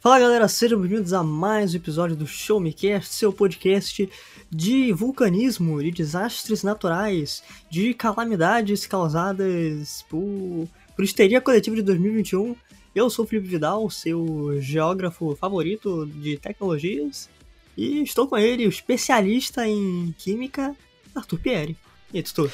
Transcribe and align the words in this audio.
Fala 0.00 0.18
galera, 0.18 0.48
sejam 0.48 0.80
bem-vindos 0.80 1.12
a 1.12 1.22
mais 1.22 1.74
um 1.74 1.76
episódio 1.76 2.16
do 2.16 2.26
Show 2.26 2.58
Me 2.58 2.72
Cast, 2.72 3.12
seu 3.14 3.30
podcast 3.30 4.08
de 4.48 4.94
vulcanismo, 4.94 5.82
de 5.82 5.90
desastres 5.90 6.62
naturais, 6.62 7.42
de 7.68 7.92
calamidades 7.92 8.86
causadas 8.86 10.02
por, 10.08 10.66
por 10.96 11.04
histeria 11.04 11.38
coletiva 11.38 11.76
de 11.76 11.82
2021. 11.82 12.56
Eu 12.94 13.10
sou 13.10 13.26
o 13.26 13.28
Felipe 13.28 13.48
Vidal, 13.48 13.90
seu 13.90 14.58
geógrafo 14.58 15.36
favorito 15.36 16.06
de 16.06 16.38
tecnologias, 16.38 17.28
e 17.76 18.02
estou 18.02 18.26
com 18.26 18.38
ele, 18.38 18.66
o 18.66 18.70
especialista 18.70 19.68
em 19.68 20.14
química, 20.16 20.74
Arthur 21.14 21.40
Pierre. 21.40 21.76
E 22.10 22.16
aí, 22.16 22.22
Tutu? 22.22 22.50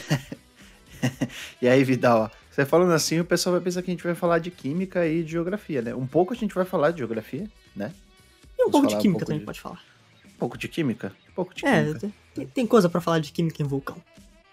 e 1.63 1.69
aí, 1.69 1.85
Vidal? 1.85 2.29
Você 2.57 2.65
falando 2.65 2.93
assim, 2.93 3.21
o 3.21 3.25
pessoal 3.25 3.53
vai 3.53 3.61
pensar 3.63 3.83
que 3.83 3.91
a 3.91 3.93
gente 3.93 4.03
vai 4.03 4.15
falar 4.15 4.39
de 4.39 4.51
química 4.51 5.07
e 5.07 5.23
de 5.23 5.33
geografia, 5.33 5.83
né? 5.83 5.95
Um 5.95 6.07
pouco 6.07 6.33
a 6.33 6.37
gente 6.37 6.55
vai 6.55 6.65
falar 6.65 6.91
de 6.91 6.99
geografia, 6.99 7.47
né? 7.75 7.93
E 8.59 8.65
um 8.65 8.71
Vamos 8.71 8.71
pouco 8.71 8.87
de 8.89 8.97
química 8.97 9.09
um 9.09 9.13
pouco 9.13 9.27
também 9.27 9.39
de... 9.41 9.45
pode 9.45 9.61
falar. 9.61 9.83
Um 10.25 10.39
pouco 10.39 10.57
de 10.57 10.67
química? 10.67 11.13
Um 11.29 11.35
pouco 11.35 11.55
de 11.55 11.67
é, 11.67 11.85
química. 11.85 12.11
Tem, 12.35 12.47
tem 12.47 12.67
coisa 12.67 12.89
para 12.89 13.03
falar 13.03 13.19
de 13.19 13.31
química 13.31 13.63
em 13.63 13.67
vulcão. 13.67 14.03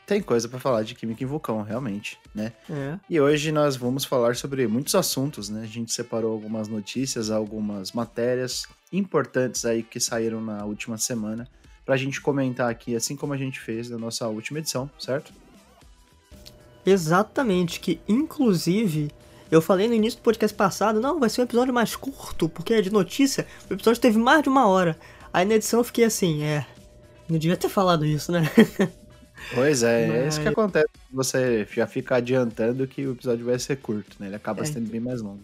Tem 0.05 0.21
coisa 0.21 0.49
para 0.49 0.59
falar 0.59 0.83
de 0.83 0.95
química 0.95 1.23
em 1.23 1.25
vulcão, 1.25 1.61
realmente, 1.61 2.19
né? 2.35 2.51
É. 2.69 2.99
E 3.09 3.21
hoje 3.21 3.53
nós 3.53 3.77
vamos 3.77 4.03
falar 4.03 4.35
sobre 4.35 4.67
muitos 4.67 4.95
assuntos, 4.95 5.47
né? 5.47 5.61
A 5.61 5.65
gente 5.65 5.93
separou 5.93 6.33
algumas 6.33 6.67
notícias, 6.67 7.31
algumas 7.31 7.93
matérias 7.93 8.67
importantes 8.91 9.63
aí 9.63 9.81
que 9.81 10.01
saíram 10.01 10.41
na 10.41 10.65
última 10.65 10.97
semana 10.97 11.47
pra 11.85 11.95
gente 11.95 12.19
comentar 12.19 12.69
aqui, 12.69 12.97
assim 12.97 13.15
como 13.15 13.31
a 13.31 13.37
gente 13.37 13.61
fez 13.61 13.89
na 13.89 13.97
nossa 13.97 14.27
última 14.27 14.59
edição, 14.59 14.91
certo? 14.99 15.31
Exatamente, 16.85 17.79
que 17.79 17.99
inclusive 18.07 19.09
eu 19.49 19.61
falei 19.61 19.87
no 19.87 19.93
início 19.93 20.19
do 20.19 20.23
podcast 20.23 20.55
passado, 20.55 20.99
não, 20.99 21.19
vai 21.19 21.29
ser 21.29 21.41
um 21.41 21.43
episódio 21.43 21.73
mais 21.73 21.95
curto, 21.95 22.49
porque 22.49 22.73
é 22.73 22.81
de 22.81 22.91
notícia, 22.91 23.45
o 23.69 23.73
episódio 23.73 24.01
teve 24.01 24.17
mais 24.17 24.41
de 24.43 24.49
uma 24.49 24.67
hora. 24.67 24.97
Aí 25.31 25.45
na 25.45 25.55
edição 25.55 25.79
eu 25.79 25.83
fiquei 25.83 26.05
assim, 26.05 26.43
é, 26.43 26.65
não 27.29 27.37
devia 27.37 27.57
ter 27.57 27.69
falado 27.69 28.05
isso, 28.05 28.31
né? 28.31 28.49
Pois 29.53 29.83
é, 29.83 30.07
Mas... 30.07 30.15
é 30.15 30.27
isso 30.27 30.41
que 30.41 30.47
acontece. 30.47 30.87
Você 31.11 31.67
já 31.73 31.85
fica 31.85 32.15
adiantando 32.15 32.87
que 32.87 33.05
o 33.05 33.11
episódio 33.11 33.45
vai 33.45 33.59
ser 33.59 33.75
curto, 33.77 34.15
né? 34.19 34.27
Ele 34.27 34.35
acaba 34.35 34.61
é. 34.61 34.65
sendo 34.65 34.89
bem 34.89 35.01
mais 35.01 35.21
longo. 35.21 35.41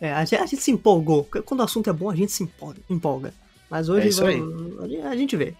É, 0.00 0.12
a 0.12 0.24
gente, 0.24 0.36
a 0.36 0.46
gente, 0.46 0.62
se 0.62 0.70
empolgou. 0.70 1.28
Quando 1.44 1.60
o 1.60 1.62
assunto 1.64 1.88
é 1.90 1.92
bom, 1.92 2.10
a 2.10 2.14
gente 2.14 2.32
se 2.32 2.44
empolga. 2.44 2.80
empolga. 2.88 3.34
Mas 3.70 3.88
hoje 3.88 4.08
é 4.08 5.06
a 5.06 5.16
gente 5.16 5.36
vê. 5.36 5.54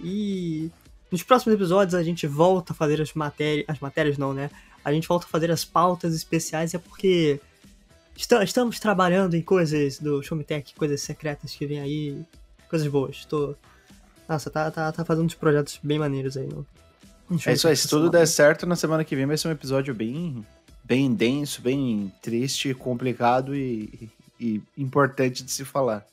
E 0.00 0.70
nos 1.14 1.22
próximos 1.22 1.54
episódios 1.54 1.94
a 1.94 2.02
gente 2.02 2.26
volta 2.26 2.72
a 2.72 2.76
fazer 2.76 3.00
as 3.00 3.14
matérias. 3.14 3.64
As 3.68 3.78
matérias 3.78 4.18
não, 4.18 4.34
né? 4.34 4.50
A 4.84 4.92
gente 4.92 5.06
volta 5.06 5.26
a 5.26 5.28
fazer 5.28 5.48
as 5.48 5.64
pautas 5.64 6.12
especiais, 6.12 6.74
é 6.74 6.78
porque 6.78 7.40
estamos 8.16 8.80
trabalhando 8.80 9.34
em 9.34 9.40
coisas 9.40 10.00
do 10.00 10.20
Showmetech, 10.24 10.74
coisas 10.74 11.00
secretas 11.00 11.54
que 11.54 11.66
vem 11.66 11.78
aí, 11.78 12.20
coisas 12.68 12.88
boas. 12.88 13.24
Tô. 13.26 13.54
Nossa, 14.28 14.50
tá, 14.50 14.72
tá, 14.72 14.90
tá 14.90 15.04
fazendo 15.04 15.26
uns 15.26 15.34
projetos 15.34 15.78
bem 15.82 16.00
maneiros 16.00 16.36
aí 16.36 16.48
é 17.46 17.52
isso 17.52 17.68
aí, 17.68 17.76
se 17.76 17.88
tudo 17.88 18.10
der 18.10 18.26
certo, 18.26 18.66
na 18.66 18.76
semana 18.76 19.04
que 19.04 19.16
vem 19.16 19.24
vai 19.24 19.38
ser 19.38 19.48
um 19.48 19.52
episódio 19.52 19.94
bem, 19.94 20.44
bem 20.82 21.14
denso, 21.14 21.62
bem 21.62 22.12
triste, 22.20 22.74
complicado 22.74 23.56
e, 23.56 24.10
e 24.38 24.60
importante 24.76 25.42
de 25.42 25.50
se 25.50 25.64
falar. 25.64 26.04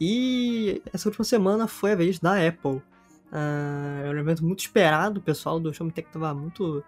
E 0.00 0.82
essa 0.92 1.08
última 1.08 1.24
semana 1.24 1.66
foi 1.66 1.92
a 1.92 1.96
vez 1.96 2.18
da 2.18 2.46
Apple. 2.46 2.82
Uh, 3.30 4.04
é 4.04 4.10
um 4.10 4.18
evento 4.18 4.44
muito 4.44 4.60
esperado, 4.60 5.20
o 5.20 5.22
pessoal 5.22 5.58
do 5.60 5.72
Show 5.72 5.90
Tech 5.90 6.08
estava 6.08 6.32
muito, 6.32 6.82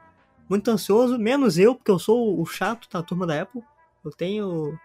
muito 0.48 0.70
ansioso, 0.70 1.18
menos 1.18 1.58
eu, 1.58 1.74
porque 1.74 1.90
eu 1.90 1.98
sou 1.98 2.40
o 2.40 2.46
chato 2.46 2.88
da 2.90 3.02
turma 3.02 3.26
da 3.26 3.42
Apple. 3.42 3.62
Eu 4.04 4.10
tenho 4.10 4.78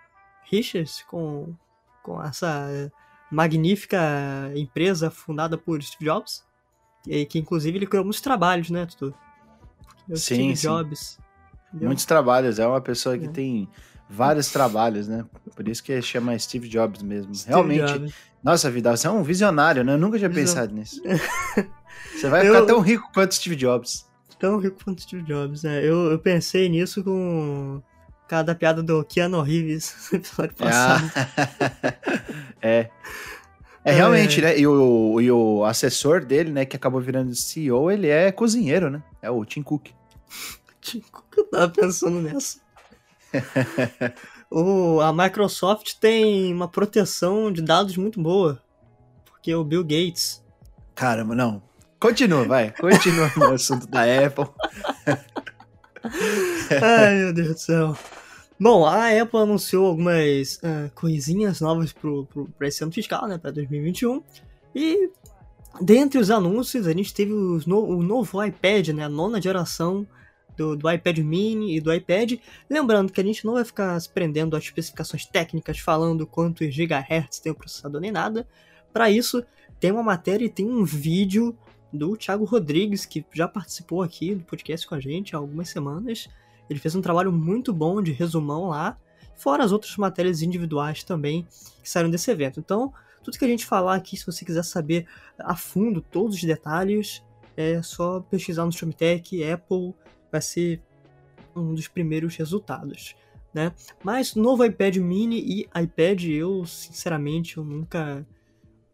rixas 0.44 1.04
com 1.04 1.56
com 2.06 2.24
essa 2.24 2.92
magnífica 3.32 4.00
empresa 4.56 5.10
fundada 5.10 5.58
por 5.58 5.82
Steve 5.82 6.06
Jobs, 6.06 6.46
e 7.08 7.26
que 7.26 7.40
inclusive 7.40 7.76
ele 7.80 7.88
criou 7.88 8.06
muitos 8.06 8.22
trabalhos, 8.22 8.70
né, 8.70 8.86
Tutu? 8.86 9.14
sim, 10.14 10.56
Steve. 10.56 10.62
Jobs. 10.62 11.18
Entendeu? 11.70 11.88
Muitos 11.88 12.06
trabalhos, 12.06 12.60
é 12.60 12.68
uma 12.68 12.80
pessoa 12.80 13.18
que 13.18 13.26
é. 13.26 13.30
tem 13.30 13.68
vários 14.08 14.52
trabalhos, 14.52 15.08
né? 15.08 15.26
Por 15.56 15.68
isso 15.68 15.84
que 15.84 16.00
chama 16.04 16.38
Steve 16.38 16.70
Jobs 16.70 17.02
mesmo. 17.02 17.34
Steve 17.34 17.50
Realmente, 17.50 17.92
Jobs. 17.92 18.14
nossa 18.44 18.70
vida, 18.70 18.96
você 18.96 19.08
é 19.08 19.10
um 19.10 19.24
visionário, 19.24 19.84
né? 19.84 19.94
Eu 19.94 19.98
nunca 19.98 20.20
tinha 20.20 20.30
pensado 20.30 20.74
nisso. 20.74 21.02
Você 22.14 22.30
vai 22.30 22.46
ficar 22.46 22.66
tão 22.66 22.80
rico 22.80 23.10
quanto 23.14 23.36
Steve 23.36 23.56
Jobs. 23.56 24.06
Tão 24.38 24.58
rico 24.60 24.84
quanto 24.84 25.02
Steve 25.02 25.24
Jobs, 25.24 25.64
né? 25.64 25.80
Eu, 25.80 26.12
eu 26.12 26.20
pensei 26.20 26.70
nisso 26.70 27.04
com 27.04 27.82
cada 28.28 28.56
piada 28.56 28.82
do 28.82 29.04
Keanu 29.04 29.42
Reeves 29.42 29.96
no 30.12 30.18
episódio 30.18 30.56
passado. 30.56 31.12
é. 32.62 32.90
É 33.84 33.92
realmente, 33.92 34.40
é. 34.40 34.44
né? 34.44 34.60
E 34.60 34.66
o, 34.66 35.22
e 35.22 35.32
o 35.32 35.64
assessor 35.64 36.26
dele, 36.26 36.52
né, 36.52 36.66
que 36.66 36.76
acabou 36.76 37.00
virando 37.00 37.36
CEO, 37.36 37.92
ele 37.92 38.08
é 38.08 38.32
cozinheiro, 38.32 38.90
né? 38.90 39.04
É 39.22 39.30
o 39.30 39.46
Tim 39.46 39.62
Cook. 39.62 39.90
Tim 40.82 41.02
Cook, 41.12 41.38
eu 41.38 41.44
tava 41.46 41.70
pensando 41.70 42.20
nessa. 42.20 42.60
o, 44.50 45.00
a 45.02 45.14
Microsoft 45.14 45.94
tem 46.00 46.52
uma 46.52 46.68
proteção 46.68 47.52
de 47.52 47.62
dados 47.62 47.96
muito 47.96 48.20
boa. 48.20 48.60
Porque 49.24 49.54
o 49.54 49.64
Bill 49.64 49.84
Gates. 49.84 50.44
Caramba, 50.96 51.36
não. 51.36 51.62
Continua, 52.00 52.46
vai. 52.46 52.72
Continua 52.72 53.32
no 53.38 53.54
assunto 53.54 53.86
da 53.86 54.02
Apple. 54.02 54.46
Ai, 56.82 57.16
meu 57.16 57.34
Deus 57.34 57.48
do 57.50 57.58
céu. 57.58 57.98
Bom, 58.60 58.86
a 58.86 59.22
Apple 59.22 59.40
anunciou 59.40 59.88
algumas 59.88 60.56
uh, 60.58 60.90
coisinhas 60.96 61.60
novas 61.60 61.94
para 61.94 62.68
esse 62.68 62.84
ano 62.84 62.92
fiscal, 62.92 63.28
né, 63.28 63.38
para 63.38 63.52
2021. 63.52 64.24
E 64.74 65.10
dentre 65.82 66.20
os 66.20 66.32
anúncios, 66.32 66.88
a 66.88 66.94
gente 66.94 67.14
teve 67.14 67.34
no, 67.34 67.84
o 67.84 68.02
novo 68.02 68.42
iPad, 68.44 68.90
né, 68.90 69.04
a 69.04 69.10
nona 69.10 69.42
geração 69.42 70.08
do, 70.56 70.76
do, 70.76 70.90
iPad 70.90 71.18
mini 71.20 71.76
e 71.76 71.82
do 71.82 71.94
iPad. 71.94 72.36
Lembrando 72.70 73.12
que 73.12 73.20
a 73.20 73.24
gente 73.24 73.46
não 73.46 73.54
vai 73.54 73.66
ficar 73.66 74.00
se 74.00 74.10
prendendo 74.10 74.56
às 74.56 74.64
especificações 74.64 75.26
técnicas 75.26 75.80
falando 75.80 76.26
quantos 76.26 76.74
gigahertz 76.74 77.40
tem 77.40 77.52
o 77.52 77.56
processador 77.56 78.00
nem 78.00 78.12
nada. 78.12 78.48
Para 78.94 79.10
isso, 79.10 79.44
tem 79.82 79.92
uma 79.92 80.04
matéria 80.04 80.46
e 80.46 80.50
tem 80.50 80.66
um 80.66 80.86
vídeo 80.86 81.58
do 81.96 82.16
Thiago 82.16 82.46
Rodrigues, 82.46 83.06
que 83.06 83.26
já 83.34 83.48
participou 83.48 84.02
aqui 84.02 84.36
do 84.36 84.44
podcast 84.44 84.88
com 84.88 84.96
a 84.96 85.00
gente 85.00 85.36
há 85.36 85.40
algumas 85.40 85.70
semanas. 85.70 86.28
Ele 86.70 86.80
fez 86.80 86.96
um 86.96 87.02
trabalho 87.02 87.32
muito 87.32 87.74
bom 87.74 88.02
de 88.02 88.12
resumão 88.12 88.70
lá, 88.70 88.98
fora 89.36 89.64
as 89.64 89.72
outras 89.72 89.96
matérias 89.98 90.42
individuais 90.42 91.04
também 91.04 91.48
que 91.82 91.90
saíram 91.90 92.10
desse 92.10 92.30
evento. 92.32 92.60
Então, 92.60 92.94
tudo 93.24 93.38
que 93.38 93.46
a 93.46 93.48
gente 93.48 93.66
falar 93.66 93.96
aqui, 93.96 94.16
se 94.18 94.26
você 94.26 94.46
quiser 94.46 94.64
saber 94.64 95.08
a 95.40 95.56
fundo 95.56 96.02
todos 96.02 96.36
os 96.36 96.44
detalhes, 96.44 97.24
é 97.58 97.82
só 97.82 98.20
pesquisar 98.20 98.66
no 98.66 98.72
Showmetech, 98.72 99.44
Apple 99.44 99.94
vai 100.32 100.42
ser 100.42 100.82
um 101.56 101.74
dos 101.74 101.88
primeiros 101.88 102.36
resultados. 102.36 103.16
Né? 103.54 103.72
Mas 104.04 104.36
novo 104.36 104.66
iPad 104.66 104.98
mini 104.98 105.40
e 105.40 105.62
iPad, 105.82 106.26
eu 106.26 106.66
sinceramente 106.66 107.58
eu 107.58 107.64
nunca 107.64 108.26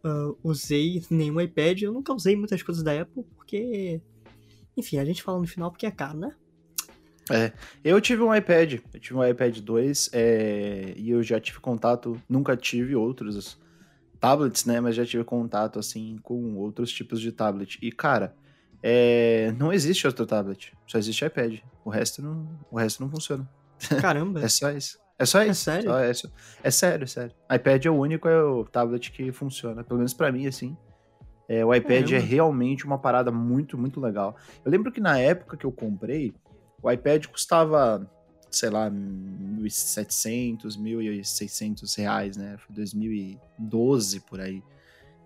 uh, 0.04 0.38
usei 0.44 1.04
nenhum 1.10 1.40
iPad. 1.40 1.82
Eu 1.82 1.94
nunca 1.94 2.14
usei 2.14 2.36
muitas 2.36 2.62
coisas 2.64 2.84
da 2.84 3.02
Apple, 3.02 3.24
porque. 3.36 4.02
Enfim, 4.76 4.98
a 4.98 5.06
gente 5.06 5.22
fala 5.22 5.40
no 5.40 5.48
final 5.48 5.70
porque 5.70 5.86
é 5.86 5.92
caro, 5.92 6.18
né? 6.18 6.36
É, 7.30 7.54
eu 7.84 8.00
tive 8.02 8.22
um 8.22 8.34
iPad, 8.34 8.80
eu 8.94 9.00
tive 9.00 9.16
um 9.16 9.26
iPad 9.26 9.60
2 9.60 10.10
é, 10.12 10.94
e 10.98 11.10
eu 11.12 11.22
já 11.24 11.40
tive 11.40 11.60
contato, 11.60 12.22
nunca 12.28 12.58
tive 12.58 12.96
outros 12.96 13.58
tablets, 14.20 14.66
né, 14.66 14.80
mas 14.80 14.96
já 14.96 15.06
tive 15.06 15.24
contato, 15.24 15.80
assim, 15.80 16.18
com 16.22 16.56
outros 16.58 16.92
tipos 16.92 17.22
de 17.22 17.32
tablet. 17.32 17.78
E, 17.82 17.92
cara, 17.92 18.36
é, 18.84 19.54
não 19.58 19.72
existe 19.72 20.06
outro 20.06 20.26
tablet, 20.26 20.74
só 20.86 20.98
existe 20.98 21.24
iPad, 21.24 21.60
o 21.86 21.90
resto 21.90 22.22
não, 22.22 22.60
o 22.70 22.78
resto 22.78 23.02
não 23.02 23.10
funciona. 23.10 23.50
Caramba! 24.02 24.44
é 24.44 24.50
só 24.50 24.72
isso. 24.72 25.00
É 25.22 25.26
só 25.26 25.44
isso. 25.44 25.70
É 25.70 25.74
sério? 25.74 25.90
Só, 25.90 26.00
é, 26.00 26.10
é, 26.64 26.72
sério, 26.72 27.04
é 27.04 27.08
sério. 27.08 27.32
iPad 27.54 27.86
é 27.86 27.90
o 27.92 27.96
único 27.96 28.28
é 28.28 28.44
o 28.44 28.66
tablet 28.66 29.12
que 29.12 29.32
funciona, 29.32 29.84
pelo 29.84 30.00
menos 30.00 30.16
para 30.16 30.32
mim, 30.32 30.48
assim. 30.48 30.76
É, 31.48 31.64
o 31.64 31.74
iPad 31.74 32.10
Caramba. 32.10 32.16
é 32.16 32.20
realmente 32.20 32.86
uma 32.86 32.98
parada 32.98 33.32
muito, 33.32 33.78
muito 33.78 34.00
legal. 34.00 34.36
Eu 34.66 34.72
lembro 34.72 34.92
que 34.92 35.00
na 35.00 35.20
época 35.20 35.56
que 35.56 35.66
eu 35.66 35.72
comprei, 35.72 36.34
o 36.82 36.92
iPad 36.92 37.28
custava, 37.28 38.10
sei 38.50 38.72
lá, 38.72 38.90
1.700, 38.90 40.76
1.600 40.76 41.98
reais, 41.98 42.36
né? 42.36 42.58
Foi 42.58 42.76
2012 42.76 44.22
por 44.22 44.42
aí. 44.42 44.64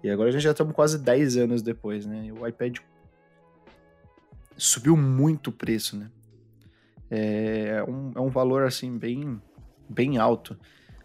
E 0.03 0.09
agora 0.09 0.27
a 0.27 0.31
gente 0.31 0.41
já 0.41 0.51
estamos 0.51 0.75
quase 0.75 1.00
10 1.00 1.38
anos 1.38 1.62
depois, 1.62 2.06
né? 2.06 2.25
E 2.25 2.31
o 2.33 2.45
iPad 2.45 2.80
subiu 4.57 4.98
muito 4.98 5.51
o 5.51 5.53
preço, 5.53 5.95
né? 5.95 6.12
É 7.09 7.81
um, 7.88 8.12
é 8.13 8.19
um 8.19 8.30
valor, 8.30 8.63
assim, 8.63 8.98
bem, 8.98 9.39
bem 9.90 10.18
alto 10.18 10.58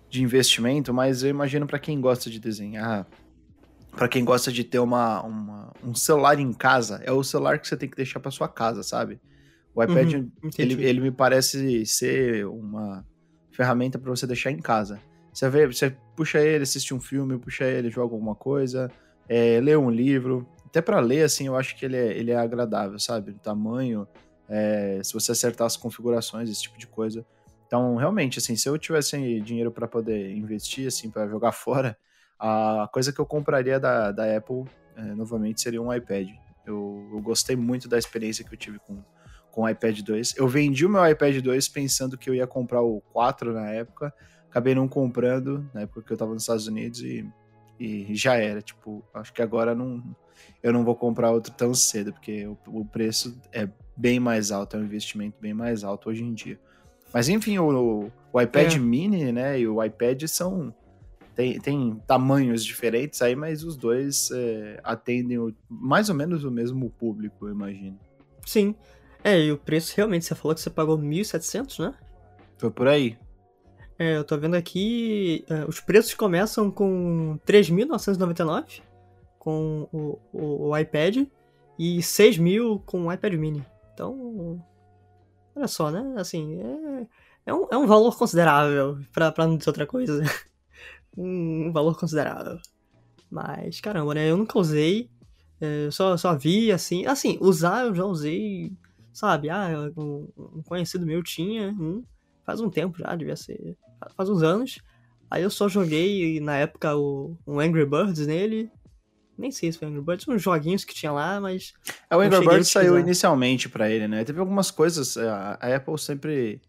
de 0.08 0.22
investimento, 0.22 0.92
mas 0.92 1.22
eu 1.22 1.30
imagino 1.30 1.66
para 1.66 1.78
quem 1.78 2.00
gosta 2.00 2.28
de 2.28 2.40
desenhar, 2.40 3.06
para 3.92 4.08
quem 4.08 4.24
gosta 4.24 4.50
de 4.52 4.64
ter 4.64 4.78
uma, 4.78 5.22
uma, 5.22 5.72
um 5.84 5.94
celular 5.94 6.38
em 6.38 6.52
casa, 6.52 7.00
é 7.04 7.12
o 7.12 7.22
celular 7.22 7.58
que 7.58 7.68
você 7.68 7.76
tem 7.76 7.88
que 7.88 7.96
deixar 7.96 8.20
para 8.20 8.30
sua 8.30 8.48
casa, 8.48 8.82
sabe? 8.82 9.20
O 9.74 9.82
iPad, 9.82 10.14
uhum, 10.14 10.30
ele, 10.58 10.84
ele 10.84 11.00
me 11.00 11.10
parece 11.10 11.86
ser 11.86 12.46
uma 12.46 13.06
ferramenta 13.52 13.98
para 13.98 14.10
você 14.10 14.26
deixar 14.26 14.50
em 14.50 14.58
casa. 14.58 15.00
Você 15.32 15.48
vê, 15.48 15.66
você 15.66 15.94
puxa 16.16 16.40
ele, 16.40 16.64
assiste 16.64 16.92
um 16.92 17.00
filme, 17.00 17.38
puxa 17.38 17.64
ele, 17.64 17.90
joga 17.90 18.12
alguma 18.12 18.34
coisa, 18.34 18.90
é, 19.28 19.60
lê 19.60 19.76
um 19.76 19.90
livro. 19.90 20.46
Até 20.66 20.80
para 20.80 20.98
ler, 21.00 21.22
assim, 21.22 21.46
eu 21.46 21.56
acho 21.56 21.76
que 21.76 21.84
ele 21.84 21.96
é, 21.96 22.16
ele 22.16 22.30
é 22.32 22.36
agradável, 22.36 22.98
sabe? 22.98 23.30
O 23.30 23.38
tamanho, 23.38 24.06
é, 24.48 25.00
se 25.02 25.12
você 25.12 25.32
acertar 25.32 25.66
as 25.66 25.76
configurações, 25.76 26.50
esse 26.50 26.62
tipo 26.62 26.78
de 26.78 26.86
coisa. 26.86 27.24
Então, 27.70 27.94
realmente, 27.94 28.40
assim, 28.40 28.56
se 28.56 28.68
eu 28.68 28.76
tivesse 28.76 29.40
dinheiro 29.42 29.70
para 29.70 29.86
poder 29.86 30.36
investir, 30.36 30.88
assim, 30.88 31.08
para 31.08 31.28
jogar 31.28 31.52
fora, 31.54 31.96
a 32.36 32.88
coisa 32.92 33.12
que 33.12 33.20
eu 33.20 33.26
compraria 33.26 33.78
da, 33.78 34.10
da 34.10 34.36
Apple, 34.36 34.64
é, 34.96 35.02
novamente, 35.14 35.60
seria 35.60 35.80
um 35.80 35.94
iPad. 35.94 36.26
Eu, 36.66 37.08
eu 37.12 37.20
gostei 37.20 37.54
muito 37.54 37.88
da 37.88 37.96
experiência 37.96 38.44
que 38.44 38.52
eu 38.52 38.58
tive 38.58 38.80
com, 38.80 39.00
com 39.52 39.62
o 39.62 39.68
iPad 39.68 40.00
2. 40.00 40.34
Eu 40.36 40.48
vendi 40.48 40.84
o 40.84 40.88
meu 40.88 41.06
iPad 41.08 41.36
2 41.40 41.68
pensando 41.68 42.18
que 42.18 42.28
eu 42.28 42.34
ia 42.34 42.44
comprar 42.44 42.82
o 42.82 43.00
4 43.12 43.52
na 43.52 43.70
época. 43.70 44.12
Acabei 44.48 44.74
não 44.74 44.88
comprando 44.88 45.64
na 45.72 45.82
época 45.82 46.02
que 46.02 46.12
eu 46.12 46.16
tava 46.16 46.34
nos 46.34 46.42
Estados 46.42 46.66
Unidos 46.66 47.02
e, 47.02 47.24
e 47.78 48.16
já 48.16 48.34
era. 48.34 48.60
Tipo, 48.60 49.00
acho 49.14 49.32
que 49.32 49.42
agora 49.42 49.76
não, 49.76 50.02
eu 50.60 50.72
não 50.72 50.84
vou 50.84 50.96
comprar 50.96 51.30
outro 51.30 51.52
tão 51.52 51.72
cedo, 51.72 52.12
porque 52.12 52.48
o, 52.48 52.58
o 52.66 52.84
preço 52.84 53.40
é 53.52 53.68
bem 53.96 54.18
mais 54.18 54.50
alto, 54.50 54.76
é 54.76 54.80
um 54.80 54.84
investimento 54.84 55.36
bem 55.40 55.54
mais 55.54 55.84
alto 55.84 56.08
hoje 56.08 56.24
em 56.24 56.34
dia. 56.34 56.58
Mas 57.12 57.28
enfim, 57.28 57.58
o, 57.58 58.10
o 58.32 58.40
iPad 58.40 58.74
é. 58.74 58.78
mini, 58.78 59.32
né, 59.32 59.58
e 59.60 59.66
o 59.66 59.82
iPad 59.82 60.24
são 60.26 60.74
tem, 61.34 61.58
tem 61.58 62.02
tamanhos 62.06 62.64
diferentes 62.64 63.22
aí, 63.22 63.34
mas 63.34 63.64
os 63.64 63.76
dois 63.76 64.30
é, 64.30 64.78
atendem 64.84 65.38
o, 65.38 65.54
mais 65.68 66.08
ou 66.08 66.14
menos 66.14 66.44
o 66.44 66.50
mesmo 66.50 66.90
público, 66.90 67.46
eu 67.46 67.52
imagino. 67.52 67.98
Sim. 68.44 68.74
É, 69.24 69.38
e 69.38 69.52
o 69.52 69.56
preço 69.56 69.94
realmente, 69.96 70.26
você 70.26 70.34
falou 70.34 70.54
que 70.54 70.60
você 70.60 70.70
pagou 70.70 70.98
1.700, 70.98 71.78
né? 71.82 71.94
Foi 72.58 72.70
por 72.70 72.88
aí. 72.88 73.16
É, 73.98 74.16
eu 74.16 74.24
tô 74.24 74.36
vendo 74.36 74.54
aqui, 74.54 75.44
é, 75.48 75.64
os 75.66 75.80
preços 75.80 76.14
começam 76.14 76.70
com 76.70 77.38
3.999 77.46 78.82
com 79.38 79.88
o, 79.92 80.18
o, 80.32 80.68
o, 80.68 80.78
iPad 80.78 81.26
e 81.78 81.98
6.000 81.98 82.82
com 82.84 83.06
o 83.06 83.12
iPad 83.12 83.34
mini. 83.34 83.64
Então, 83.94 84.62
olha 85.54 85.68
só, 85.68 85.90
né? 85.90 86.14
Assim, 86.16 86.60
é, 86.60 87.06
é, 87.46 87.54
um, 87.54 87.66
é 87.70 87.76
um 87.76 87.86
valor 87.86 88.16
considerável, 88.16 88.98
pra, 89.12 89.32
pra 89.32 89.46
não 89.46 89.56
dizer 89.56 89.70
outra 89.70 89.86
coisa. 89.86 90.22
um, 91.16 91.72
valor 91.72 91.98
considerável. 91.98 92.58
Mas, 93.30 93.80
caramba, 93.80 94.14
né? 94.14 94.30
Eu 94.30 94.36
nunca 94.36 94.58
usei, 94.58 95.10
é, 95.60 95.90
só, 95.90 96.16
só 96.16 96.36
vi, 96.36 96.72
assim... 96.72 97.06
Assim, 97.06 97.38
usar 97.40 97.86
eu 97.86 97.94
já 97.94 98.04
usei 98.04 98.72
sabe? 99.12 99.50
Ah, 99.50 99.68
um, 99.96 100.28
um 100.36 100.62
conhecido 100.62 101.06
meu 101.06 101.22
tinha 101.22 101.68
um, 101.70 102.04
faz 102.44 102.60
um 102.60 102.70
tempo 102.70 102.98
já, 102.98 103.14
devia 103.14 103.36
ser, 103.36 103.76
faz 104.16 104.28
uns 104.28 104.42
anos. 104.42 104.78
Aí 105.30 105.42
eu 105.42 105.50
só 105.50 105.68
joguei 105.68 106.40
na 106.40 106.56
época 106.56 106.96
o, 106.96 107.36
um 107.46 107.60
Angry 107.60 107.86
Birds 107.86 108.26
nele. 108.26 108.70
Nem 109.40 109.50
sei 109.50 109.72
se 109.72 109.78
foi 109.78 109.88
Angry 109.88 110.02
Birds, 110.02 110.28
uns 110.28 110.42
joguinhos 110.42 110.84
que 110.84 110.94
tinha 110.94 111.10
lá, 111.10 111.40
mas. 111.40 111.72
É, 112.08 112.16
o 112.16 112.20
Angry 112.20 112.46
Birds 112.46 112.68
saiu 112.68 112.98
inicialmente 112.98 113.68
para 113.68 113.90
ele, 113.90 114.06
né? 114.06 114.22
Teve 114.24 114.38
algumas 114.38 114.70
coisas. 114.70 115.16
A, 115.16 115.58
a 115.60 115.76
Apple 115.76 115.98
sempre. 115.98 116.60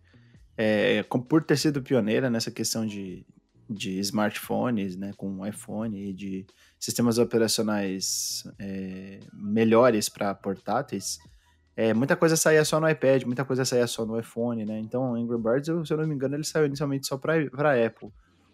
É, 0.57 1.03
por 1.03 1.43
ter 1.43 1.57
sido 1.57 1.81
pioneira 1.81 2.29
nessa 2.29 2.51
questão 2.51 2.85
de, 2.85 3.25
de 3.69 3.99
smartphones, 3.99 4.95
né, 4.95 5.11
com 5.17 5.45
iPhone 5.47 5.97
e 5.97 6.13
de 6.13 6.45
sistemas 6.77 7.17
operacionais 7.17 8.43
é, 8.59 9.19
melhores 9.33 10.07
para 10.07 10.35
portáteis, 10.35 11.17
é, 11.75 11.93
muita 11.93 12.15
coisa 12.15 12.35
saía 12.35 12.63
só 12.65 12.79
no 12.79 12.89
iPad, 12.89 13.23
muita 13.23 13.45
coisa 13.45 13.63
saía 13.65 13.87
só 13.87 14.05
no 14.05 14.19
iPhone, 14.19 14.65
né? 14.65 14.77
Então, 14.79 15.15
Angry 15.15 15.37
Birds, 15.37 15.65
se 15.87 15.93
eu 15.93 15.97
não 15.97 16.07
me 16.07 16.13
engano, 16.13 16.35
ele 16.35 16.43
saiu 16.43 16.65
inicialmente 16.65 17.07
só 17.07 17.17
para 17.17 17.85
Apple. 17.85 18.09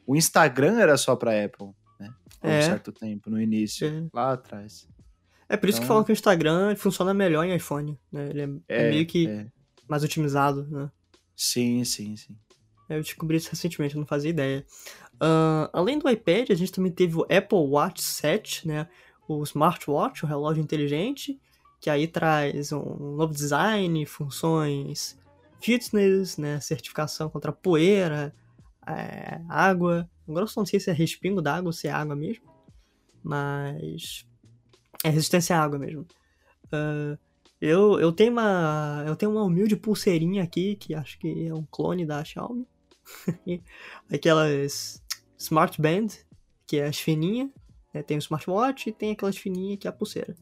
O 0.05 0.15
Instagram 0.15 0.79
era 0.79 0.95
só 0.95 1.15
para 1.15 1.43
Apple? 1.43 1.69
Por 2.39 2.49
é. 2.49 2.59
um 2.59 2.61
certo 2.61 2.91
tempo, 2.91 3.29
no 3.29 3.41
início, 3.41 3.87
é. 3.87 4.03
lá 4.13 4.33
atrás. 4.33 4.87
É 5.49 5.55
por 5.57 5.69
isso 5.69 5.77
então... 5.77 5.83
que 5.83 5.87
falam 5.87 6.03
que 6.03 6.11
o 6.11 6.13
Instagram 6.13 6.75
funciona 6.75 7.13
melhor 7.13 7.43
em 7.45 7.55
iPhone, 7.55 7.97
né? 8.11 8.29
Ele 8.29 8.41
é, 8.41 8.49
é 8.67 8.89
meio 8.89 9.05
que 9.05 9.27
é. 9.27 9.47
mais 9.87 10.03
otimizado, 10.03 10.67
né? 10.69 10.91
Sim, 11.35 11.83
sim, 11.83 12.15
sim. 12.15 12.35
Eu 12.89 13.01
descobri 13.01 13.37
isso 13.37 13.49
recentemente, 13.49 13.95
eu 13.95 13.99
não 13.99 14.07
fazia 14.07 14.29
ideia. 14.29 14.65
Uh, 15.15 15.69
além 15.73 15.99
do 15.99 16.09
iPad, 16.09 16.51
a 16.51 16.55
gente 16.55 16.71
também 16.71 16.91
teve 16.91 17.17
o 17.17 17.23
Apple 17.23 17.57
Watch 17.57 18.01
7, 18.01 18.67
né? 18.67 18.87
O 19.27 19.43
smartwatch, 19.43 20.23
o 20.23 20.27
relógio 20.27 20.63
inteligente, 20.63 21.39
que 21.81 21.89
aí 21.89 22.07
traz 22.07 22.71
um 22.71 23.15
novo 23.15 23.33
design, 23.33 24.05
funções 24.05 25.17
fitness, 25.59 26.37
né, 26.37 26.59
certificação 26.59 27.29
contra 27.29 27.51
poeira, 27.51 28.33
é, 28.85 29.41
água. 29.49 30.09
Agora 30.27 30.45
eu 30.45 30.51
não 30.55 30.65
sei 30.65 30.79
se 30.79 30.89
é 30.89 30.93
respingo 30.93 31.41
d'água 31.41 31.69
ou 31.69 31.73
se 31.73 31.87
é 31.87 31.91
água 31.91 32.15
mesmo, 32.15 32.45
mas 33.23 34.27
é 35.03 35.09
resistência 35.09 35.55
à 35.55 35.63
água 35.63 35.79
mesmo. 35.79 36.05
Uh, 36.65 37.17
eu, 37.61 37.99
eu 37.99 38.11
tenho 38.11 38.31
uma 38.31 39.03
eu 39.07 39.15
tenho 39.15 39.31
uma 39.31 39.43
humilde 39.43 39.75
pulseirinha 39.75 40.43
aqui 40.43 40.75
que 40.75 40.93
acho 40.93 41.17
que 41.17 41.47
é 41.47 41.53
um 41.53 41.63
clone 41.63 42.05
da 42.05 42.23
Xiaomi, 42.23 42.67
aquelas 44.11 45.01
Smart 45.37 45.81
Band 45.81 46.07
que 46.67 46.77
é 46.77 46.87
as 46.87 46.99
fininhas, 46.99 47.49
né, 47.93 48.03
tem 48.03 48.17
o 48.17 48.19
smartwatch 48.19 48.89
e 48.89 48.91
tem 48.91 49.11
aquelas 49.11 49.37
fininhas 49.37 49.79
que 49.79 49.87
é 49.87 49.89
a 49.89 49.93
pulseira. 49.93 50.35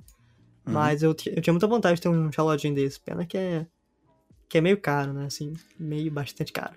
Uhum. 0.66 0.74
Mas 0.74 1.04
eu, 1.04 1.12
eu 1.12 1.42
tinha 1.42 1.54
muita 1.54 1.68
vontade 1.68 1.96
de 1.96 2.02
ter 2.02 2.10
um 2.10 2.30
reloginho 2.30 2.74
desse. 2.74 3.00
Pena 3.00 3.26
que 3.26 3.38
é, 3.38 3.68
que 4.50 4.58
é 4.58 4.62
meio 4.62 4.82
caro, 4.82 5.14
né? 5.14 5.28
Assim, 5.28 5.54
meio 5.80 6.12
bastante 6.12 6.52
caro. 6.52 6.76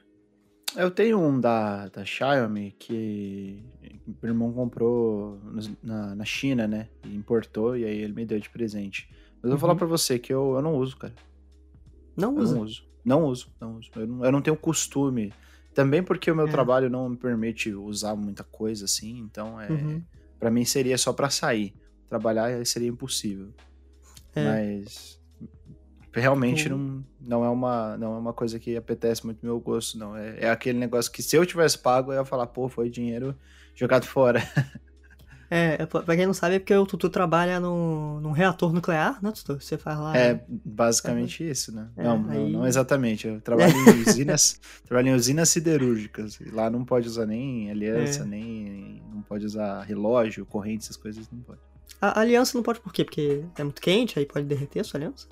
Eu 0.79 0.93
tenho 0.93 1.21
um 1.21 1.41
da, 1.41 1.89
da 1.89 2.05
Xiaomi 2.05 2.71
que 2.79 3.65
meu 4.23 4.33
irmão 4.33 4.53
comprou 4.53 5.41
na, 5.83 6.15
na 6.15 6.25
China, 6.25 6.69
né? 6.69 6.89
E 7.05 7.17
importou 7.17 7.77
e 7.77 7.85
aí 7.85 7.99
ele 7.99 8.13
me 8.13 8.25
deu 8.25 8.39
de 8.39 8.49
presente. 8.49 9.11
Mas 9.43 9.45
eu 9.45 9.51
vou 9.51 9.59
falar 9.59 9.73
uhum. 9.73 9.79
pra 9.79 9.89
você 9.89 10.21
que 10.21 10.33
eu, 10.33 10.55
eu 10.55 10.63
não 10.63 10.77
uso, 10.77 10.97
cara. 10.97 11.13
Não 12.17 12.37
eu 12.37 12.43
usa? 12.43 12.55
Não 12.55 12.63
uso. 12.63 12.89
Não 13.05 13.25
uso, 13.25 13.53
não 13.61 13.77
uso. 13.77 13.91
Eu 13.97 14.07
não, 14.07 14.25
eu 14.25 14.31
não 14.31 14.41
tenho 14.41 14.57
costume. 14.57 15.33
Também 15.75 16.01
porque 16.01 16.31
o 16.31 16.37
meu 16.37 16.47
é. 16.47 16.51
trabalho 16.51 16.89
não 16.89 17.09
me 17.09 17.17
permite 17.17 17.75
usar 17.75 18.15
muita 18.15 18.45
coisa 18.45 18.85
assim, 18.85 19.19
então 19.19 19.61
é. 19.61 19.69
Uhum. 19.69 20.03
para 20.39 20.51
mim 20.51 20.65
seria 20.65 20.97
só 20.97 21.13
para 21.13 21.29
sair. 21.29 21.75
Trabalhar 22.09 22.65
seria 22.65 22.89
impossível. 22.89 23.53
É. 24.33 24.45
Mas 24.45 25.18
realmente 26.19 26.69
não, 26.69 27.05
não, 27.21 27.45
é 27.45 27.49
uma, 27.49 27.97
não 27.97 28.15
é 28.15 28.19
uma 28.19 28.33
coisa 28.33 28.59
que 28.59 28.77
apetece 28.77 29.25
muito 29.25 29.45
meu 29.45 29.59
gosto, 29.59 29.99
não. 29.99 30.17
É, 30.17 30.41
é 30.41 30.51
aquele 30.51 30.79
negócio 30.79 31.11
que 31.11 31.23
se 31.23 31.37
eu 31.37 31.45
tivesse 31.47 31.79
pago, 31.79 32.13
eu 32.13 32.19
ia 32.19 32.25
falar, 32.25 32.47
pô, 32.47 32.69
foi 32.69 32.91
dinheiro 32.91 33.37
jogado 33.75 34.05
fora. 34.05 34.43
É, 35.51 35.79
é, 35.81 35.87
pra 35.87 36.15
quem 36.15 36.27
não 36.27 36.35
sabe, 36.35 36.57
é 36.57 36.59
porque 36.59 36.75
o 36.75 36.85
Tutu 36.85 37.09
trabalha 37.09 37.59
no, 37.59 38.21
num 38.21 38.33
reator 38.33 38.73
nuclear, 38.73 39.19
né, 39.23 39.33
Tutu? 39.33 39.59
Você 39.61 39.79
faz 39.79 39.99
lá. 39.99 40.17
É, 40.17 40.45
basicamente 40.47 41.43
é. 41.43 41.51
isso, 41.51 41.75
né? 41.75 41.89
É, 41.97 42.05
não, 42.05 42.29
aí... 42.29 42.39
não, 42.39 42.49
não, 42.51 42.67
exatamente. 42.67 43.27
Eu 43.27 43.41
trabalho 43.41 43.73
em 43.75 44.03
usinas, 44.07 44.61
trabalho 44.85 45.09
em 45.09 45.15
usinas 45.15 45.49
siderúrgicas. 45.49 46.39
E 46.41 46.51
lá 46.51 46.69
não 46.69 46.85
pode 46.85 47.09
usar 47.09 47.25
nem 47.25 47.71
aliança, 47.71 48.25
é. 48.25 48.27
nem. 48.27 49.03
Não, 49.11 49.23
pode 49.23 49.47
usar 49.47 49.83
relógio, 49.83 50.45
corrente, 50.45 50.85
essas 50.85 50.97
coisas 50.97 51.27
não 51.33 51.41
pode. 51.41 51.61
A 52.01 52.21
aliança 52.21 52.57
não 52.57 52.63
pode 52.63 52.81
por 52.81 52.93
quê? 52.93 53.05
Porque 53.05 53.43
é 53.57 53.65
muito 53.65 53.81
quente, 53.81 54.19
aí 54.19 54.27
pode 54.27 54.45
derreter 54.45 54.81
a 54.81 54.85
sua 54.85 54.99
aliança? 54.99 55.27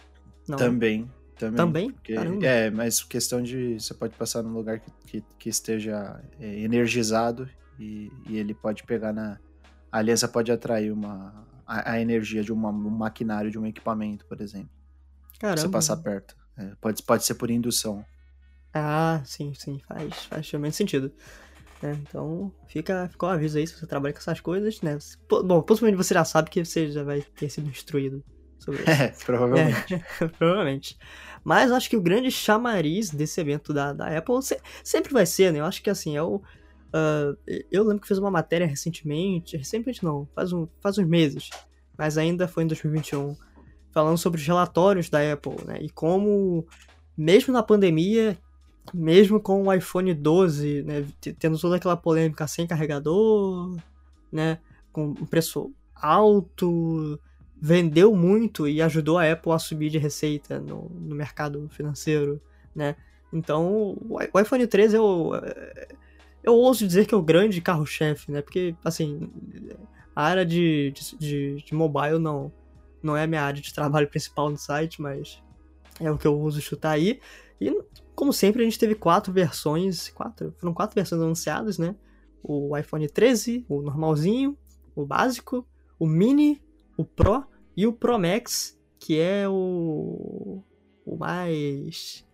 Não. 0.49 0.57
Também. 0.57 1.11
Também? 1.38 1.57
Também? 1.57 1.91
Porque, 1.91 2.15
é, 2.45 2.71
mas 2.71 3.03
questão 3.03 3.43
de. 3.43 3.75
Você 3.79 3.93
pode 3.93 4.15
passar 4.17 4.43
num 4.43 4.53
lugar 4.53 4.81
que, 4.81 4.91
que, 5.07 5.25
que 5.38 5.49
esteja 5.49 6.23
é, 6.41 6.61
energizado 6.61 7.49
e, 7.79 8.11
e, 8.26 8.38
ele 8.38 8.55
pode 8.55 8.85
pegar 8.85 9.12
na. 9.12 9.38
A 9.93 9.99
aliança 9.99 10.26
pode 10.26 10.50
atrair 10.50 10.91
uma, 10.91 11.47
a, 11.67 11.93
a 11.93 12.00
energia 12.00 12.43
de 12.43 12.53
uma, 12.53 12.71
um 12.71 12.91
maquinário, 12.91 13.50
de 13.50 13.59
um 13.59 13.67
equipamento, 13.67 14.25
por 14.26 14.41
exemplo. 14.41 14.71
Caramba. 15.38 15.61
Você 15.61 15.69
passar 15.69 15.97
perto. 15.99 16.35
É, 16.57 16.73
pode, 16.81 17.03
pode 17.03 17.25
ser 17.25 17.35
por 17.35 17.50
indução. 17.50 18.05
Ah, 18.73 19.23
sim, 19.25 19.53
sim, 19.55 19.79
faz, 19.87 20.25
faz 20.25 20.50
realmente 20.50 20.76
sentido. 20.76 21.12
É, 21.83 21.93
então, 21.93 22.50
fica, 22.67 23.09
fica 23.11 23.26
o 23.26 23.29
aviso 23.29 23.59
aí 23.59 23.67
se 23.67 23.79
você 23.79 23.87
trabalha 23.87 24.15
com 24.15 24.21
essas 24.21 24.41
coisas, 24.41 24.81
né? 24.81 24.99
Bom, 25.29 25.61
possivelmente 25.61 26.03
você 26.03 26.15
já 26.15 26.25
sabe 26.25 26.49
que 26.49 26.65
você 26.65 26.91
já 26.91 27.03
vai 27.03 27.21
ter 27.21 27.50
sido 27.50 27.69
instruído 27.69 28.25
sobre 28.59 28.83
isso. 28.83 28.91
É, 28.91 29.09
provavelmente. 29.25 29.95
É, 29.95 30.29
provavelmente. 30.39 30.99
Mas 31.45 31.71
acho 31.71 31.89
que 31.89 31.97
o 31.97 32.03
grande 32.03 32.31
chamariz 32.31 33.11
desse 33.11 33.41
evento 33.41 33.73
da, 33.73 33.93
da 33.93 34.17
Apple 34.17 34.43
se, 34.43 34.61
sempre 34.83 35.13
vai 35.13 35.25
ser, 35.25 35.53
né? 35.53 35.61
Eu 35.61 35.65
acho 35.65 35.83
que 35.83 35.91
assim, 35.91 36.17
é 36.17 36.23
o. 36.23 36.37
Uh, 36.87 37.37
eu 37.71 37.85
lembro 37.85 38.01
que 38.01 38.09
fiz 38.09 38.19
uma 38.19 38.31
matéria 38.31 38.67
recentemente, 38.67 39.57
recentemente 39.57 40.03
não, 40.03 40.27
faz, 40.35 40.53
um, 40.53 40.67
faz 40.81 40.97
uns 40.97 41.07
meses, 41.07 41.51
mas 41.97 42.17
ainda 42.17 42.49
foi 42.49 42.65
em 42.65 42.67
2021, 42.67 43.37
falando 43.93 44.17
sobre 44.17 44.41
os 44.41 44.47
relatórios 44.47 45.11
da 45.11 45.21
Apple, 45.33 45.57
né? 45.67 45.79
E 45.83 45.91
como, 45.91 46.67
mesmo 47.17 47.53
na 47.53 47.63
pandemia, 47.63 48.39
mesmo 48.95 49.41
com 49.41 49.65
o 49.65 49.73
iPhone 49.73 50.13
12, 50.15 50.83
né, 50.83 51.07
tendo 51.39 51.59
toda 51.59 51.77
aquela 51.77 51.97
polêmica 51.97 52.47
sem 52.47 52.67
carregador, 52.67 53.77
né, 54.31 54.59
com 54.93 55.09
um 55.09 55.27
preço 55.27 55.73
alto, 55.95 57.19
vendeu 57.61 58.15
muito 58.15 58.69
e 58.69 58.83
ajudou 58.83 59.19
a 59.19 59.31
Apple 59.31 59.53
a 59.53 59.59
subir 59.59 59.91
de 59.91 59.99
receita 59.99 60.61
no, 60.61 60.91
no 60.91 61.15
mercado 61.15 61.69
financeiro, 61.71 62.41
né? 62.75 62.97
Então, 63.33 63.97
o 64.09 64.41
iPhone 64.41 64.67
13 64.67 64.97
eu, 64.97 65.33
eu 66.43 66.55
ouso 66.55 66.87
dizer 66.87 67.07
que 67.07 67.15
é 67.15 67.19
o 67.19 67.23
grande 67.23 67.61
carro-chefe, 67.61 68.31
né? 68.31 68.41
Porque, 68.41 68.75
assim, 68.85 69.31
a 70.15 70.25
área 70.25 70.47
de, 70.47 70.93
de, 71.19 71.57
de, 71.57 71.75
mobile 71.75 72.19
não, 72.19 72.53
não 73.03 73.17
é 73.17 73.25
a 73.25 73.27
minha 73.27 73.43
área 73.43 73.61
de 73.61 73.75
trabalho 73.75 74.09
principal 74.09 74.49
no 74.49 74.57
site, 74.57 75.03
mas 75.03 75.43
é 76.01 76.11
o 76.11 76.17
que 76.17 76.27
eu 76.27 76.39
uso 76.41 76.61
chutar 76.61 76.93
aí. 76.93 77.21
E, 77.61 77.77
como 78.15 78.33
sempre, 78.33 78.63
a 78.63 78.65
gente 78.65 78.79
teve 78.79 78.95
quatro 78.95 79.33
versões, 79.33 80.09
quatro, 80.11 80.55
foram 80.59 80.73
quatro 80.73 80.95
versões 80.95 81.21
anunciadas, 81.21 81.79
né? 81.79 81.95
O 82.43 82.77
iPhone 82.77 83.09
13, 83.09 83.67
o 83.69 83.83
normalzinho, 83.83 84.57
o 84.95 85.05
básico, 85.05 85.67
o 85.99 86.07
mini, 86.07 86.63
o 86.97 87.05
Pro 87.05 87.45
e 87.76 87.87
o 87.87 87.93
Pro 87.93 88.19
Max, 88.19 88.79
que 88.99 89.19
é 89.19 89.49
o 89.49 90.62
o 91.05 91.17
mais 91.17 92.25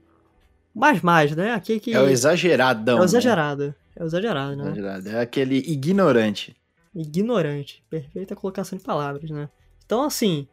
mais 0.74 1.00
mais, 1.02 1.36
né? 1.36 1.52
Aqui 1.52 1.78
que 1.78 1.92
é 1.92 2.00
o 2.00 2.08
exageradão. 2.08 2.94
É 2.94 2.96
o 2.96 3.00
né? 3.00 3.04
exagerado. 3.04 3.66
Né? 3.66 3.74
É 3.96 4.02
o 4.02 4.06
exagerado, 4.06 4.56
né? 4.56 4.64
Exagerado. 4.64 5.08
É 5.08 5.20
aquele 5.20 5.56
ignorante. 5.58 6.56
Ignorante. 6.94 7.84
Perfeita 7.90 8.34
colocação 8.34 8.78
de 8.78 8.84
palavras, 8.84 9.30
né? 9.30 9.48
Então, 9.84 10.02
assim, 10.04 10.48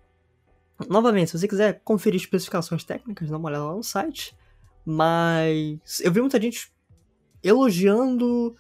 novamente, 0.89 1.32
se 1.32 1.39
você 1.39 1.48
quiser 1.48 1.82
conferir 1.84 2.20
especificações 2.20 2.84
técnicas, 2.84 3.30
dá 3.30 3.38
uma 3.38 3.50
olhada 3.50 3.66
lá 3.66 3.75
no 3.75 3.84
site. 3.84 4.36
Mas 4.86 6.00
eu 6.01 6.12
vi 6.12 6.20
muita 6.20 6.42
gente 6.42 6.72
elogiando 7.44 8.56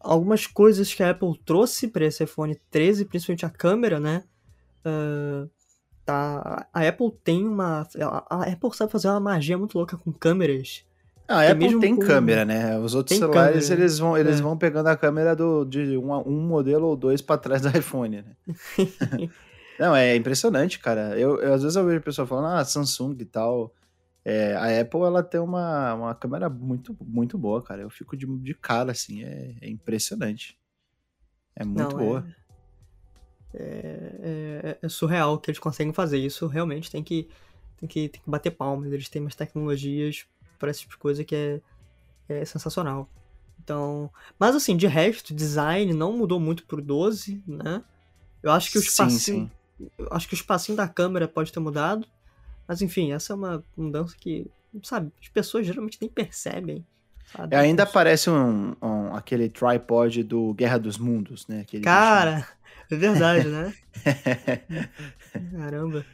algumas 0.00 0.46
coisas 0.46 0.92
que 0.92 1.02
a 1.02 1.10
Apple 1.10 1.38
trouxe 1.44 1.88
para 1.88 2.04
esse 2.04 2.24
iPhone 2.24 2.58
13, 2.70 3.06
principalmente 3.06 3.46
a 3.46 3.50
câmera, 3.50 3.98
né? 3.98 4.24
Uh, 4.84 5.48
tá, 6.04 6.68
a 6.72 6.88
Apple 6.88 7.10
tem 7.22 7.46
uma. 7.46 7.86
A 8.28 8.42
Apple 8.42 8.74
sabe 8.74 8.92
fazer 8.92 9.08
uma 9.08 9.20
magia 9.20 9.56
muito 9.56 9.76
louca 9.76 9.96
com 9.96 10.12
câmeras. 10.12 10.84
Ah, 11.26 11.40
a 11.40 11.50
Apple 11.52 11.80
tem 11.80 11.96
com... 11.96 12.02
câmera, 12.02 12.44
né? 12.44 12.78
Os 12.78 12.94
outros 12.94 13.16
celulares 13.18 13.68
câmera, 13.68 13.82
eles 13.82 13.98
vão, 13.98 14.18
eles 14.18 14.38
é. 14.40 14.42
vão 14.42 14.58
pegando 14.58 14.88
a 14.88 14.96
câmera 14.96 15.34
do, 15.34 15.64
de 15.64 15.96
um, 15.96 16.12
um 16.28 16.46
modelo 16.46 16.86
ou 16.86 16.96
dois 16.96 17.22
para 17.22 17.38
trás 17.38 17.62
do 17.62 17.68
iPhone, 17.76 18.22
né? 18.22 18.36
Não, 19.80 19.96
é 19.96 20.14
impressionante, 20.14 20.78
cara. 20.78 21.18
Eu, 21.18 21.40
eu, 21.40 21.54
às 21.54 21.62
vezes 21.62 21.76
eu 21.76 21.84
vejo 21.84 22.00
pessoa 22.00 22.26
falando, 22.26 22.58
ah, 22.58 22.64
Samsung 22.64 23.16
e 23.18 23.24
tal. 23.24 23.74
É, 24.24 24.54
a 24.54 24.80
Apple 24.80 25.00
ela 25.00 25.22
tem 25.22 25.40
uma, 25.40 25.94
uma 25.94 26.14
câmera 26.14 26.48
muito, 26.48 26.96
muito 27.00 27.36
boa, 27.36 27.62
cara. 27.62 27.82
Eu 27.82 27.90
fico 27.90 28.16
de, 28.16 28.26
de 28.38 28.54
cara, 28.54 28.92
assim, 28.92 29.24
é, 29.24 29.54
é 29.60 29.68
impressionante. 29.68 30.58
É 31.56 31.64
muito 31.64 31.96
Não, 31.96 32.00
é 32.00 32.04
boa. 32.04 32.26
É, 32.26 32.43
é, 33.56 34.78
é, 34.82 34.88
surreal 34.88 35.38
que 35.38 35.50
eles 35.50 35.58
conseguem 35.58 35.92
fazer 35.92 36.18
isso. 36.18 36.46
Realmente 36.46 36.90
tem 36.90 37.02
que, 37.02 37.28
tem 37.78 37.88
que, 37.88 38.08
tem 38.08 38.20
que 38.20 38.30
bater 38.30 38.50
palmas. 38.50 38.92
Eles 38.92 39.08
têm 39.08 39.22
umas 39.22 39.34
tecnologias 39.34 40.26
para 40.58 40.70
esse 40.70 40.80
tipo 40.80 40.92
de 40.92 40.98
coisa 40.98 41.24
que 41.24 41.34
é, 41.34 41.60
é 42.28 42.44
sensacional. 42.44 43.08
Então, 43.62 44.10
mas 44.38 44.54
assim, 44.54 44.76
de 44.76 44.86
resto, 44.86 45.34
design 45.34 45.92
não 45.94 46.12
mudou 46.12 46.38
muito 46.38 46.66
pro 46.66 46.82
12, 46.82 47.42
né? 47.46 47.82
Eu 48.42 48.50
acho 48.50 48.70
que 48.70 48.78
o 48.78 48.82
espacinho, 48.82 49.18
sim, 49.20 49.50
sim. 49.78 49.90
eu 49.96 50.08
acho 50.10 50.28
que 50.28 50.34
o 50.34 50.36
espacinho 50.36 50.76
da 50.76 50.86
câmera 50.86 51.26
pode 51.26 51.52
ter 51.52 51.60
mudado. 51.60 52.06
Mas 52.66 52.82
enfim, 52.82 53.12
essa 53.12 53.32
é 53.32 53.36
uma 53.36 53.64
mudança 53.76 54.14
que, 54.18 54.50
sabe, 54.82 55.10
as 55.20 55.28
pessoas 55.28 55.66
geralmente 55.66 55.98
nem 56.00 56.10
percebem. 56.10 56.84
Sabe? 57.34 57.56
Ainda 57.56 57.84
aparece 57.84 58.28
um, 58.28 58.76
um, 58.82 59.14
aquele 59.14 59.48
tripod 59.48 60.22
do 60.22 60.52
Guerra 60.54 60.78
dos 60.78 60.98
Mundos, 60.98 61.46
né? 61.48 61.60
Aquele 61.60 61.82
Cara, 61.82 62.46
é 62.94 62.98
verdade, 62.98 63.48
né? 63.48 63.74
Caramba. 65.52 66.04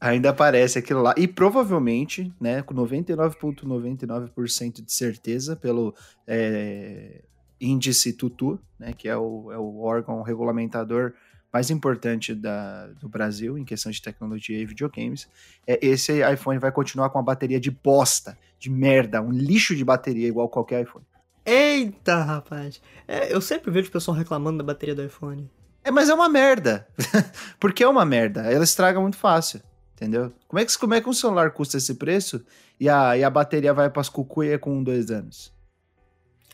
Ainda 0.00 0.30
aparece 0.30 0.78
aquilo 0.78 1.02
lá. 1.02 1.14
E 1.16 1.26
provavelmente, 1.26 2.32
né, 2.40 2.62
com 2.62 2.74
99,99% 2.74 3.64
,99 3.64 4.84
de 4.84 4.92
certeza, 4.92 5.56
pelo 5.56 5.94
é, 6.26 7.22
índice 7.60 8.12
Tutu, 8.12 8.60
né, 8.78 8.92
que 8.92 9.08
é 9.08 9.16
o, 9.16 9.50
é 9.50 9.58
o 9.58 9.80
órgão 9.80 10.22
regulamentador 10.22 11.14
mais 11.52 11.70
importante 11.70 12.34
da, 12.34 12.86
do 13.00 13.08
Brasil 13.08 13.58
em 13.58 13.64
questão 13.64 13.90
de 13.90 14.00
tecnologia 14.00 14.58
e 14.58 14.66
videogames, 14.66 15.28
é 15.66 15.78
esse 15.84 16.20
iPhone 16.30 16.58
vai 16.58 16.70
continuar 16.70 17.10
com 17.10 17.18
a 17.18 17.22
bateria 17.22 17.58
de 17.58 17.70
bosta, 17.70 18.38
de 18.58 18.70
merda, 18.70 19.22
um 19.22 19.30
lixo 19.30 19.74
de 19.74 19.84
bateria 19.84 20.28
igual 20.28 20.48
qualquer 20.48 20.82
iPhone. 20.82 21.04
Eita, 21.44 22.22
rapaz. 22.22 22.80
É, 23.06 23.34
eu 23.34 23.40
sempre 23.40 23.70
vejo 23.70 23.88
o 23.88 23.92
pessoal 23.92 24.16
reclamando 24.16 24.58
da 24.58 24.64
bateria 24.64 24.94
do 24.94 25.02
iPhone. 25.02 25.50
É, 25.84 25.90
mas 25.90 26.08
é 26.08 26.14
uma 26.14 26.28
merda. 26.28 26.86
Porque 27.58 27.82
é 27.82 27.88
uma 27.88 28.04
merda. 28.04 28.42
Ela 28.42 28.64
estraga 28.64 29.00
muito 29.00 29.16
fácil. 29.16 29.60
Entendeu? 29.94 30.32
Como 30.46 30.60
é 30.60 30.64
que, 30.64 30.78
como 30.78 30.94
é 30.94 31.00
que 31.00 31.08
um 31.08 31.12
celular 31.12 31.50
custa 31.50 31.76
esse 31.76 31.94
preço 31.94 32.44
e 32.78 32.88
a, 32.88 33.16
e 33.16 33.24
a 33.24 33.30
bateria 33.30 33.74
vai 33.74 33.90
pras 33.90 34.08
cucuia 34.08 34.58
com 34.58 34.82
dois 34.82 35.10
anos? 35.10 35.52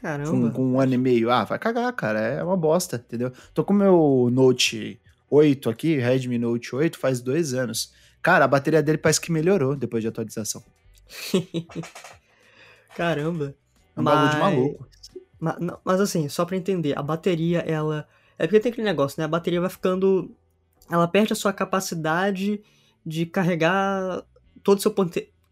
Caramba. 0.00 0.30
Com, 0.30 0.50
com, 0.50 0.64
um 0.72 0.80
ano 0.80 0.94
e 0.94 0.98
meio. 0.98 1.30
Ah, 1.30 1.44
vai 1.44 1.58
cagar, 1.58 1.92
cara. 1.92 2.20
É 2.20 2.42
uma 2.42 2.56
bosta, 2.56 2.96
entendeu? 2.96 3.32
Tô 3.52 3.62
com 3.62 3.74
o 3.74 3.76
meu 3.76 4.28
Note 4.32 5.00
8 5.30 5.68
aqui, 5.68 5.96
Redmi 5.96 6.38
Note 6.38 6.74
8, 6.74 6.98
faz 6.98 7.20
dois 7.20 7.54
anos. 7.54 7.92
Cara, 8.22 8.44
a 8.44 8.48
bateria 8.48 8.82
dele 8.82 8.98
parece 8.98 9.20
que 9.20 9.30
melhorou 9.30 9.76
depois 9.76 10.02
de 10.02 10.08
atualização. 10.08 10.62
Caramba. 12.96 13.54
É 13.94 14.00
um 14.00 14.02
mas... 14.02 14.14
bagulho 14.14 14.30
de 14.30 14.38
maluco. 14.38 14.88
Mas, 15.38 15.56
mas 15.84 16.00
assim, 16.00 16.28
só 16.28 16.44
pra 16.44 16.56
entender, 16.56 16.98
a 16.98 17.02
bateria, 17.02 17.58
ela. 17.60 18.08
É 18.38 18.46
porque 18.46 18.60
tem 18.60 18.72
aquele 18.72 18.86
negócio, 18.86 19.20
né? 19.20 19.24
A 19.24 19.28
bateria 19.28 19.60
vai 19.60 19.70
ficando. 19.70 20.30
Ela 20.90 21.08
perde 21.08 21.32
a 21.32 21.36
sua 21.36 21.52
capacidade 21.52 22.60
de 23.04 23.26
carregar 23.26 24.24
todo 24.62 24.78
o 24.78 24.80
seu, 24.80 24.94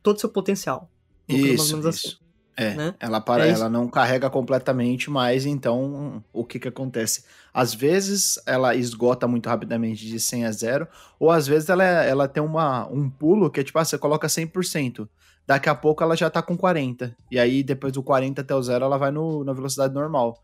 todo 0.02 0.16
o 0.16 0.20
seu 0.20 0.28
potencial. 0.28 0.90
Isso, 1.28 1.78
isso. 1.78 1.88
Assim. 1.88 2.22
É, 2.56 2.74
né? 2.74 2.94
ela, 3.00 3.20
para, 3.20 3.46
é 3.46 3.50
ela 3.50 3.68
não 3.68 3.88
carrega 3.88 4.28
completamente, 4.28 5.10
mas 5.10 5.46
então 5.46 6.22
o 6.32 6.44
que 6.44 6.58
que 6.58 6.68
acontece? 6.68 7.24
Às 7.52 7.72
vezes 7.72 8.38
ela 8.44 8.74
esgota 8.74 9.26
muito 9.26 9.48
rapidamente 9.48 10.06
de 10.06 10.20
100 10.20 10.44
a 10.44 10.52
0, 10.52 10.88
ou 11.18 11.30
às 11.30 11.46
vezes 11.46 11.70
ela, 11.70 11.82
ela 11.84 12.28
tem 12.28 12.42
uma, 12.42 12.86
um 12.88 13.08
pulo 13.08 13.50
que 13.50 13.60
é 13.60 13.64
tipo, 13.64 13.78
ah, 13.78 13.84
você 13.84 13.96
coloca 13.96 14.26
100%, 14.26 15.08
daqui 15.46 15.68
a 15.70 15.74
pouco 15.74 16.02
ela 16.02 16.14
já 16.14 16.28
tá 16.28 16.42
com 16.42 16.56
40, 16.56 17.16
e 17.30 17.38
aí 17.38 17.62
depois 17.62 17.92
do 17.92 18.02
40 18.02 18.42
até 18.42 18.54
o 18.54 18.62
zero 18.62 18.84
ela 18.84 18.98
vai 18.98 19.10
no, 19.10 19.42
na 19.44 19.54
velocidade 19.54 19.94
normal. 19.94 20.42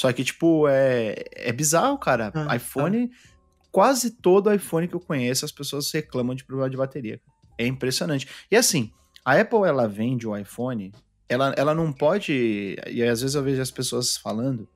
Só 0.00 0.10
que, 0.12 0.24
tipo, 0.24 0.66
é, 0.66 1.24
é 1.32 1.52
bizarro, 1.52 1.98
cara. 1.98 2.32
Ah, 2.34 2.56
iPhone, 2.56 3.10
ah. 3.12 3.28
quase 3.70 4.10
todo 4.10 4.50
iPhone 4.50 4.88
que 4.88 4.94
eu 4.94 5.00
conheço, 5.00 5.44
as 5.44 5.52
pessoas 5.52 5.92
reclamam 5.92 6.34
de 6.34 6.42
problema 6.44 6.70
de 6.70 6.76
bateria. 6.76 7.20
É 7.58 7.66
impressionante. 7.66 8.26
E 8.50 8.56
assim, 8.56 8.90
a 9.22 9.38
Apple, 9.38 9.64
ela 9.66 9.86
vende 9.86 10.26
o 10.26 10.34
iPhone 10.34 10.90
ela, 11.28 11.54
ela 11.54 11.74
não 11.74 11.92
pode. 11.92 12.76
E 12.88 13.02
às 13.04 13.20
vezes 13.20 13.36
eu 13.36 13.42
vejo 13.42 13.60
as 13.60 13.70
pessoas 13.70 14.16
falando. 14.16 14.66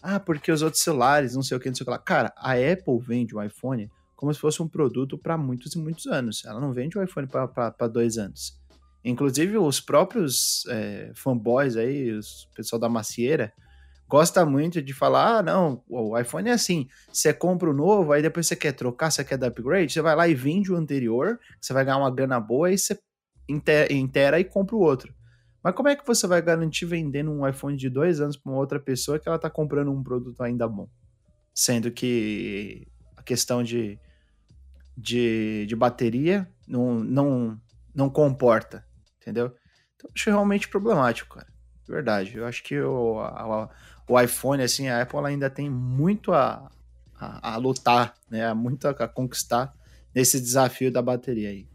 Ah, 0.00 0.20
porque 0.20 0.52
os 0.52 0.62
outros 0.62 0.82
celulares, 0.82 1.34
não 1.34 1.42
sei 1.42 1.56
o 1.56 1.60
que, 1.60 1.68
não 1.68 1.74
sei 1.74 1.82
o 1.82 1.86
que 1.86 1.90
lá. 1.90 1.98
Cara, 1.98 2.32
a 2.36 2.52
Apple 2.52 3.00
vende 3.00 3.34
o 3.34 3.42
iPhone 3.42 3.90
como 4.14 4.32
se 4.32 4.38
fosse 4.38 4.62
um 4.62 4.68
produto 4.68 5.18
para 5.18 5.36
muitos 5.36 5.74
e 5.74 5.78
muitos 5.78 6.06
anos. 6.06 6.44
Ela 6.44 6.60
não 6.60 6.72
vende 6.72 6.96
o 6.96 7.02
iPhone 7.02 7.26
para 7.26 7.88
dois 7.88 8.16
anos. 8.16 8.56
Inclusive, 9.04 9.58
os 9.58 9.80
próprios 9.80 10.64
é, 10.68 11.10
fanboys 11.16 11.76
aí, 11.76 12.16
o 12.16 12.20
pessoal 12.54 12.78
da 12.78 12.88
macieira, 12.88 13.52
gosta 14.12 14.44
muito 14.44 14.82
de 14.82 14.92
falar: 14.92 15.38
ah, 15.38 15.42
não, 15.42 15.82
o 15.88 16.18
iPhone 16.18 16.50
é 16.50 16.52
assim. 16.52 16.86
Você 17.10 17.32
compra 17.32 17.70
o 17.70 17.72
novo, 17.72 18.12
aí 18.12 18.20
depois 18.20 18.46
você 18.46 18.54
quer 18.54 18.72
trocar, 18.72 19.10
você 19.10 19.24
quer 19.24 19.38
dar 19.38 19.46
upgrade, 19.46 19.90
você 19.90 20.02
vai 20.02 20.14
lá 20.14 20.28
e 20.28 20.34
vende 20.34 20.70
o 20.70 20.76
anterior, 20.76 21.40
você 21.58 21.72
vai 21.72 21.82
ganhar 21.82 21.96
uma 21.96 22.10
grana 22.10 22.38
boa 22.38 22.70
e 22.70 22.76
você 22.76 23.00
inteira 23.48 24.38
e 24.38 24.44
compra 24.44 24.76
o 24.76 24.80
outro. 24.80 25.14
Mas 25.64 25.74
como 25.74 25.88
é 25.88 25.96
que 25.96 26.06
você 26.06 26.26
vai 26.26 26.42
garantir 26.42 26.84
vendendo 26.84 27.30
um 27.30 27.48
iPhone 27.48 27.74
de 27.74 27.88
dois 27.88 28.20
anos 28.20 28.36
para 28.36 28.52
uma 28.52 28.58
outra 28.58 28.78
pessoa 28.78 29.18
que 29.18 29.26
ela 29.26 29.36
está 29.36 29.48
comprando 29.48 29.90
um 29.90 30.02
produto 30.02 30.42
ainda 30.42 30.68
bom? 30.68 30.90
Sendo 31.54 31.90
que 31.90 32.86
a 33.16 33.22
questão 33.22 33.62
de, 33.62 33.98
de, 34.94 35.64
de 35.66 35.74
bateria 35.74 36.46
não, 36.68 36.98
não, 37.00 37.58
não 37.94 38.10
comporta, 38.10 38.84
entendeu? 39.20 39.54
Então, 39.96 40.10
acho 40.14 40.28
realmente 40.28 40.68
problemático, 40.68 41.36
cara. 41.36 41.52
Verdade. 41.88 42.36
Eu 42.36 42.46
acho 42.46 42.62
que 42.62 42.80
o, 42.80 43.20
a, 43.20 43.70
o 44.12 44.20
iPhone, 44.20 44.62
assim, 44.62 44.88
a 44.88 45.00
Apple 45.00 45.24
ainda 45.24 45.48
tem 45.48 45.70
muito 45.70 46.32
a, 46.32 46.70
a, 47.18 47.54
a 47.54 47.56
lutar, 47.56 48.14
né? 48.30 48.52
Muito 48.52 48.86
a, 48.86 48.90
a, 48.90 49.08
conquistar 49.08 49.74
nesse 50.14 50.38
desafio 50.38 50.92
da 50.92 51.00
bateria 51.00 51.48
aí. 51.48 51.66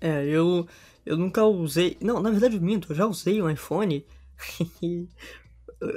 É, 0.00 0.24
eu, 0.24 0.66
eu 1.04 1.16
nunca 1.16 1.44
usei. 1.44 1.96
Não, 2.00 2.22
na 2.22 2.30
verdade, 2.30 2.56
eu 2.56 2.62
minto, 2.62 2.92
eu 2.92 2.96
já 2.96 3.06
usei 3.06 3.42
um 3.42 3.50
iPhone. 3.50 4.06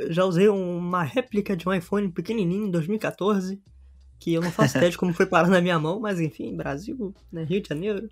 já 0.09 0.25
usei 0.25 0.49
uma 0.49 1.03
réplica 1.03 1.55
de 1.55 1.69
um 1.69 1.73
iPhone 1.73 2.09
pequenininho 2.09 2.65
em 2.65 2.71
2014. 2.71 3.61
Que 4.19 4.33
eu 4.33 4.41
não 4.41 4.51
faço 4.51 4.77
ideia 4.77 4.89
de 4.89 4.97
como 4.97 5.13
foi 5.13 5.27
parar 5.27 5.47
na 5.47 5.61
minha 5.61 5.77
mão, 5.77 5.99
mas 5.99 6.19
enfim, 6.19 6.55
Brasil, 6.55 7.13
né, 7.31 7.43
Rio 7.43 7.61
de 7.61 7.69
Janeiro. 7.69 8.09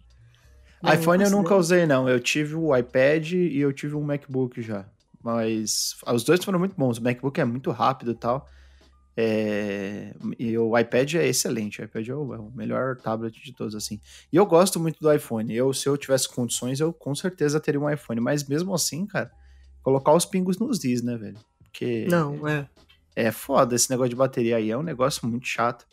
iPhone 0.83 1.23
eu 1.23 1.31
nunca 1.31 1.55
usei, 1.55 1.87
não. 1.87 2.07
Eu 2.07 2.19
tive 2.19 2.53
o 2.53 2.77
iPad 2.77 3.31
e 3.31 3.57
eu 3.57 3.73
tive 3.73 3.95
um 3.95 4.03
MacBook 4.03 4.61
já. 4.61 4.85
Mas 5.25 5.95
os 6.05 6.23
dois 6.23 6.45
foram 6.45 6.59
muito 6.59 6.75
bons. 6.75 6.99
O 6.99 7.03
MacBook 7.03 7.41
é 7.41 7.45
muito 7.45 7.71
rápido 7.71 8.11
e 8.11 8.15
tal. 8.15 8.47
É... 9.17 10.13
E 10.37 10.55
o 10.55 10.77
iPad 10.77 11.15
é 11.15 11.27
excelente. 11.27 11.81
O 11.81 11.83
iPad 11.83 12.07
é 12.07 12.13
o, 12.13 12.35
é 12.35 12.37
o, 12.37 12.51
melhor 12.51 12.95
tablet 12.97 13.43
de 13.43 13.51
todos, 13.51 13.73
assim. 13.73 13.99
E 14.31 14.35
eu 14.35 14.45
gosto 14.45 14.79
muito 14.79 14.99
do 14.99 15.11
iPhone. 15.11 15.51
Eu, 15.51 15.73
se 15.73 15.89
eu 15.89 15.97
tivesse 15.97 16.29
condições, 16.29 16.79
eu 16.79 16.93
com 16.93 17.15
certeza 17.15 17.59
teria 17.59 17.81
um 17.81 17.89
iPhone. 17.89 18.21
Mas 18.21 18.47
mesmo 18.47 18.71
assim, 18.71 19.07
cara, 19.07 19.31
colocar 19.81 20.13
os 20.13 20.25
pingos 20.27 20.59
nos 20.59 20.83
is, 20.83 21.01
né, 21.01 21.17
velho? 21.17 21.39
Porque. 21.63 22.05
Não, 22.07 22.47
é. 22.47 22.69
É 23.15 23.31
foda 23.31 23.73
esse 23.73 23.89
negócio 23.89 24.09
de 24.09 24.15
bateria 24.15 24.57
aí. 24.57 24.69
É 24.69 24.77
um 24.77 24.83
negócio 24.83 25.27
muito 25.27 25.47
chato. 25.47 25.87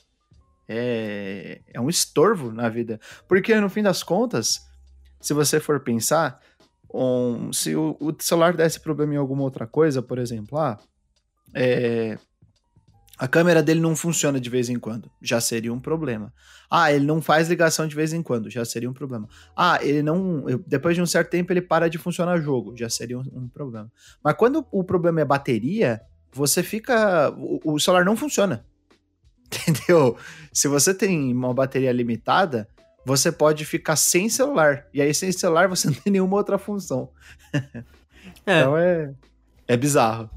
É, 0.69 1.63
é 1.73 1.81
um 1.81 1.89
estorvo 1.89 2.53
na 2.53 2.69
vida. 2.69 3.01
Porque 3.27 3.59
no 3.59 3.71
fim 3.71 3.83
das 3.83 4.03
contas, 4.03 4.61
se 5.19 5.33
você 5.33 5.59
for 5.59 5.81
pensar, 5.81 6.39
um, 6.93 7.53
se 7.53 7.75
o, 7.75 7.97
o, 8.01 8.15
celular 8.19 8.55
desse 8.55 8.81
problema 8.81 9.15
em 9.15 9.17
alguma 9.17 9.43
outra 9.43 9.67
coisa, 9.67 10.03
por 10.03 10.19
exemplo, 10.19 10.59
ah, 10.59 10.79
é, 11.55 12.19
a 13.19 13.29
câmera 13.29 13.63
dele 13.63 13.81
não 13.81 13.95
funciona 13.95 14.41
de 14.41 14.51
vez 14.51 14.69
em 14.69 14.79
quando, 14.79 15.11
já 15.21 15.41
seria 15.41 15.73
um 15.73 15.79
problema. 15.79 16.33
Ah, 16.71 16.93
ele 16.93 17.05
não 17.05 17.23
faz 17.23 17.49
ligação 17.49 17.87
de 17.87 17.95
vez 17.95 18.13
em 18.13 18.23
quando, 18.23 18.51
já 18.51 18.65
seria 18.65 18.91
um 18.91 18.93
problema. 18.93 19.29
Ah, 19.57 19.79
ele 19.81 20.03
não. 20.03 20.45
Depois 20.67 20.97
de 20.97 21.03
um 21.03 21.07
certo 21.07 21.31
tempo 21.31 21.53
ele 21.53 21.63
para 21.63 21.89
de 21.89 21.99
funcionar 21.99 22.41
jogo, 22.41 22.77
já 22.77 22.89
seria 22.89 23.19
um, 23.19 23.25
um 23.33 23.49
problema. 23.49 23.91
Mas 24.25 24.35
quando 24.35 24.67
o 24.73 24.83
problema 24.83 25.21
é 25.21 25.25
bateria, 25.25 26.01
você 26.33 26.63
fica. 26.63 27.31
O, 27.37 27.75
o 27.75 27.79
celular 27.79 28.05
não 28.05 28.17
funciona. 28.17 28.65
Entendeu? 29.69 30.17
Se 30.53 30.67
você 30.67 30.95
tem 30.95 31.33
uma 31.33 31.53
bateria 31.53 31.93
limitada, 31.93 32.67
você 33.05 33.33
pode 33.33 33.65
ficar 33.65 33.97
sem 33.97 34.29
celular. 34.29 34.87
E 34.93 35.01
aí, 35.03 35.13
sem 35.15 35.33
celular, 35.33 35.69
você 35.69 35.89
não 35.91 35.95
tem 35.95 36.13
nenhuma 36.13 36.37
outra 36.37 36.59
função. 36.59 37.11
É. 38.47 38.61
Então 38.61 38.77
é, 38.77 39.13
é 39.69 39.77
bizarro. 39.77 40.31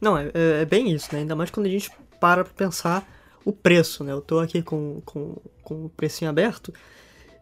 Não, 0.00 0.16
é, 0.16 0.30
é, 0.34 0.62
é, 0.62 0.64
bem 0.64 0.90
isso, 0.92 1.08
né? 1.12 1.20
Ainda 1.20 1.34
mais 1.34 1.50
quando 1.50 1.66
a 1.66 1.70
gente 1.70 1.90
para 2.20 2.44
pra 2.44 2.52
pensar 2.52 3.06
o 3.44 3.52
preço, 3.52 4.04
né? 4.04 4.12
Eu 4.12 4.20
tô 4.20 4.38
aqui 4.38 4.62
com, 4.62 5.00
com, 5.04 5.36
com 5.62 5.86
o 5.86 5.88
precinho 5.88 6.30
aberto. 6.30 6.72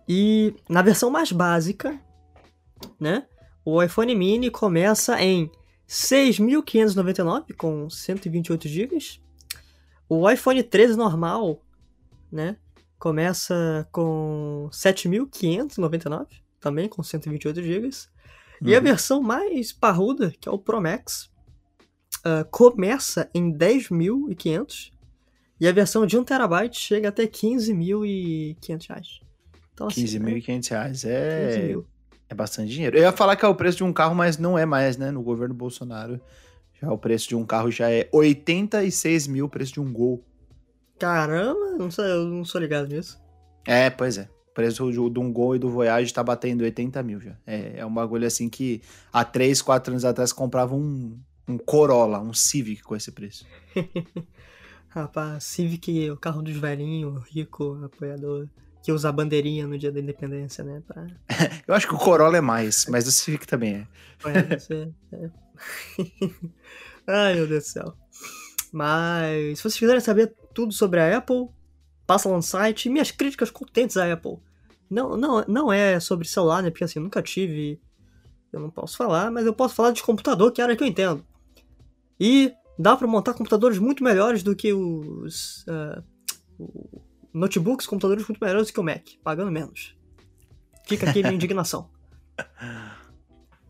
E 0.09 0.55
na 0.69 0.83
versão 0.83 1.11
mais 1.11 1.33
básica, 1.33 1.99
né? 2.99 3.27
O 3.65 3.83
iPhone 3.83 4.15
mini 4.15 4.51
começa 4.51 5.21
em 5.21 5.51
6.599 5.89 7.55
com 7.57 7.89
128 7.89 8.69
GB. 8.69 8.99
O 10.09 10.29
iPhone 10.29 10.63
13 10.63 10.97
normal, 10.97 11.63
né? 12.31 12.57
Começa 13.03 13.85
com 13.91 14.69
7.599, 14.71 16.29
também 16.61 16.89
com 16.89 17.03
128 17.03 17.61
GB. 17.61 17.87
Uhum. 17.87 18.69
E 18.69 18.77
a 18.77 18.79
uhum. 18.79 18.85
versão 18.85 19.21
mais 19.21 19.73
parruda, 19.73 20.33
que 20.41 20.49
é 20.49 20.53
o 20.53 20.57
Pro 20.57 20.81
Max, 20.81 21.29
uh, 22.19 22.49
começa 22.49 23.29
em 23.35 23.53
10.500. 23.53 24.93
E 25.61 25.67
a 25.67 25.73
versão 25.73 26.07
de 26.07 26.17
1TB 26.17 26.73
chega 26.75 27.09
até 27.09 27.27
15.500 27.27 28.89
reais. 28.89 29.21
Então, 29.75 29.89
assim, 29.89 30.05
15.500 30.05 30.71
né? 30.71 30.79
reais 30.79 31.05
é... 31.05 31.75
é 32.29 32.35
bastante 32.37 32.71
dinheiro. 32.71 32.97
Eu 32.97 33.03
ia 33.03 33.11
falar 33.11 33.35
que 33.35 33.45
é 33.45 33.49
o 33.49 33.55
preço 33.57 33.79
de 33.79 33.85
um 33.85 33.93
carro, 33.93 34.15
mas 34.15 34.39
não 34.39 34.57
é 34.57 34.65
mais, 34.65 34.97
né? 34.97 35.11
No 35.11 35.25
governo 35.25 35.57
Bolsonaro, 35.57 36.21
já 36.81 36.89
o 36.89 36.97
preço 36.97 37.29
de 37.29 37.35
um 37.35 37.45
carro 37.45 37.69
já 37.69 37.91
é 37.91 38.09
86 38.13 39.27
mil 39.27 39.47
o 39.47 39.49
preço 39.49 39.73
de 39.73 39.81
um 39.81 39.93
Gol. 39.93 40.25
Caramba, 41.03 41.77
não 41.77 41.91
sei, 41.91 42.05
eu 42.05 42.29
não 42.29 42.45
sou 42.45 42.61
ligado 42.61 42.87
nisso. 42.87 43.21
É, 43.67 43.91
pois 43.91 44.19
é. 44.19 44.29
O 44.51 44.55
preço 44.55 44.89
de 44.93 45.19
um 45.19 45.33
Gol 45.33 45.57
e 45.57 45.59
do 45.59 45.69
Voyage 45.69 46.15
tá 46.15 46.23
batendo 46.23 46.63
80 46.63 47.03
mil 47.03 47.21
já. 47.21 47.37
É, 47.45 47.81
é 47.81 47.85
um 47.85 47.93
bagulho 47.93 48.25
assim 48.25 48.49
que 48.49 48.81
há 49.13 49.25
3, 49.25 49.61
4 49.63 49.95
anos 49.95 50.05
atrás 50.05 50.33
comprava 50.33 50.77
um, 50.77 51.19
um 51.49 51.59
Corolla, 51.59 52.21
um 52.21 52.33
Civic 52.33 52.85
com 52.85 52.95
esse 52.95 53.11
preço. 53.11 53.45
Rapaz, 54.91 55.43
Civic 55.43 56.07
é 56.07 56.13
o 56.13 56.17
carro 56.17 56.41
dos 56.41 56.57
velhinhos, 56.57 57.21
rico, 57.29 57.83
apoiador, 57.85 58.47
que 58.81 58.93
usa 58.93 59.09
a 59.09 59.13
bandeirinha 59.13 59.67
no 59.67 59.77
dia 59.77 59.91
da 59.91 59.99
independência, 59.99 60.63
né? 60.63 60.85
Pra... 60.87 61.05
eu 61.67 61.75
acho 61.75 61.89
que 61.89 61.95
o 61.97 61.99
Corolla 61.99 62.37
é 62.37 62.41
mais, 62.41 62.87
mas 62.89 63.09
o 63.09 63.11
Civic 63.11 63.45
também 63.45 63.75
é. 63.75 63.87
Pode 64.21 64.63
ser, 64.63 64.89
é. 65.15 65.31
Ai, 67.09 67.35
meu 67.35 67.49
Deus 67.49 67.65
do 67.65 67.69
céu. 67.69 67.97
Mas, 68.73 69.59
se 69.59 69.63
vocês 69.65 69.79
quiserem 69.81 70.01
saber 70.01 70.33
tudo 70.53 70.73
sobre 70.73 71.01
a 71.01 71.19
Apple, 71.19 71.49
passa 72.07 72.29
lá 72.29 72.37
no 72.37 72.43
site. 72.43 72.89
Minhas 72.89 73.11
críticas 73.11 73.51
contentes 73.51 73.97
à 73.97 74.13
Apple. 74.13 74.39
Não, 74.91 75.17
não, 75.17 75.45
não 75.49 75.73
é 75.73 75.99
sobre 75.99 76.29
celular, 76.29 76.63
né? 76.63 76.71
Porque 76.71 76.85
assim, 76.85 77.01
nunca 77.01 77.23
tive. 77.23 77.81
Eu 78.53 78.61
não 78.61 78.71
posso 78.71 78.97
falar, 78.97 79.31
mas 79.31 79.47
eu 79.47 79.55
posso 79.55 79.75
falar 79.75 79.93
de 79.93 80.03
computador, 80.03 80.53
que 80.53 80.61
é 80.61 80.65
a 80.65 80.67
área 80.67 80.77
que 80.77 80.85
eu 80.85 80.89
entendo. 80.89 81.25
E 82.21 82.53
dá 82.79 82.97
para 82.97 83.07
montar 83.07 83.35
computadores 83.35 83.79
muito 83.79 84.05
melhores 84.05 84.43
do 84.43 84.55
que 84.55 84.73
os. 84.73 85.65
Uh, 85.67 86.03
notebooks, 87.33 87.87
computadores 87.87 88.27
muito 88.29 88.45
melhores 88.45 88.67
do 88.67 88.73
que 88.73 88.81
o 88.81 88.83
Mac, 88.83 89.09
pagando 89.25 89.51
menos. 89.51 89.97
Fica 90.87 91.09
aqui 91.09 91.21
a 91.21 91.23
minha 91.23 91.35
indignação. 91.35 91.91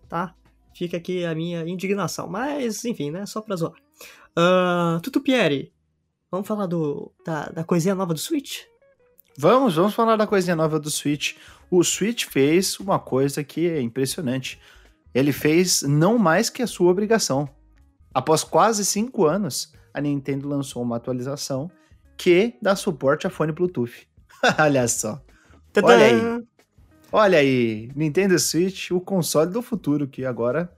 Tá? 0.08 0.34
Fica 0.76 0.98
aqui 0.98 1.24
a 1.24 1.34
minha 1.34 1.66
indignação. 1.66 2.28
Mas, 2.28 2.84
enfim, 2.84 3.10
né? 3.10 3.24
Só 3.24 3.40
pra 3.40 3.56
zoar. 3.56 3.72
Uh, 4.36 5.00
Tutu 5.00 5.22
Pieri, 5.22 5.72
vamos 6.32 6.48
falar 6.48 6.66
do, 6.66 7.12
da, 7.24 7.46
da 7.50 7.62
coisinha 7.62 7.94
nova 7.94 8.14
do 8.14 8.18
Switch? 8.18 8.62
Vamos, 9.36 9.76
vamos 9.76 9.94
falar 9.94 10.16
da 10.16 10.26
coisinha 10.26 10.56
nova 10.56 10.80
do 10.80 10.90
Switch. 10.90 11.36
O 11.70 11.84
Switch 11.84 12.24
fez 12.24 12.80
uma 12.80 12.98
coisa 12.98 13.44
que 13.44 13.68
é 13.68 13.80
impressionante. 13.80 14.58
Ele 15.14 15.30
fez 15.30 15.82
não 15.82 16.18
mais 16.18 16.48
que 16.48 16.62
a 16.62 16.66
sua 16.66 16.90
obrigação. 16.90 17.48
Após 18.14 18.42
quase 18.42 18.84
cinco 18.84 19.26
anos, 19.26 19.72
a 19.92 20.00
Nintendo 20.00 20.48
lançou 20.48 20.82
uma 20.82 20.96
atualização 20.96 21.70
que 22.16 22.54
dá 22.62 22.74
suporte 22.74 23.26
a 23.26 23.30
fone 23.30 23.52
Bluetooth. 23.52 24.08
Olha 24.58 24.88
só. 24.88 25.22
Tadã! 25.72 25.88
Olha 25.88 26.06
aí. 26.06 26.46
Olha 27.14 27.38
aí, 27.38 27.90
Nintendo 27.94 28.38
Switch, 28.38 28.90
o 28.90 28.98
console 28.98 29.50
do 29.50 29.60
futuro, 29.60 30.08
que 30.08 30.24
agora 30.24 30.74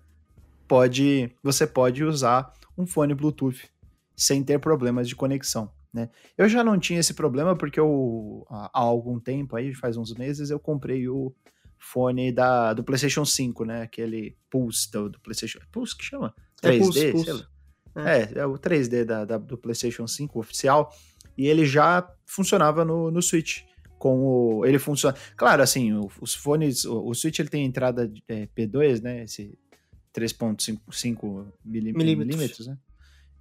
pode, 0.66 1.30
você 1.40 1.64
pode 1.64 2.02
usar 2.02 2.52
um 2.76 2.84
fone 2.84 3.14
Bluetooth 3.14 3.68
sem 4.16 4.42
ter 4.42 4.58
problemas 4.58 5.08
de 5.08 5.16
conexão. 5.16 5.70
Né? 5.92 6.10
Eu 6.36 6.48
já 6.48 6.64
não 6.64 6.78
tinha 6.78 6.98
esse 6.98 7.14
problema 7.14 7.56
porque 7.56 7.78
eu, 7.78 8.44
há 8.50 8.70
algum 8.72 9.20
tempo, 9.20 9.56
aí 9.56 9.72
faz 9.74 9.96
uns 9.96 10.12
meses, 10.14 10.50
eu 10.50 10.58
comprei 10.58 11.08
o 11.08 11.32
fone 11.78 12.32
da, 12.32 12.72
do 12.72 12.82
PlayStation 12.82 13.24
5, 13.24 13.64
né? 13.64 13.82
Aquele 13.82 14.36
Pulse 14.50 14.90
do, 14.90 15.10
do 15.10 15.20
PlayStation. 15.20 15.60
Pulse 15.70 15.96
que 15.96 16.04
chama? 16.04 16.34
3D? 16.62 16.74
É, 16.74 16.78
Pulse, 16.78 17.12
Pulse. 17.12 17.46
É. 17.94 18.00
é. 18.00 18.38
é, 18.38 18.46
o 18.46 18.54
3D 18.54 19.04
da, 19.04 19.24
da, 19.24 19.38
do 19.38 19.58
PlayStation 19.58 20.06
5 20.06 20.38
oficial. 20.38 20.92
E 21.36 21.46
ele 21.46 21.66
já 21.66 22.08
funcionava 22.24 22.84
no, 22.84 23.10
no 23.10 23.20
Switch. 23.20 23.62
Com 23.98 24.22
o, 24.22 24.66
ele 24.66 24.78
funciona. 24.78 25.16
Claro, 25.36 25.62
assim, 25.62 25.92
o, 25.92 26.10
os 26.20 26.34
fones. 26.34 26.84
O, 26.84 27.06
o, 27.06 27.14
Switch 27.14 27.38
ele 27.38 27.48
tem 27.48 27.64
entrada 27.64 28.10
é, 28.28 28.46
P2, 28.46 29.02
né? 29.02 29.24
Esse 29.24 29.56
3,5 30.14 31.46
milímetros, 31.64 32.66
né? 32.66 32.78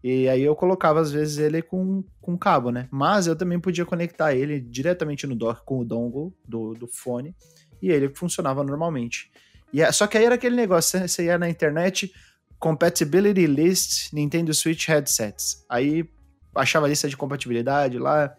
E 0.03 0.27
aí 0.27 0.41
eu 0.41 0.55
colocava, 0.55 0.99
às 0.99 1.11
vezes, 1.11 1.37
ele 1.37 1.61
com, 1.61 2.03
com 2.19 2.37
cabo, 2.37 2.71
né? 2.71 2.89
Mas 2.91 3.25
eu 3.25 3.35
também 3.35 3.59
podia 3.59 3.85
conectar 3.85 4.35
ele 4.35 4.59
diretamente 4.59 5.25
no 5.25 5.35
dock 5.35 5.63
com 5.63 5.79
o 5.79 5.85
dongle 5.85 6.33
do, 6.45 6.73
do 6.73 6.87
fone 6.87 7.33
e 7.81 7.89
ele 7.89 8.09
funcionava 8.09 8.63
normalmente. 8.63 9.31
E, 9.71 9.81
é, 9.81 9.91
só 9.91 10.05
que 10.05 10.17
aí 10.17 10.25
era 10.25 10.35
aquele 10.35 10.55
negócio, 10.55 10.99
você 10.99 11.25
ia 11.25 11.37
na 11.37 11.49
internet, 11.49 12.13
Compatibility 12.59 13.47
List 13.47 14.11
Nintendo 14.13 14.53
Switch 14.53 14.87
Headsets. 14.87 15.65
Aí 15.69 16.07
achava 16.55 16.85
a 16.85 16.89
lista 16.89 17.07
de 17.07 17.17
compatibilidade 17.17 17.97
lá, 17.97 18.35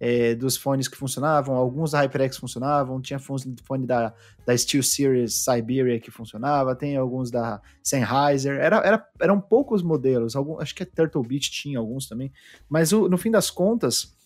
é, 0.00 0.34
dos 0.34 0.56
fones 0.56 0.88
que 0.88 0.96
funcionavam, 0.96 1.54
alguns 1.54 1.92
da 1.92 2.00
HyperX 2.00 2.36
funcionavam, 2.36 3.00
tinha 3.00 3.18
fone 3.18 3.86
da, 3.86 4.12
da 4.44 4.56
Steel 4.56 4.82
Series 4.82 5.34
Siberia 5.34 6.00
que 6.00 6.10
funcionava, 6.10 6.74
tem 6.74 6.96
alguns 6.96 7.30
da 7.30 7.60
Sennheiser, 7.82 8.58
era, 8.60 8.76
era, 8.78 9.08
eram 9.20 9.40
poucos 9.40 9.82
modelos, 9.82 10.34
algum, 10.34 10.60
acho 10.60 10.74
que 10.74 10.82
a 10.82 10.86
Turtle 10.86 11.22
Beach 11.22 11.50
tinha 11.50 11.78
alguns 11.78 12.08
também, 12.08 12.32
mas 12.68 12.92
o, 12.92 13.08
no 13.08 13.16
fim 13.16 13.30
das 13.30 13.50
contas 13.50 14.16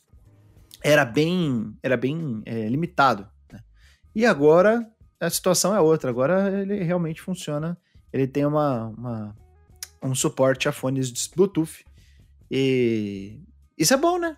era 0.83 1.05
bem, 1.05 1.77
era 1.83 1.97
bem 1.97 2.43
é, 2.45 2.69
limitado. 2.69 3.29
Né? 3.53 3.61
E 4.15 4.25
agora 4.25 4.89
a 5.21 5.29
situação 5.29 5.75
é 5.75 5.81
outra, 5.81 6.11
agora 6.11 6.61
ele 6.61 6.83
realmente 6.83 7.21
funciona, 7.21 7.77
ele 8.13 8.27
tem 8.27 8.47
uma, 8.47 8.87
uma 8.89 9.37
um 10.03 10.15
suporte 10.15 10.69
a 10.69 10.73
fones 10.73 11.29
Bluetooth, 11.29 11.85
e 12.51 13.41
isso 13.77 13.93
é 13.93 13.97
bom, 13.97 14.19
né? 14.19 14.37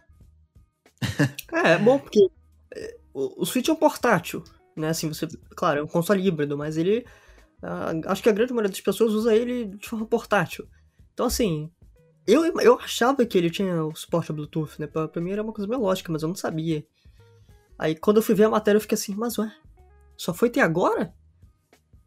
é, 1.52 1.72
é 1.72 1.78
bom 1.78 1.98
porque 1.98 2.30
é, 2.74 2.96
o, 3.12 3.42
o 3.42 3.46
Switch 3.46 3.68
é 3.68 3.72
um 3.72 3.76
portátil, 3.76 4.44
né? 4.76 4.88
Assim, 4.88 5.08
você, 5.08 5.26
claro, 5.56 5.80
é 5.80 5.82
um 5.82 5.88
console 5.88 6.26
híbrido, 6.26 6.56
mas 6.56 6.76
ele. 6.76 7.04
Acho 8.06 8.22
que 8.22 8.28
a 8.28 8.32
grande 8.32 8.52
maioria 8.52 8.70
das 8.70 8.80
pessoas 8.80 9.12
usa 9.12 9.34
ele 9.34 9.66
de 9.66 9.86
forma 9.86 10.06
portátil. 10.06 10.66
Então, 11.12 11.26
assim, 11.26 11.70
eu, 12.26 12.44
eu 12.60 12.78
achava 12.78 13.26
que 13.26 13.36
ele 13.36 13.50
tinha 13.50 13.84
o 13.84 13.94
suporte 13.94 14.30
a 14.30 14.34
Bluetooth, 14.34 14.80
né? 14.80 14.86
Pra, 14.86 15.08
pra 15.08 15.20
mim 15.20 15.32
era 15.32 15.42
uma 15.42 15.52
coisa 15.52 15.68
meio 15.68 15.80
lógica, 15.80 16.10
mas 16.10 16.22
eu 16.22 16.28
não 16.28 16.34
sabia. 16.34 16.86
Aí 17.78 17.94
quando 17.94 18.18
eu 18.18 18.22
fui 18.22 18.34
ver 18.34 18.44
a 18.44 18.50
matéria 18.50 18.76
eu 18.76 18.80
fiquei 18.80 18.94
assim, 18.94 19.14
mas 19.14 19.38
ué, 19.38 19.50
só 20.16 20.32
foi 20.32 20.48
ter 20.48 20.60
agora? 20.60 21.12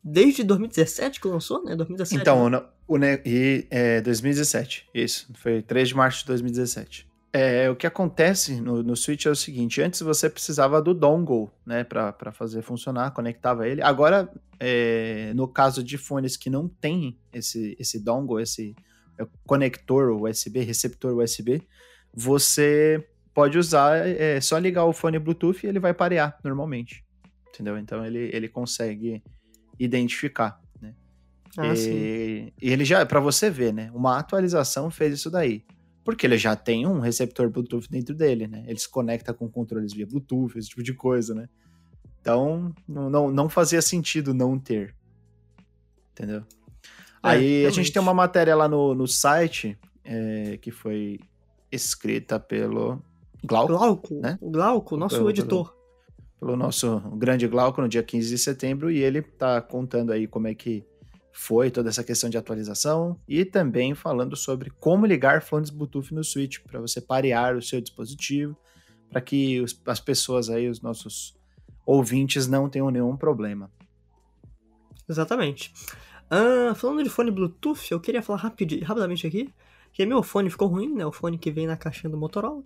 Desde 0.03 0.43
2017 0.43 1.19
que 1.19 1.27
lançou, 1.27 1.63
né? 1.63 1.75
2017. 1.75 2.21
Então, 2.21 2.49
né? 2.49 2.63
o, 2.87 2.95
o, 2.95 3.03
e, 3.25 3.67
é, 3.69 4.01
2017, 4.01 4.89
isso. 4.93 5.31
Foi 5.35 5.61
3 5.61 5.89
de 5.89 5.95
março 5.95 6.19
de 6.19 6.27
2017. 6.27 7.07
É, 7.35 7.67
o 7.67 7.75
que 7.75 7.87
acontece 7.87 8.61
no, 8.61 8.83
no 8.83 8.95
Switch 8.95 9.25
é 9.25 9.29
o 9.31 9.35
seguinte: 9.35 9.81
antes 9.81 10.01
você 10.01 10.29
precisava 10.29 10.79
do 10.79 10.93
dongle, 10.93 11.49
né, 11.65 11.83
para 11.83 12.31
fazer 12.31 12.61
funcionar, 12.61 13.09
conectava 13.09 13.67
ele. 13.67 13.81
Agora, 13.81 14.31
é, 14.59 15.33
no 15.33 15.47
caso 15.47 15.83
de 15.83 15.97
fones 15.97 16.37
que 16.37 16.47
não 16.47 16.67
tem 16.67 17.17
esse, 17.33 17.75
esse 17.79 17.99
dongle, 17.99 18.39
esse 18.39 18.75
é, 19.17 19.25
conector 19.47 20.11
USB, 20.11 20.59
receptor 20.59 21.17
USB, 21.17 21.67
você 22.13 23.03
pode 23.33 23.57
usar, 23.57 24.07
é 24.07 24.39
só 24.39 24.59
ligar 24.59 24.85
o 24.85 24.93
fone 24.93 25.17
Bluetooth 25.17 25.65
e 25.65 25.67
ele 25.67 25.79
vai 25.79 25.91
parear 25.93 26.37
normalmente. 26.43 27.03
Entendeu? 27.49 27.79
Então 27.79 28.05
ele, 28.05 28.29
ele 28.31 28.47
consegue 28.47 29.23
identificar, 29.79 30.61
né? 30.79 30.93
Ah, 31.57 31.73
e, 31.75 32.53
e 32.61 32.71
ele 32.71 32.85
já, 32.85 33.03
para 33.07 33.19
você 33.19 33.49
ver, 33.49 33.73
né? 33.73 33.89
Uma 33.91 34.19
atualização 34.19 34.91
fez 34.91 35.15
isso 35.15 35.31
daí. 35.31 35.65
Porque 36.03 36.25
ele 36.27 36.37
já 36.37 36.55
tem 36.55 36.85
um 36.85 36.99
receptor 36.99 37.49
Bluetooth 37.49 37.87
dentro 37.89 38.13
dele, 38.13 38.47
né? 38.47 38.63
Ele 38.67 38.77
se 38.77 38.89
conecta 38.89 39.33
com 39.33 39.49
controles 39.49 39.93
via 39.93 40.05
Bluetooth, 40.05 40.57
esse 40.57 40.69
tipo 40.69 40.83
de 40.83 40.93
coisa, 40.93 41.33
né? 41.33 41.47
Então, 42.19 42.73
não, 42.87 43.31
não 43.31 43.49
fazia 43.49 43.81
sentido 43.81 44.33
não 44.33 44.57
ter. 44.59 44.95
Entendeu? 46.11 46.39
É, 46.39 46.43
Aí 47.21 47.39
realmente. 47.39 47.67
a 47.67 47.69
gente 47.71 47.91
tem 47.93 48.01
uma 48.01 48.13
matéria 48.13 48.55
lá 48.55 48.67
no, 48.67 48.93
no 48.93 49.07
site 49.07 49.77
é, 50.03 50.57
que 50.57 50.71
foi 50.71 51.19
escrita 51.71 52.39
pelo 52.39 53.01
Glauco. 53.43 53.73
Glauco, 53.73 54.13
né? 54.15 54.37
O 54.41 54.51
Glauco, 54.51 54.97
nosso 54.97 55.17
pelo, 55.17 55.29
editor. 55.29 55.73
Pelo, 56.39 56.51
pelo 56.51 56.57
nosso 56.57 56.99
grande 57.15 57.47
Glauco 57.47 57.81
no 57.81 57.89
dia 57.89 58.03
15 58.03 58.29
de 58.29 58.37
setembro, 58.37 58.91
e 58.91 58.99
ele 58.99 59.21
tá 59.21 59.61
contando 59.61 60.11
aí 60.11 60.27
como 60.27 60.47
é 60.47 60.55
que 60.55 60.85
foi 61.33 61.71
toda 61.71 61.89
essa 61.89 62.03
questão 62.03 62.29
de 62.29 62.37
atualização 62.37 63.19
e 63.27 63.43
também 63.43 63.95
falando 63.95 64.35
sobre 64.35 64.69
como 64.69 65.05
ligar 65.05 65.41
fones 65.41 65.71
Bluetooth 65.71 66.13
no 66.13 66.23
Switch 66.23 66.59
para 66.59 66.79
você 66.79 67.01
parear 67.01 67.57
o 67.57 67.61
seu 67.61 67.81
dispositivo, 67.81 68.55
para 69.09 69.19
que 69.19 69.59
os, 69.59 69.77
as 69.87 69.99
pessoas 69.99 70.47
aí, 70.49 70.69
os 70.69 70.79
nossos 70.79 71.35
ouvintes, 71.85 72.47
não 72.47 72.69
tenham 72.69 72.91
nenhum 72.91 73.17
problema. 73.17 73.69
Exatamente. 75.09 75.73
Uh, 76.31 76.73
falando 76.75 77.03
de 77.03 77.09
fone 77.09 77.31
Bluetooth, 77.31 77.91
eu 77.91 77.99
queria 77.99 78.21
falar 78.21 78.39
rapid, 78.39 78.83
rapidamente 78.83 79.25
aqui 79.25 79.53
que 79.91 80.05
meu 80.05 80.23
fone 80.23 80.49
ficou 80.49 80.67
ruim, 80.67 80.93
né? 80.93 81.05
O 81.05 81.11
fone 81.11 81.37
que 81.37 81.51
vem 81.51 81.67
na 81.67 81.77
caixinha 81.77 82.09
do 82.09 82.17
Motorola. 82.17 82.63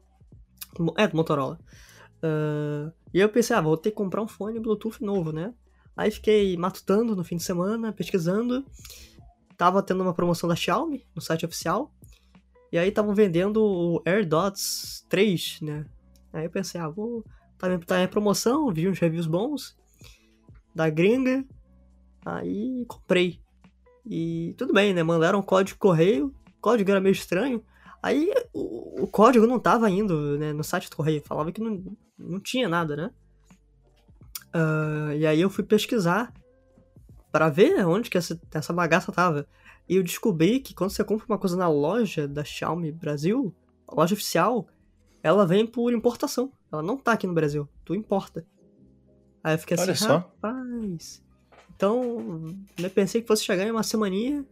É, 0.98 1.08
do 1.08 1.16
Motorola. 1.16 1.58
Uh, 2.18 2.92
e 3.14 3.20
eu 3.20 3.30
pensei, 3.30 3.56
ah, 3.56 3.62
vou 3.62 3.78
ter 3.78 3.92
que 3.92 3.96
comprar 3.96 4.22
um 4.22 4.28
fone 4.28 4.60
Bluetooth 4.60 5.04
novo, 5.04 5.32
né? 5.32 5.54
Aí 5.98 6.12
fiquei 6.12 6.56
matutando 6.56 7.16
no 7.16 7.24
fim 7.24 7.38
de 7.38 7.44
semana, 7.44 7.92
pesquisando. 7.92 8.64
Tava 9.58 9.82
tendo 9.82 10.04
uma 10.04 10.14
promoção 10.14 10.48
da 10.48 10.56
Xiaomi 10.56 11.04
no 11.16 11.22
site 11.22 11.44
oficial. 11.44 11.92
E 12.72 12.78
aí 12.78 12.90
estavam 12.90 13.16
vendendo 13.16 13.64
o 13.64 14.02
AirDots 14.06 15.04
3, 15.10 15.62
né? 15.62 15.86
Aí 16.32 16.46
eu 16.46 16.52
pensei, 16.52 16.80
ah, 16.80 16.88
vou. 16.88 17.26
Tá 17.58 17.74
em, 17.74 17.80
tá 17.80 18.04
em 18.04 18.08
promoção, 18.08 18.72
vi 18.72 18.88
uns 18.88 19.00
reviews 19.00 19.26
bons. 19.26 19.76
Da 20.76 20.88
gringa. 20.88 21.44
Aí 22.24 22.86
comprei. 22.88 23.40
E 24.06 24.54
tudo 24.56 24.74
bem, 24.74 24.94
né? 24.94 25.02
Mandaram 25.02 25.40
um 25.40 25.44
código 25.44 25.80
correio. 25.80 26.28
O 26.28 26.62
código 26.62 26.92
era 26.92 27.02
meio 27.02 27.14
estranho. 27.14 27.64
Aí 28.04 28.32
o, 28.54 29.04
o 29.04 29.08
código 29.08 29.48
não 29.48 29.60
tava 29.60 29.90
indo 29.90 30.38
né, 30.38 30.54
no 30.54 30.64
site 30.64 30.92
do 30.92 30.96
correio. 30.96 31.24
Falava 31.26 31.52
que 31.52 31.60
não, 31.60 31.84
não 32.20 32.40
tinha 32.40 32.70
nada, 32.70 32.96
né? 32.96 33.12
Uh, 34.54 35.14
e 35.14 35.26
aí 35.26 35.42
eu 35.42 35.50
fui 35.50 35.64
pesquisar 35.64 36.34
para 37.32 37.50
ver 37.50 37.86
onde 37.86 38.10
que 38.10 38.18
essa, 38.18 38.40
essa 38.52 38.74
bagaça 38.74 39.12
tava. 39.12 39.48
E 39.88 39.96
eu 39.96 40.04
descobri 40.04 40.60
que 40.60 40.74
quando 40.74 40.92
você 40.92 41.04
compra 41.04 41.26
uma 41.28 41.38
coisa 41.38 41.56
na 41.56 41.68
loja 41.68 42.28
da 42.28 42.44
Xiaomi 42.44 42.92
Brasil, 42.92 43.54
a 43.88 43.96
loja 43.96 44.14
oficial, 44.14 44.68
ela 45.24 45.46
vem 45.46 45.66
por 45.66 45.94
importação. 45.94 46.52
Ela 46.72 46.84
não 46.84 46.98
tá 46.98 47.14
aqui 47.14 47.26
no 47.26 47.34
Brasil. 47.34 47.68
Tu 47.86 47.96
importa. 47.96 48.46
Aí 49.44 49.54
eu 49.54 49.60
fiquei 49.60 49.78
Olha 49.80 49.94
assim, 49.94 50.06
só. 50.06 50.18
rapaz. 50.18 51.24
Então, 51.76 52.58
eu 52.78 52.90
pensei 52.90 53.22
que 53.22 53.28
fosse 53.28 53.44
chegar 53.44 53.66
em 53.66 53.72
uma 53.72 53.84
semaninha. 53.84 54.46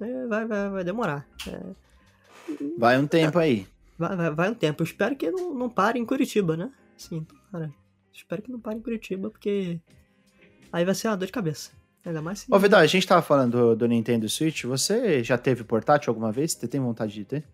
Né, 0.00 0.26
vai, 0.28 0.46
vai, 0.46 0.70
vai 0.70 0.84
demorar. 0.84 1.28
É... 1.46 1.60
Vai 2.78 2.98
um 2.98 3.06
tempo 3.06 3.38
é, 3.40 3.44
aí. 3.44 3.66
Vai, 3.98 4.16
vai, 4.16 4.30
vai, 4.30 4.50
um 4.50 4.54
tempo. 4.54 4.82
Eu 4.82 4.86
espero 4.86 5.16
que 5.16 5.30
não, 5.30 5.52
não 5.52 5.68
pare 5.68 5.98
em 5.98 6.06
Curitiba, 6.06 6.56
né? 6.56 6.72
Sim, 6.96 7.26
para. 7.50 7.70
Espero 8.18 8.42
que 8.42 8.50
não 8.50 8.60
pare 8.60 8.76
em 8.76 8.82
Curitiba, 8.82 9.30
porque 9.30 9.80
aí 10.72 10.84
vai 10.84 10.94
ser 10.94 11.08
uma 11.08 11.16
dor 11.16 11.26
de 11.26 11.32
cabeça. 11.32 11.70
Ainda 12.04 12.20
mais 12.20 12.40
se... 12.40 12.46
Ô, 12.52 12.58
Vidal, 12.58 12.80
a 12.80 12.86
gente 12.86 13.06
tava 13.06 13.22
falando 13.22 13.52
do, 13.52 13.76
do, 13.76 13.86
Nintendo 13.86 14.28
Switch. 14.28 14.64
Você 14.64 15.22
já 15.22 15.38
teve 15.38 15.62
portátil 15.62 16.10
alguma 16.10 16.32
vez? 16.32 16.52
Você 16.52 16.66
tem 16.66 16.80
vontade 16.80 17.12
de 17.12 17.24
ter? 17.24 17.44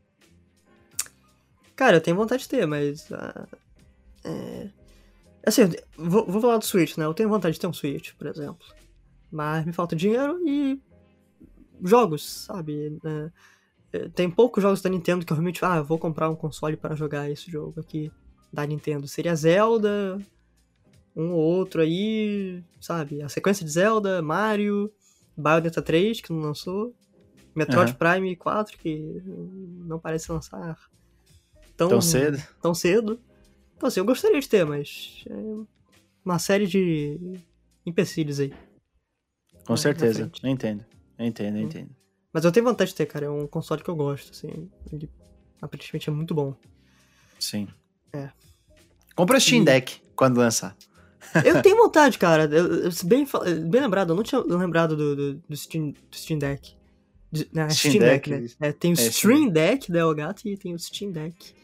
Cara, 1.77 1.97
eu 1.97 2.01
tenho 2.01 2.17
vontade 2.17 2.45
de 2.45 2.49
ter, 2.49 2.67
mas. 2.67 3.11
Uh, 3.11 3.47
é... 4.25 4.71
Assim, 5.47 5.63
vou, 5.97 6.25
vou 6.27 6.41
falar 6.41 6.59
do 6.59 6.65
Switch, 6.65 6.97
né? 6.97 7.05
Eu 7.05 7.15
tenho 7.15 7.29
vontade 7.29 7.55
de 7.55 7.61
ter 7.61 7.67
um 7.67 7.73
Switch, 7.73 8.13
por 8.15 8.27
exemplo. 8.27 8.65
Mas 9.31 9.67
me 9.67 9.73
falta 9.73 9.97
dinheiro 9.97 10.41
e. 10.47 10.81
jogos, 11.83 12.45
sabe? 12.47 12.99
É, 13.05 13.31
é 13.93 14.09
tem 14.11 14.31
poucos 14.31 14.63
jogos 14.63 14.81
da 14.81 14.89
Nintendo 14.89 15.27
que 15.27 15.33
eu 15.33 15.37
realmente. 15.37 15.65
Ah, 15.65 15.77
eu 15.79 15.85
vou 15.85 15.99
comprar 15.99 16.31
um 16.31 16.37
console 16.37 16.77
para 16.77 16.95
jogar 16.95 17.29
esse 17.29 17.51
jogo 17.51 17.81
aqui 17.81 18.11
da 18.53 18.65
Nintendo. 18.65 19.09
Seria 19.09 19.35
Zelda, 19.35 20.19
um 21.17 21.33
ou 21.33 21.41
outro 21.41 21.81
aí, 21.81 22.63
sabe? 22.81 23.23
A 23.23 23.29
sequência 23.29 23.65
de 23.65 23.71
Zelda, 23.71 24.21
Mario, 24.21 24.93
Bayonetta 25.37 25.81
3, 25.81 26.21
que 26.21 26.33
não 26.33 26.41
lançou, 26.41 26.95
Metroid 27.55 27.93
uhum. 27.93 27.99
Prime 27.99 28.37
4, 28.37 28.79
que 28.79 29.23
não 29.87 29.99
parece 29.99 30.31
lançar 30.33 30.77
tão, 31.77 31.89
tão 31.89 32.01
cedo. 32.01 32.43
Tão 32.61 32.75
cedo. 32.75 33.21
Então, 33.77 33.89
assim, 33.89 34.01
eu 34.01 34.05
gostaria 34.05 34.41
de 34.41 34.49
ter, 34.49 34.65
mas 34.65 35.25
é 35.29 35.35
uma 36.25 36.39
série 36.39 36.67
de 36.67 37.39
empecilhos 37.87 38.41
aí. 38.41 38.53
Com 39.67 39.77
certeza, 39.77 40.31
eu 40.43 40.51
entendo. 40.51 40.85
Eu 41.19 41.27
entendo, 41.27 41.57
eu 41.57 41.63
hum. 41.63 41.67
entendo. 41.67 41.91
Mas 42.33 42.45
eu 42.45 42.51
tenho 42.51 42.67
vontade 42.67 42.91
de 42.91 42.97
ter, 42.97 43.07
cara. 43.07 43.27
É 43.27 43.31
um 43.31 43.47
console 43.47 43.83
que 43.83 43.89
eu 43.89 43.95
gosto, 43.95 44.33
assim. 44.33 44.69
Ele 44.93 45.09
aparentemente 45.63 46.11
é 46.11 46.13
muito 46.13 46.35
bom. 46.35 46.55
Sim. 47.39 47.69
É. 48.13 48.31
Compra 49.15 49.37
o 49.37 49.41
Steam. 49.41 49.63
Deck 49.63 50.03
quando 50.17 50.39
lançar. 50.39 50.77
Eu 51.45 51.63
tenho 51.63 51.77
vontade, 51.77 52.19
cara. 52.19 52.45
Eu, 52.45 52.91
bem, 53.05 53.27
bem 53.69 53.81
lembrado, 53.81 54.11
eu 54.11 54.17
não 54.17 54.23
tinha 54.23 54.41
lembrado 54.41 54.97
do, 54.97 55.17
do, 55.17 55.35
do, 55.49 55.57
Steam, 55.57 55.91
do 55.91 56.17
Steam 56.17 56.39
Deck. 56.39 56.75
Não, 57.53 57.69
Steam, 57.71 57.93
Steam 57.93 57.99
Deck, 57.99 58.31
Deck, 58.31 58.57
né? 58.61 58.69
É, 58.69 58.73
tem 58.73 58.93
o 58.93 59.01
é, 59.01 59.07
Stream 59.09 59.49
Deck 59.49 59.91
da 59.91 60.01
Elgato 60.01 60.47
e 60.49 60.57
tem 60.57 60.75
o 60.75 60.79
Steam 60.79 61.11
Deck. 61.11 61.55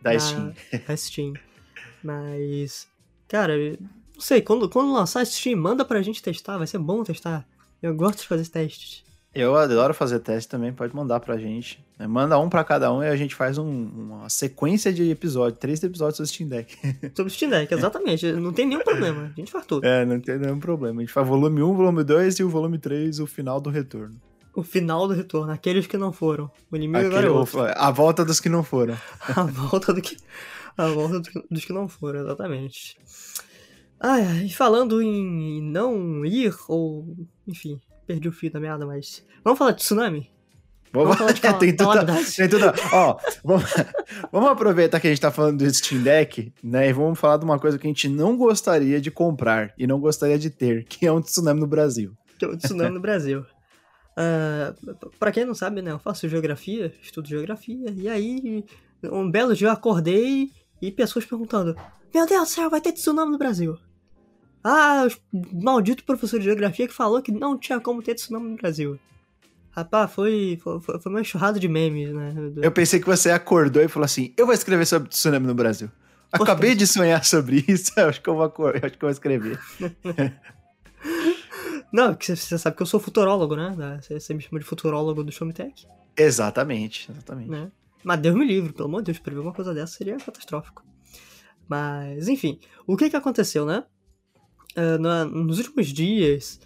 Da, 0.00 0.12
da 0.12 0.18
Steam. 0.18 0.54
Da 0.86 0.96
Steam. 0.96 1.32
Mas, 2.02 2.88
cara, 3.28 3.54
não 4.14 4.20
sei, 4.20 4.40
quando, 4.40 4.68
quando 4.68 4.92
lançar 4.92 5.24
Steam, 5.26 5.58
manda 5.58 5.84
pra 5.84 6.02
gente 6.02 6.22
testar, 6.22 6.58
vai 6.58 6.66
ser 6.66 6.78
bom 6.78 7.04
testar. 7.04 7.46
Eu 7.82 7.94
gosto 7.94 8.20
de 8.20 8.28
fazer 8.28 8.48
testes. 8.48 9.04
Eu 9.34 9.56
adoro 9.56 9.94
fazer 9.94 10.18
teste 10.18 10.46
também, 10.46 10.74
pode 10.74 10.94
mandar 10.94 11.18
pra 11.18 11.38
gente. 11.38 11.82
Né? 11.98 12.06
Manda 12.06 12.38
um 12.38 12.50
pra 12.50 12.62
cada 12.62 12.92
um 12.92 13.02
e 13.02 13.08
a 13.08 13.16
gente 13.16 13.34
faz 13.34 13.56
um, 13.56 13.66
uma 13.66 14.28
sequência 14.28 14.92
de 14.92 15.10
episódios, 15.10 15.58
três 15.58 15.82
episódios 15.82 16.16
sobre 16.16 16.28
o 16.28 16.32
Steam 16.32 16.48
Deck. 16.48 16.76
Sobre 17.16 17.32
o 17.32 17.34
Steam 17.34 17.50
Deck, 17.50 17.72
exatamente. 17.72 18.30
Não 18.32 18.52
tem 18.52 18.66
nenhum 18.66 18.82
problema. 18.82 19.32
A 19.34 19.40
gente 19.40 19.50
faz 19.50 19.64
tudo. 19.64 19.86
É, 19.86 20.04
não 20.04 20.20
tem 20.20 20.38
nenhum 20.38 20.60
problema. 20.60 21.00
A 21.00 21.02
gente 21.02 21.12
faz 21.12 21.26
volume 21.26 21.62
1, 21.62 21.74
volume 21.74 22.04
2 22.04 22.40
e 22.40 22.44
o 22.44 22.48
volume 22.50 22.78
3, 22.78 23.20
o 23.20 23.26
final 23.26 23.58
do 23.58 23.70
retorno. 23.70 24.20
O 24.54 24.62
final 24.62 25.08
do 25.08 25.14
retorno, 25.14 25.50
aqueles 25.50 25.86
que 25.86 25.96
não 25.96 26.12
foram. 26.12 26.50
O 26.70 26.76
inimigo 26.76 27.06
Aquele, 27.06 27.26
agora 27.26 27.70
é. 27.70 27.74
A 27.74 27.90
volta 27.90 28.24
dos 28.26 28.38
que 28.38 28.50
não 28.50 28.62
foram. 28.62 28.94
a 29.34 29.44
volta 29.44 29.94
do 29.94 30.02
que. 30.02 30.16
A 30.76 30.88
volta 30.88 31.22
dos 31.50 31.64
que 31.64 31.72
não 31.72 31.88
foram, 31.88 32.20
exatamente. 32.20 32.98
Ah, 33.98 34.20
e 34.20 34.50
falando 34.50 35.00
em 35.00 35.62
não 35.62 36.26
ir, 36.26 36.54
ou. 36.68 37.16
Enfim, 37.46 37.80
perdi 38.06 38.28
o 38.28 38.32
fio 38.32 38.50
da 38.50 38.60
meada, 38.60 38.86
mas. 38.86 39.24
Vamos 39.44 39.58
falar 39.58 39.72
de 39.72 39.78
tsunami? 39.78 40.30
Vamos, 40.92 41.16
vamos 41.16 41.16
falar 41.16 41.32
de 41.32 41.40
tem, 41.58 41.74
tudo, 41.74 42.06
tem 42.36 42.48
tudo. 42.48 42.66
Ó, 42.92 43.18
vamos, 43.42 43.64
vamos, 44.30 44.50
aproveitar 44.50 45.00
que 45.00 45.06
a 45.06 45.10
gente 45.10 45.20
tá 45.20 45.30
falando 45.30 45.58
do 45.58 45.74
Steam 45.74 46.02
Deck, 46.02 46.52
né? 46.62 46.88
E 46.88 46.92
vamos 46.92 47.18
falar 47.18 47.38
de 47.38 47.44
uma 47.44 47.58
coisa 47.58 47.78
que 47.78 47.86
a 47.86 47.90
gente 47.90 48.08
não 48.08 48.36
gostaria 48.36 49.00
de 49.00 49.10
comprar 49.10 49.72
e 49.78 49.86
não 49.86 49.98
gostaria 49.98 50.38
de 50.38 50.50
ter, 50.50 50.84
que 50.84 51.06
é 51.06 51.12
um 51.12 51.22
tsunami 51.22 51.60
no 51.60 51.66
Brasil. 51.66 52.12
Que 52.38 52.44
é 52.44 52.48
um 52.48 52.56
tsunami 52.56 52.94
no 52.94 53.00
Brasil. 53.00 53.40
Uh, 54.12 55.08
pra 55.18 55.32
quem 55.32 55.46
não 55.46 55.54
sabe, 55.54 55.80
né? 55.80 55.92
Eu 55.92 55.98
faço 55.98 56.28
geografia, 56.28 56.92
estudo 57.02 57.26
geografia, 57.26 57.90
e 57.96 58.08
aí 58.08 58.64
um 59.04 59.30
belo 59.30 59.54
dia 59.54 59.68
eu 59.68 59.72
acordei 59.72 60.50
e 60.80 60.92
pessoas 60.92 61.24
perguntando: 61.24 61.74
Meu 62.14 62.26
Deus 62.26 62.48
do 62.48 62.52
céu, 62.52 62.68
vai 62.68 62.82
ter 62.82 62.92
tsunami 62.92 63.32
no 63.32 63.38
Brasil. 63.38 63.78
Ah, 64.64 65.08
o 65.32 65.62
maldito 65.64 66.04
professor 66.04 66.38
de 66.38 66.44
geografia 66.44 66.86
que 66.86 66.94
falou 66.94 67.20
que 67.20 67.32
não 67.32 67.58
tinha 67.58 67.80
como 67.80 68.02
ter 68.02 68.14
tsunami 68.14 68.50
no 68.50 68.56
Brasil. 68.56 68.98
Rapaz, 69.70 70.12
foi, 70.12 70.58
foi, 70.62 70.80
foi 70.80 71.00
uma 71.06 71.20
enxurrada 71.20 71.58
de 71.58 71.66
memes, 71.66 72.12
né? 72.12 72.34
Eu 72.62 72.70
pensei 72.70 73.00
que 73.00 73.06
você 73.06 73.30
acordou 73.30 73.82
e 73.82 73.88
falou 73.88 74.04
assim: 74.04 74.32
eu 74.36 74.44
vou 74.46 74.54
escrever 74.54 74.86
sobre 74.86 75.08
tsunami 75.08 75.46
no 75.46 75.54
Brasil. 75.54 75.90
Acabei 76.30 76.74
de 76.74 76.86
sonhar 76.86 77.24
sobre 77.24 77.64
isso, 77.66 77.92
acho 78.00 78.20
que 78.22 78.28
eu 78.28 78.34
vou, 78.34 78.44
acho 78.44 78.52
que 78.52 79.04
eu 79.04 79.08
vou 79.08 79.10
escrever. 79.10 79.58
Não, 81.92 82.14
porque 82.14 82.34
você 82.34 82.56
sabe 82.56 82.74
que 82.74 82.82
eu 82.82 82.86
sou 82.86 82.98
futurólogo, 82.98 83.54
né? 83.54 84.00
Você 84.08 84.32
me 84.32 84.40
chama 84.40 84.58
de 84.58 84.64
futurólogo 84.64 85.22
do 85.22 85.30
Showmetech. 85.30 85.86
Exatamente, 86.16 87.10
exatamente. 87.10 87.50
Né? 87.50 87.70
Mas 88.02 88.20
Deus 88.20 88.34
me 88.34 88.46
livre, 88.46 88.72
pelo 88.72 88.88
amor 88.88 89.02
de 89.02 89.06
Deus, 89.06 89.18
prever 89.18 89.40
uma 89.40 89.52
coisa 89.52 89.74
dessa 89.74 89.92
seria 89.92 90.16
catastrófico. 90.16 90.82
Mas, 91.68 92.28
enfim, 92.28 92.58
o 92.86 92.96
que 92.96 93.10
que 93.10 93.16
aconteceu, 93.16 93.66
né? 93.66 93.84
Uh, 94.76 94.98
na, 94.98 95.24
nos 95.24 95.58
últimos 95.58 95.88
dias, 95.88 96.60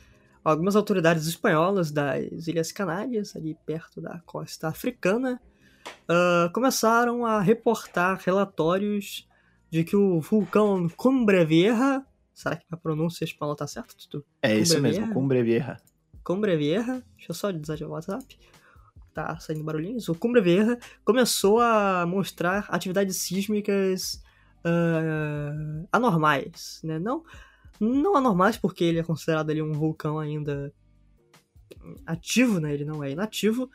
algumas 0.44 0.76
autoridades 0.76 1.26
espanholas 1.26 1.90
das 1.90 2.46
Ilhas 2.46 2.70
Canárias, 2.70 3.34
ali 3.34 3.56
perto 3.66 4.00
da 4.00 4.20
costa 4.24 4.68
africana, 4.68 5.40
uh, 6.08 6.52
começaram 6.52 7.26
a 7.26 7.40
reportar 7.40 8.20
relatórios 8.24 9.28
de 9.68 9.82
que 9.82 9.96
o 9.96 10.20
vulcão 10.20 10.88
Cumbre 10.96 11.44
Vieja, 11.44 12.04
será 12.32 12.54
que 12.54 12.64
a 12.70 12.76
pronúncia 12.76 13.24
espanhola 13.24 13.56
tá 13.56 13.66
certa, 13.66 13.94
Tutu? 13.96 14.24
É 14.40 14.50
Cumbre 14.50 14.62
isso 14.62 14.80
mesmo, 14.80 15.12
Cumbre 15.12 15.42
Vieja. 15.42 15.76
Cumbre 16.22 16.56
Vieja, 16.56 17.02
deixa 17.16 17.30
eu 17.30 17.34
só 17.34 17.50
desativar 17.50 17.90
o 17.90 17.94
WhatsApp, 17.94 18.38
tá 19.12 19.36
saindo 19.40 19.64
barulhinhos. 19.64 20.08
O 20.08 20.14
Cumbre 20.14 20.40
Vieja 20.40 20.78
começou 21.04 21.60
a 21.60 22.06
mostrar 22.06 22.66
atividades 22.68 23.16
sísmicas 23.16 24.22
uh, 24.64 25.88
anormais, 25.90 26.80
né? 26.84 27.00
Não 27.00 27.24
não 27.80 28.16
anormais, 28.16 28.56
porque 28.56 28.84
ele 28.84 28.98
é 28.98 29.02
considerado 29.02 29.50
ali 29.50 29.62
um 29.62 29.72
vulcão 29.72 30.18
ainda 30.18 30.72
ativo, 32.06 32.60
né? 32.60 32.74
Ele 32.74 32.84
não 32.84 33.02
é 33.02 33.10
inativo, 33.10 33.70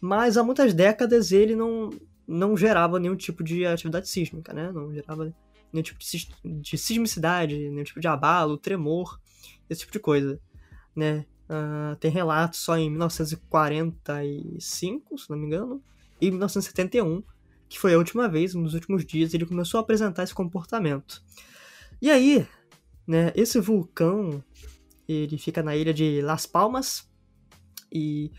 mas 0.00 0.36
há 0.36 0.42
muitas 0.42 0.74
décadas 0.74 1.32
ele 1.32 1.56
não, 1.56 1.90
não 2.26 2.56
gerava 2.56 2.98
nenhum 2.98 3.16
tipo 3.16 3.44
de 3.44 3.66
atividade 3.66 4.08
sísmica, 4.08 4.52
né? 4.52 4.72
Não 4.72 4.92
gerava 4.92 5.32
nenhum 5.72 5.82
tipo 5.82 5.98
de, 5.98 6.28
de 6.62 6.78
sismicidade, 6.78 7.56
nenhum 7.56 7.84
tipo 7.84 8.00
de 8.00 8.08
abalo, 8.08 8.58
tremor, 8.58 9.20
esse 9.68 9.80
tipo 9.80 9.92
de 9.92 9.98
coisa, 9.98 10.40
né? 10.94 11.26
Uh, 11.44 11.94
tem 11.96 12.10
relatos 12.10 12.60
só 12.60 12.78
em 12.78 12.88
1945, 12.90 15.18
se 15.18 15.28
não 15.28 15.36
me 15.36 15.44
engano, 15.46 15.82
e 16.20 16.30
1971, 16.30 17.22
que 17.68 17.78
foi 17.78 17.92
a 17.94 17.98
última 17.98 18.28
vez, 18.28 18.54
nos 18.54 18.72
últimos 18.72 19.04
dias, 19.04 19.34
ele 19.34 19.44
começou 19.44 19.76
a 19.78 19.82
apresentar 19.82 20.22
esse 20.22 20.34
comportamento. 20.34 21.22
E 22.00 22.10
aí, 22.10 22.46
né? 23.06 23.32
Esse 23.34 23.60
vulcão, 23.60 24.42
ele 25.08 25.38
fica 25.38 25.62
na 25.62 25.76
ilha 25.76 25.92
de 25.92 26.20
Las 26.22 26.46
Palmas 26.46 27.08
e 27.92 28.30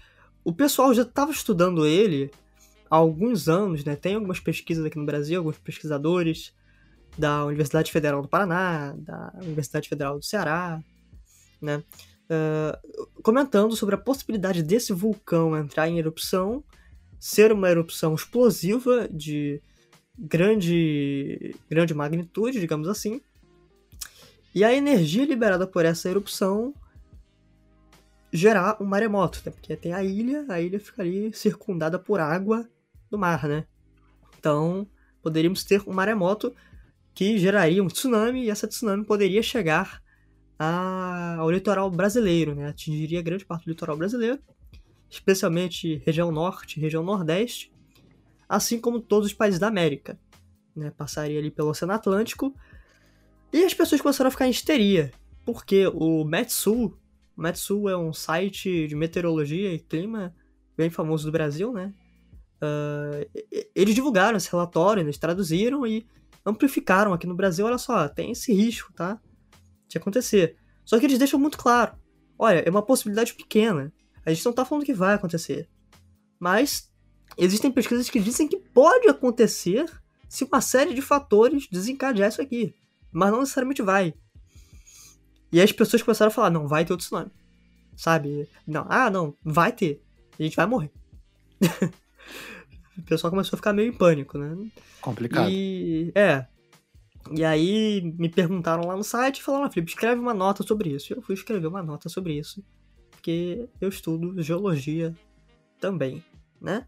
o 0.43 0.53
pessoal 0.53 0.93
já 0.93 1.03
estava 1.03 1.31
estudando 1.31 1.85
ele 1.85 2.31
há 2.89 2.95
alguns 2.95 3.47
anos, 3.47 3.83
né? 3.83 3.95
Tem 3.95 4.15
algumas 4.15 4.39
pesquisas 4.39 4.85
aqui 4.85 4.97
no 4.97 5.05
Brasil, 5.05 5.39
alguns 5.39 5.57
pesquisadores 5.57 6.53
da 7.17 7.45
Universidade 7.45 7.91
Federal 7.91 8.21
do 8.21 8.27
Paraná, 8.27 8.93
da 8.97 9.33
Universidade 9.41 9.87
Federal 9.87 10.19
do 10.19 10.25
Ceará, 10.25 10.81
né? 11.61 11.83
Uh, 12.25 13.21
comentando 13.21 13.75
sobre 13.75 13.95
a 13.95 13.99
possibilidade 13.99 14.63
desse 14.63 14.91
vulcão 14.91 15.55
entrar 15.55 15.87
em 15.87 15.99
erupção, 15.99 16.63
ser 17.19 17.51
uma 17.51 17.69
erupção 17.69 18.15
explosiva 18.15 19.07
de 19.07 19.61
grande, 20.17 21.55
grande 21.69 21.93
magnitude, 21.93 22.59
digamos 22.59 22.87
assim, 22.87 23.21
e 24.55 24.63
a 24.63 24.73
energia 24.73 25.25
liberada 25.25 25.67
por 25.67 25.83
essa 25.83 26.09
erupção 26.09 26.73
gerar 28.31 28.81
um 28.81 28.85
maremoto, 28.85 29.41
né? 29.45 29.51
Porque 29.51 29.75
tem 29.75 29.91
a 29.91 30.01
ilha, 30.01 30.45
a 30.47 30.61
ilha 30.61 30.79
fica 30.79 31.01
ali 31.01 31.33
circundada 31.33 31.99
por 31.99 32.21
água 32.21 32.65
do 33.11 33.17
mar, 33.17 33.47
né? 33.49 33.65
Então, 34.39 34.87
poderíamos 35.21 35.65
ter 35.65 35.83
um 35.85 35.93
maremoto 35.93 36.55
que 37.13 37.37
geraria 37.37 37.83
um 37.83 37.87
tsunami 37.87 38.45
e 38.45 38.49
essa 38.49 38.65
tsunami 38.65 39.03
poderia 39.03 39.43
chegar 39.43 40.01
a, 40.57 41.35
ao 41.37 41.51
litoral 41.51 41.91
brasileiro, 41.91 42.55
né? 42.55 42.69
Atingiria 42.69 43.21
grande 43.21 43.45
parte 43.45 43.65
do 43.65 43.71
litoral 43.71 43.97
brasileiro, 43.97 44.39
especialmente 45.09 46.01
região 46.05 46.31
norte, 46.31 46.79
região 46.79 47.03
nordeste, 47.03 47.73
assim 48.47 48.79
como 48.79 49.01
todos 49.01 49.27
os 49.27 49.33
países 49.33 49.59
da 49.59 49.67
América, 49.67 50.17
né? 50.73 50.91
Passaria 50.91 51.39
ali 51.39 51.51
pelo 51.51 51.69
Oceano 51.69 51.91
Atlântico 51.91 52.55
e 53.55 53.63
as 53.63 53.73
pessoas 53.73 54.01
começaram 54.01 54.27
a 54.27 54.31
ficar 54.31 54.47
em 54.47 54.49
histeria, 54.49 55.13
porque 55.45 55.87
o 55.87 56.25
Metsul, 56.25 56.99
o 57.37 57.41
Metsul 57.41 57.87
é 57.87 57.95
um 57.95 58.11
site 58.11 58.85
de 58.85 58.93
meteorologia 58.97 59.73
e 59.73 59.79
clima 59.79 60.35
bem 60.75 60.89
famoso 60.89 61.23
do 61.25 61.31
Brasil, 61.31 61.71
né? 61.71 61.93
Uh, 62.61 63.65
eles 63.73 63.95
divulgaram 63.95 64.35
esse 64.35 64.51
relatório, 64.51 64.99
eles 64.99 65.17
traduziram 65.17 65.87
e 65.87 66.05
amplificaram 66.45 67.13
aqui 67.13 67.25
no 67.25 67.33
Brasil, 67.33 67.65
olha 67.65 67.77
só, 67.77 68.09
tem 68.09 68.31
esse 68.31 68.51
risco, 68.51 68.91
tá? 68.91 69.21
De 69.87 69.97
acontecer. 69.97 70.57
Só 70.83 70.99
que 70.99 71.05
eles 71.05 71.17
deixam 71.17 71.39
muito 71.39 71.57
claro, 71.57 71.95
olha, 72.37 72.59
é 72.59 72.69
uma 72.69 72.85
possibilidade 72.85 73.35
pequena. 73.35 73.89
A 74.25 74.33
gente 74.33 74.45
não 74.45 74.51
tá 74.51 74.65
falando 74.65 74.83
que 74.83 74.93
vai 74.93 75.13
acontecer. 75.13 75.69
Mas 76.37 76.91
existem 77.37 77.71
pesquisas 77.71 78.09
que 78.09 78.19
dizem 78.19 78.49
que 78.49 78.57
pode 78.57 79.07
acontecer 79.07 79.85
se 80.27 80.43
uma 80.43 80.59
série 80.59 80.93
de 80.93 81.01
fatores 81.01 81.69
desencadear 81.71 82.27
isso 82.27 82.41
aqui 82.41 82.75
mas 83.15 83.31
não 83.31 83.39
necessariamente 83.39 83.81
vai. 83.81 84.13
E 85.49 85.61
as 85.61 85.71
pessoas 85.71 86.03
começaram 86.03 86.29
a 86.29 86.33
falar, 86.33 86.49
não, 86.49 86.67
vai 86.67 86.83
ter 86.83 86.91
outro 86.91 87.05
tsunami. 87.05 87.31
Sabe? 87.95 88.49
Não, 88.67 88.85
ah, 88.89 89.09
não, 89.09 89.33
vai 89.41 89.71
ter. 89.71 90.03
A 90.37 90.43
gente 90.43 90.57
vai 90.57 90.65
morrer. 90.65 90.91
o 92.97 93.01
pessoal 93.03 93.31
começou 93.31 93.55
a 93.55 93.57
ficar 93.57 93.71
meio 93.71 93.87
em 93.87 93.97
pânico, 93.97 94.37
né? 94.37 94.69
Complicado. 94.99 95.49
E, 95.49 96.11
é. 96.13 96.45
E 97.31 97.45
aí 97.45 98.01
me 98.19 98.27
perguntaram 98.27 98.85
lá 98.85 98.97
no 98.97 99.03
site 99.03 99.39
e 99.39 99.43
falaram, 99.43 99.63
ah, 99.63 99.71
Felipe, 99.71 99.91
escreve 99.91 100.19
uma 100.19 100.33
nota 100.33 100.61
sobre 100.61 100.89
isso. 100.89 101.13
E 101.13 101.15
eu 101.15 101.21
fui 101.21 101.35
escrever 101.35 101.67
uma 101.67 101.81
nota 101.81 102.09
sobre 102.09 102.37
isso. 102.37 102.61
Porque 103.11 103.69
eu 103.79 103.87
estudo 103.87 104.43
geologia 104.43 105.15
também, 105.79 106.21
né? 106.59 106.85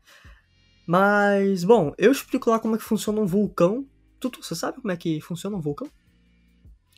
Mas, 0.85 1.63
bom, 1.63 1.93
eu 1.97 2.11
explico 2.11 2.49
lá 2.49 2.59
como 2.59 2.75
é 2.75 2.77
que 2.77 2.83
funciona 2.83 3.21
um 3.21 3.25
vulcão. 3.25 3.87
Tudo, 4.19 4.43
você 4.43 4.55
sabe 4.55 4.81
como 4.81 4.91
é 4.91 4.97
que 4.97 5.21
funciona 5.21 5.55
um 5.55 5.61
vulcão? 5.61 5.89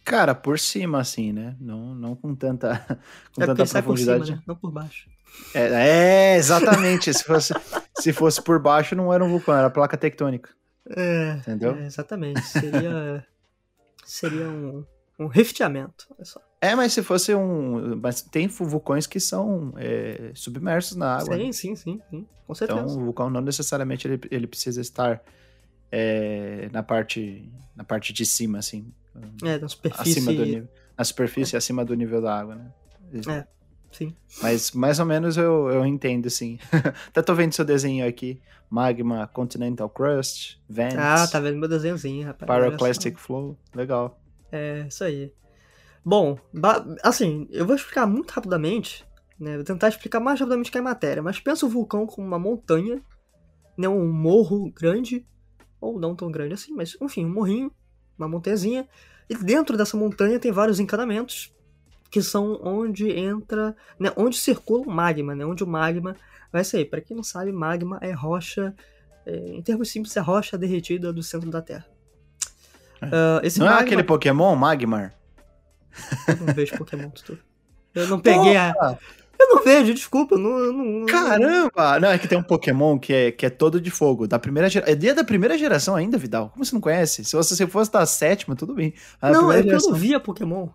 Cara, 0.09 0.33
por 0.33 0.57
cima, 0.57 0.99
assim, 0.99 1.31
né? 1.31 1.55
Não, 1.61 1.93
não 1.93 2.15
com 2.15 2.33
tanta, 2.33 2.83
com 3.35 3.43
é 3.43 3.45
tanta 3.45 3.63
profundidade. 3.65 4.19
Por 4.19 4.25
cima, 4.25 4.37
né? 4.37 4.43
Não 4.47 4.55
por 4.55 4.71
baixo. 4.71 5.07
É, 5.53 6.33
é 6.33 6.35
exatamente. 6.35 7.13
se, 7.13 7.23
fosse, 7.23 7.53
se 7.99 8.11
fosse 8.11 8.41
por 8.41 8.59
baixo, 8.59 8.95
não 8.95 9.13
era 9.13 9.23
um 9.23 9.29
vulcão, 9.29 9.55
era 9.55 9.69
placa 9.69 9.95
tectônica. 9.95 10.49
É, 10.89 11.33
Entendeu? 11.33 11.75
É, 11.75 11.85
exatamente. 11.85 12.41
Seria, 12.41 13.23
seria 14.03 14.49
um, 14.49 14.83
um 15.19 15.27
rifteamento. 15.27 16.07
É, 16.59 16.73
mas 16.73 16.91
se 16.91 17.03
fosse 17.03 17.35
um. 17.35 17.95
Mas 18.01 18.23
tem 18.23 18.47
vulcões 18.47 19.05
que 19.05 19.19
são 19.19 19.73
é, 19.77 20.31
submersos 20.33 20.97
na 20.97 21.17
água. 21.17 21.35
Sim, 21.37 21.45
né? 21.45 21.51
sim, 21.51 21.75
sim, 21.75 22.01
sim, 22.09 22.27
Com 22.47 22.55
certeza. 22.55 22.81
Então, 22.81 22.95
o 22.95 23.05
vulcão 23.05 23.29
não 23.29 23.41
necessariamente 23.41 24.07
ele, 24.07 24.19
ele 24.31 24.47
precisa 24.47 24.81
estar 24.81 25.21
é, 25.91 26.67
na, 26.71 26.81
parte, 26.81 27.47
na 27.75 27.83
parte 27.83 28.11
de 28.11 28.25
cima, 28.25 28.57
assim. 28.57 28.91
É, 29.43 29.57
na 29.57 29.67
superfície. 29.67 30.19
Acima 30.19 30.33
do 30.33 30.45
nível. 30.45 30.69
Na 30.97 31.03
superfície, 31.03 31.55
é. 31.55 31.57
acima 31.57 31.85
do 31.85 31.93
nível 31.95 32.21
da 32.21 32.39
água, 32.39 32.55
né? 32.55 32.71
É, 33.27 33.47
sim. 33.91 34.15
Mas 34.41 34.71
mais 34.71 34.99
ou 34.99 35.05
menos 35.05 35.37
eu, 35.37 35.69
eu 35.69 35.85
entendo, 35.85 36.29
sim. 36.29 36.59
Até 37.07 37.21
tô 37.21 37.33
vendo 37.33 37.53
seu 37.53 37.65
desenho 37.65 38.07
aqui. 38.07 38.41
Magma 38.69 39.27
Continental 39.27 39.89
Crust, 39.89 40.59
Vents. 40.69 40.95
Ah, 40.97 41.27
tá 41.27 41.39
vendo 41.39 41.57
meu 41.57 41.67
desenhozinho, 41.67 42.27
rapaz. 42.27 42.47
Pyroclastic 42.47 43.17
Flow. 43.17 43.57
Legal. 43.73 44.21
É, 44.51 44.85
isso 44.87 45.03
aí. 45.03 45.33
Bom, 46.05 46.37
assim, 47.03 47.47
eu 47.51 47.65
vou 47.65 47.75
explicar 47.75 48.05
muito 48.07 48.31
rapidamente 48.31 49.05
Né? 49.39 49.55
Vou 49.55 49.63
tentar 49.63 49.89
explicar 49.89 50.19
mais 50.19 50.39
rapidamente 50.39 50.71
que 50.71 50.77
é 50.77 50.81
a 50.81 50.83
matéria, 50.83 51.23
mas 51.23 51.39
pensa 51.39 51.65
o 51.65 51.69
vulcão 51.69 52.05
como 52.05 52.27
uma 52.27 52.39
montanha, 52.39 53.01
né? 53.77 53.87
um 53.87 54.11
morro 54.11 54.71
grande, 54.71 55.25
ou 55.79 55.99
não 55.99 56.15
tão 56.15 56.31
grande 56.31 56.53
assim, 56.53 56.73
mas 56.73 56.97
enfim, 57.01 57.25
um 57.25 57.33
morrinho, 57.33 57.71
uma 58.19 58.27
montanhazinha, 58.27 58.87
e 59.29 59.35
dentro 59.35 59.77
dessa 59.77 59.95
montanha 59.95 60.39
tem 60.39 60.51
vários 60.51 60.79
encanamentos, 60.79 61.53
que 62.11 62.21
são 62.21 62.59
onde 62.63 63.09
entra, 63.11 63.75
né, 63.99 64.11
onde 64.15 64.37
circula 64.37 64.83
o 64.87 64.91
magma, 64.91 65.35
né, 65.35 65.45
onde 65.45 65.63
o 65.63 65.67
magma 65.67 66.15
vai 66.51 66.63
sair. 66.63 66.85
Para 66.85 67.01
quem 67.01 67.15
não 67.15 67.23
sabe, 67.23 67.51
magma 67.51 67.99
é 68.01 68.11
rocha, 68.11 68.75
é, 69.25 69.35
em 69.51 69.61
termos 69.61 69.89
simples, 69.89 70.15
é 70.17 70.19
rocha 70.19 70.57
derretida 70.57 71.13
do 71.13 71.21
centro 71.21 71.49
da 71.49 71.61
Terra. 71.61 71.85
Uh, 73.01 73.39
esse 73.43 73.59
não 73.59 73.67
é 73.67 73.69
magma... 73.69 73.83
é 73.83 73.85
aquele 73.85 74.03
Pokémon, 74.03 74.55
Magmar? 74.55 75.13
Eu 76.27 76.45
não 76.45 76.53
vejo 76.53 76.77
Pokémon, 76.77 77.09
tudo. 77.11 77.39
Eu 77.93 78.07
não 78.07 78.19
peguei 78.19 78.57
a. 78.57 78.97
Eu 79.39 79.55
não 79.55 79.63
vejo, 79.63 79.93
desculpa. 79.93 80.37
Não, 80.37 80.73
não, 80.73 81.05
Caramba! 81.05 81.97
Não, 81.97 82.09
é 82.09 82.17
que 82.17 82.27
tem 82.27 82.37
um 82.37 82.43
Pokémon 82.43 82.99
que 82.99 83.13
é, 83.13 83.31
que 83.31 83.45
é 83.45 83.49
todo 83.49 83.79
de 83.79 83.89
fogo. 83.89 84.27
Da 84.27 84.37
primeira 84.37 84.69
geração. 84.69 84.93
É 84.93 84.95
dia 84.97 85.15
da 85.15 85.23
primeira 85.23 85.57
geração 85.57 85.95
ainda, 85.95 86.17
Vidal. 86.17 86.49
Como 86.49 86.65
você 86.65 86.73
não 86.73 86.81
conhece? 86.81 87.23
Se 87.23 87.37
você 87.37 87.55
se 87.55 87.65
fosse 87.65 87.89
da 87.89 88.05
sétima, 88.05 88.53
tudo 88.53 88.75
bem. 88.75 88.93
A 89.21 89.31
não, 89.31 89.49
é 89.49 89.63
geração... 89.63 89.79
que 89.79 89.85
eu 89.85 89.91
não 89.93 89.97
via 89.97 90.19
Pokémon. 90.19 90.67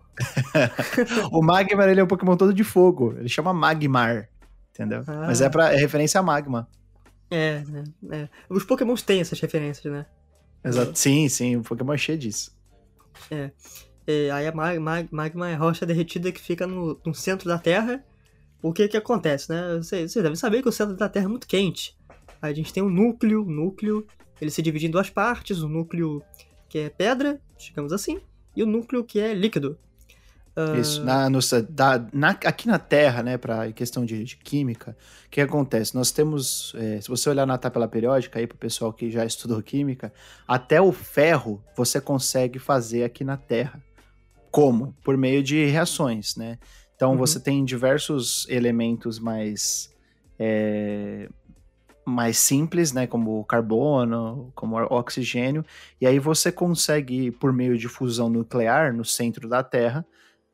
o 1.31 1.43
Magmar, 1.43 1.89
ele 1.89 1.99
é 1.99 2.03
um 2.03 2.07
Pokémon 2.07 2.35
todo 2.35 2.51
de 2.51 2.63
fogo. 2.63 3.13
Ele 3.19 3.29
chama 3.29 3.53
Magmar. 3.53 4.29
Entendeu? 4.71 5.03
Ah. 5.05 5.25
Mas 5.27 5.41
é, 5.41 5.49
pra, 5.49 5.71
é 5.71 5.77
referência 5.77 6.19
a 6.19 6.23
Magma. 6.23 6.67
É, 7.29 7.63
né? 7.69 7.83
É. 8.11 8.29
Os 8.49 8.63
Pokémons 8.63 9.03
têm 9.03 9.21
essas 9.21 9.39
referências, 9.39 9.93
né? 9.93 10.07
Exato. 10.63 10.91
É. 10.91 10.95
Sim, 10.95 11.29
sim. 11.29 11.55
O 11.57 11.61
Pokémon 11.61 11.93
é 11.93 11.97
cheio 11.97 12.17
disso. 12.17 12.51
É. 13.29 13.51
é 14.07 14.31
aí 14.31 14.47
a 14.47 14.51
magma, 14.51 15.07
magma 15.11 15.49
é 15.51 15.53
rocha 15.53 15.85
derretida 15.85 16.31
que 16.31 16.41
fica 16.41 16.65
no, 16.65 16.99
no 17.05 17.13
centro 17.13 17.47
da 17.47 17.59
Terra 17.59 18.03
o 18.61 18.73
que 18.73 18.87
que 18.87 18.97
acontece, 18.97 19.49
né? 19.49 19.75
Vocês, 19.75 20.11
vocês 20.11 20.23
devem 20.23 20.35
saber 20.35 20.61
que 20.61 20.69
o 20.69 20.71
centro 20.71 20.95
da 20.95 21.09
Terra 21.09 21.25
é 21.25 21.29
muito 21.29 21.47
quente. 21.47 21.95
Aí 22.41 22.51
a 22.51 22.55
gente 22.55 22.73
tem 22.73 22.83
um 22.83 22.89
núcleo, 22.89 23.45
núcleo, 23.45 24.05
ele 24.41 24.51
se 24.51 24.61
divide 24.61 24.87
em 24.87 24.91
duas 24.91 25.09
partes, 25.09 25.59
o 25.59 25.69
núcleo 25.69 26.21
que 26.67 26.79
é 26.79 26.89
pedra, 26.89 27.39
digamos 27.57 27.93
assim, 27.93 28.19
e 28.55 28.63
o 28.63 28.65
núcleo 28.65 29.03
que 29.03 29.19
é 29.19 29.33
líquido. 29.33 29.77
Uh... 30.55 30.79
Isso, 30.79 31.03
na, 31.03 31.29
nossa, 31.29 31.61
da, 31.61 32.05
na, 32.13 32.29
aqui 32.29 32.67
na 32.67 32.79
Terra, 32.79 33.21
né, 33.21 33.37
para 33.37 33.71
questão 33.73 34.05
de, 34.05 34.23
de, 34.23 34.37
química, 34.37 34.95
o 35.25 35.29
que 35.29 35.41
acontece? 35.41 35.93
Nós 35.93 36.11
temos, 36.11 36.73
é, 36.77 37.01
se 37.01 37.09
você 37.09 37.29
olhar 37.29 37.45
na 37.45 37.57
tabela 37.57 37.87
periódica, 37.87 38.39
aí 38.39 38.47
para 38.47 38.55
o 38.55 38.59
pessoal 38.59 38.93
que 38.93 39.11
já 39.11 39.23
estudou 39.25 39.61
química, 39.61 40.13
até 40.47 40.81
o 40.81 40.91
ferro 40.91 41.61
você 41.75 41.99
consegue 41.99 42.57
fazer 42.57 43.03
aqui 43.03 43.23
na 43.23 43.35
Terra. 43.35 43.83
Como? 44.49 44.95
Por 45.03 45.17
meio 45.17 45.43
de 45.43 45.65
reações, 45.65 46.37
né? 46.37 46.57
Então 46.95 47.11
uhum. 47.11 47.17
você 47.17 47.39
tem 47.39 47.63
diversos 47.63 48.47
elementos 48.49 49.19
mais 49.19 49.93
é, 50.39 51.29
mais 52.05 52.37
simples, 52.37 52.91
né, 52.91 53.07
como 53.07 53.43
carbono, 53.45 54.51
como 54.53 54.77
oxigênio, 54.77 55.65
e 55.99 56.05
aí 56.05 56.19
você 56.19 56.51
consegue, 56.51 57.31
por 57.31 57.51
meio 57.51 57.77
de 57.77 57.87
fusão 57.87 58.29
nuclear 58.29 58.93
no 58.93 59.03
centro 59.03 59.49
da 59.49 59.63
Terra, 59.63 60.05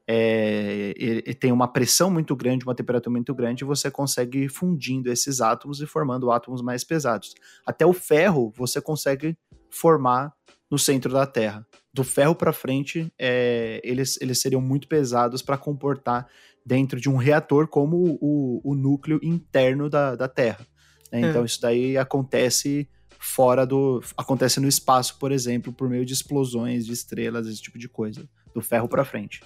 é, 0.07 0.93
ele 0.97 1.33
tem 1.33 1.51
uma 1.51 1.67
pressão 1.67 2.09
muito 2.09 2.35
grande, 2.35 2.65
uma 2.65 2.75
temperatura 2.75 3.11
muito 3.11 3.35
grande, 3.35 3.63
e 3.63 3.67
você 3.67 3.91
consegue 3.91 4.47
fundindo 4.47 5.11
esses 5.11 5.41
átomos 5.41 5.81
e 5.81 5.85
formando 5.85 6.31
átomos 6.31 6.61
mais 6.61 6.83
pesados. 6.83 7.33
Até 7.65 7.85
o 7.85 7.93
ferro 7.93 8.51
você 8.55 8.81
consegue 8.81 9.37
formar 9.69 10.33
no 10.71 10.79
centro 10.79 11.11
da 11.11 11.25
Terra 11.25 11.67
do 11.93 12.03
ferro 12.03 12.33
para 12.33 12.53
frente, 12.53 13.11
é, 13.19 13.81
eles, 13.83 14.17
eles 14.21 14.39
seriam 14.39 14.61
muito 14.61 14.87
pesados 14.87 15.41
para 15.41 15.57
comportar 15.57 16.27
dentro 16.65 17.01
de 17.01 17.09
um 17.09 17.17
reator 17.17 17.67
como 17.67 18.17
o, 18.21 18.61
o 18.63 18.75
núcleo 18.75 19.19
interno 19.21 19.89
da, 19.89 20.15
da 20.15 20.27
Terra. 20.27 20.65
Né? 21.11 21.21
É. 21.21 21.29
Então, 21.29 21.43
isso 21.43 21.59
daí 21.59 21.97
acontece 21.97 22.87
fora 23.19 23.65
do. 23.65 24.01
acontece 24.17 24.59
no 24.59 24.67
espaço, 24.67 25.19
por 25.19 25.31
exemplo, 25.31 25.73
por 25.73 25.89
meio 25.89 26.05
de 26.05 26.13
explosões 26.13 26.85
de 26.85 26.93
estrelas, 26.93 27.47
esse 27.47 27.61
tipo 27.61 27.77
de 27.77 27.89
coisa, 27.89 28.27
do 28.53 28.61
ferro 28.61 28.87
para 28.87 29.03
frente. 29.03 29.41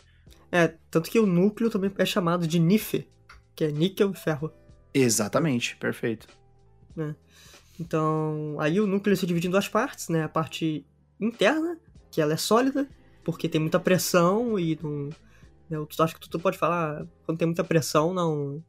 É, 0.52 0.74
tanto 0.92 1.10
que 1.10 1.20
o 1.20 1.26
núcleo 1.26 1.70
também 1.70 1.92
é 1.98 2.06
chamado 2.06 2.48
de 2.48 2.60
NIF, 2.60 3.08
que 3.56 3.64
é 3.64 3.72
níquel 3.72 4.12
e 4.12 4.16
ferro. 4.16 4.52
Exatamente, 4.94 5.76
perfeito. 5.78 6.28
É. 6.98 7.14
Então, 7.78 8.56
aí 8.60 8.80
o 8.80 8.88
núcleo 8.88 9.18
se 9.18 9.26
divide 9.26 9.48
em 9.48 9.52
duas 9.52 9.68
partes, 9.68 10.08
né? 10.08 10.24
A 10.24 10.30
parte 10.30 10.86
interna, 11.20 11.78
que 12.12 12.22
ela 12.22 12.34
é 12.34 12.38
sólida, 12.38 12.88
porque 13.24 13.50
tem 13.50 13.60
muita 13.60 13.80
pressão 13.80 14.60
e 14.60 14.78
não. 14.82 15.10
Eu 15.70 15.82
né, 15.82 15.88
acho 16.00 16.16
que 16.16 16.30
tu, 16.30 16.40
pode 16.40 16.58
falar, 16.58 17.08
quando 17.26 17.40
tem 17.40 17.48
muita 17.48 17.64
pressão, 17.64 18.14
não. 18.14 18.64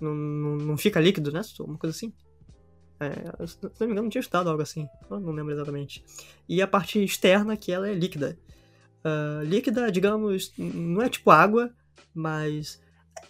Não, 0.00 0.14
não, 0.14 0.76
fica 0.76 1.00
líquido, 1.00 1.32
né? 1.32 1.42
Uma 1.60 1.76
coisa 1.76 1.94
assim. 1.94 2.12
É, 3.00 3.46
se 3.46 3.58
não 3.62 3.70
me 3.80 3.86
engano, 3.86 4.02
não 4.02 4.08
tinha 4.08 4.20
estudado 4.20 4.48
algo 4.48 4.62
assim. 4.62 4.88
Não 5.10 5.32
lembro 5.32 5.52
exatamente. 5.52 6.04
E 6.48 6.62
a 6.62 6.66
parte 6.66 7.02
externa, 7.02 7.56
que 7.56 7.70
ela 7.70 7.88
é 7.88 7.94
líquida. 7.94 8.38
Uh, 9.04 9.44
líquida, 9.44 9.90
digamos, 9.92 10.52
não 10.56 11.02
é 11.02 11.08
tipo 11.08 11.30
água, 11.30 11.70
mas. 12.14 12.80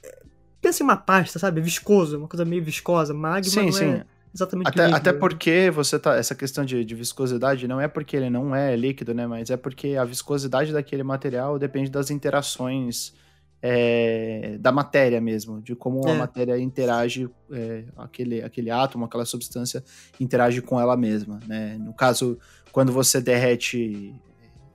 É, 0.02 0.22
pensa 0.60 0.82
em 0.82 0.84
uma 0.84 0.96
pasta, 0.96 1.38
sabe? 1.38 1.60
Viscoso, 1.60 2.18
uma 2.18 2.28
coisa 2.28 2.44
meio 2.44 2.62
viscosa. 2.62 3.12
Magma 3.12 3.50
sim, 3.50 3.60
não 3.60 3.68
é 3.68 3.72
sim. 3.72 3.84
é 3.84 4.06
exatamente 4.38 4.68
até, 4.68 4.84
Até 4.84 5.12
porque 5.12 5.70
você 5.70 5.98
tá. 5.98 6.16
Essa 6.16 6.34
questão 6.34 6.64
de, 6.64 6.84
de, 6.84 6.94
viscosidade 6.94 7.66
não 7.66 7.80
é 7.80 7.88
porque 7.88 8.16
ele 8.16 8.30
não 8.30 8.54
é 8.54 8.74
líquido, 8.76 9.12
né? 9.12 9.26
Mas 9.26 9.50
é 9.50 9.56
porque 9.56 9.96
a 9.96 10.04
viscosidade 10.04 10.72
daquele 10.72 11.02
material 11.02 11.58
depende 11.58 11.90
das 11.90 12.10
interações 12.10 13.12
é, 13.60 14.56
da 14.60 14.70
matéria 14.70 15.20
mesmo, 15.20 15.60
de 15.60 15.74
como 15.74 16.06
é. 16.08 16.12
a 16.12 16.14
matéria 16.14 16.58
interage, 16.58 17.28
é, 17.50 17.84
aquele, 17.96 18.42
aquele 18.42 18.70
átomo, 18.70 19.04
aquela 19.04 19.24
substância 19.24 19.82
interage 20.20 20.62
com 20.62 20.80
ela 20.80 20.96
mesma, 20.96 21.40
né? 21.46 21.76
No 21.78 21.92
caso, 21.92 22.38
quando 22.70 22.92
você 22.92 23.20
derrete 23.20 24.14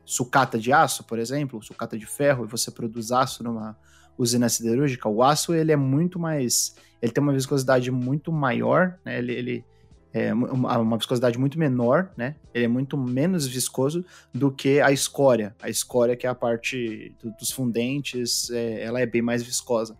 sucata 0.05 0.59
de 0.59 0.73
aço, 0.73 1.03
por 1.05 1.17
exemplo, 1.17 1.63
sucata 1.63 1.97
de 1.97 2.05
ferro, 2.05 2.43
e 2.43 2.47
você 2.47 2.69
produz 2.69 3.11
aço 3.11 3.43
numa 3.43 3.77
usina 4.17 4.49
siderúrgica, 4.49 5.07
o 5.07 5.23
aço 5.23 5.53
ele 5.53 5.71
é 5.71 5.77
muito 5.77 6.19
mais 6.19 6.75
ele 7.03 7.11
tem 7.11 7.21
uma 7.21 7.33
viscosidade 7.33 7.91
muito 7.91 8.31
maior, 8.31 8.97
né? 9.03 9.17
Ele, 9.17 9.33
ele 9.33 9.65
é 10.13 10.33
uma, 10.33 10.97
viscosidade 10.97 11.37
muito 11.37 11.59
menor, 11.59 12.09
né? 12.15 12.35
Ele 12.53 12.63
é 12.63 12.67
muito 12.67 12.97
menos 12.97 13.45
viscoso 13.45 14.05
do 14.33 14.49
que 14.49 14.79
a 14.79 14.89
escória. 14.89 15.53
A 15.61 15.69
escória, 15.69 16.15
que 16.15 16.25
é 16.25 16.29
a 16.29 16.35
parte 16.35 17.13
do, 17.21 17.31
dos 17.31 17.51
fundentes, 17.51 18.49
é, 18.51 18.83
ela 18.83 19.01
é 19.01 19.05
bem 19.05 19.21
mais 19.21 19.43
viscosa. 19.43 19.97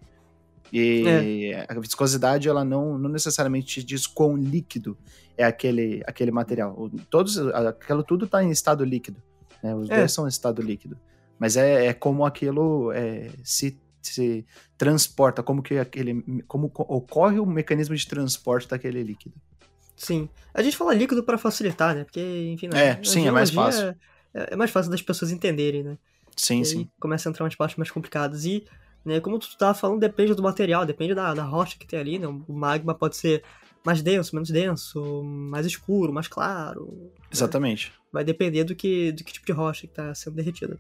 E 0.72 1.52
é. 1.54 1.66
a 1.68 1.78
viscosidade, 1.78 2.48
ela 2.48 2.63
não, 2.63 2.98
não 2.98 3.10
necessariamente 3.10 3.84
diz 3.84 4.08
quão 4.08 4.38
líquido 4.38 4.98
é 5.38 5.44
aquele, 5.44 6.02
aquele 6.08 6.32
material. 6.32 6.89
Todos, 7.10 7.38
aquilo 7.38 8.02
tudo 8.02 8.24
está 8.24 8.42
em 8.42 8.50
estado 8.50 8.86
líquido. 8.86 9.22
Né? 9.62 9.76
Os 9.76 9.89
é. 9.89 9.98
dois 9.98 10.13
são 10.13 10.26
em 10.26 10.30
estado 10.30 10.62
líquido. 10.62 10.98
Mas 11.38 11.58
é, 11.58 11.88
é 11.88 11.94
como 11.94 12.26
aquilo 12.26 12.94
é, 12.94 13.30
se 13.44 13.78
se 14.08 14.46
transporta, 14.78 15.44
como 15.44 15.62
que 15.62 15.78
aquele, 15.78 16.44
como 16.48 16.72
ocorre 16.76 17.39
o 17.39 17.46
mecanismo 17.46 17.96
de 17.96 18.08
transporte 18.08 18.68
daquele 18.68 19.04
líquido. 19.04 19.36
Sim. 19.96 20.30
A 20.54 20.62
gente 20.62 20.76
fala 20.76 20.94
líquido 20.94 21.24
para 21.24 21.38
facilitar, 21.38 21.96
né? 21.96 22.04
Porque, 22.04 22.52
enfim, 22.54 22.70
é, 22.74 23.00
sim, 23.04 23.28
é 23.28 23.32
mais 23.32 23.50
fácil. 23.50 23.96
É, 24.34 24.54
é, 24.54 24.56
mais 24.56 24.72
fácil 24.72 24.92
das 24.92 25.02
pessoas 25.02 25.32
entenderem, 25.32 25.84
né? 25.84 25.98
Sim, 26.36 26.63
sim. 26.63 26.89
Começa 27.00 27.28
a 27.28 27.32
entrar 27.32 27.44
umas 27.44 27.56
partes 27.56 27.78
mais 27.78 27.92
complicadas 27.92 28.46
e, 28.46 28.66
né, 29.06 29.19
como 29.19 29.38
tu 29.38 29.56
tava 29.58 29.73
falando, 29.73 30.00
depende 30.00 30.34
do 30.34 30.42
material, 30.42 30.86
depende 30.86 31.13
da, 31.13 31.34
da 31.34 31.44
rocha 31.44 31.77
que 31.77 31.86
tem 31.86 32.00
ali, 32.00 32.19
né? 32.19 32.27
O 32.27 32.54
magma 32.54 32.96
pode 32.96 33.15
ser 33.15 33.44
mais 33.86 34.02
denso, 34.02 34.36
menos 34.36 34.50
denso, 34.50 35.23
mais 35.23 35.65
escuro, 35.65 36.13
mais 36.13 36.27
claro. 36.27 36.92
Né? 36.92 37.10
Exatamente. 37.32 37.90
Né? 37.90 37.96
Vai 38.12 38.23
depender 38.23 38.63
do 38.63 38.75
que, 38.75 39.12
do 39.12 39.23
que 39.23 39.34
tipo 39.34 39.46
de 39.46 39.52
rocha 39.52 39.82
que 39.82 39.88
está 39.88 40.13
sendo 40.15 40.36
derretida. 40.36 40.80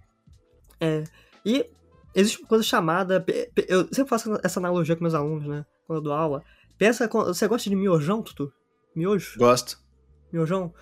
É, 0.79 1.03
e 1.45 1.65
existe 2.13 2.39
uma 2.39 2.47
coisa 2.47 2.63
chamada. 2.63 3.23
Eu 3.67 3.87
sempre 3.91 4.09
faço 4.09 4.39
essa 4.43 4.59
analogia 4.59 4.95
com 4.95 5.03
meus 5.03 5.13
alunos, 5.13 5.47
né? 5.47 5.65
Quando 5.85 5.99
eu 5.99 6.03
dou 6.03 6.13
aula. 6.13 6.43
Pensa, 6.77 7.07
você 7.07 7.47
gosta 7.47 7.69
de 7.69 7.75
miojão, 7.75 8.21
Tutu? 8.21 8.51
Miojo? 8.95 9.37
Gosto. 9.37 9.79
Miojão? 10.31 10.73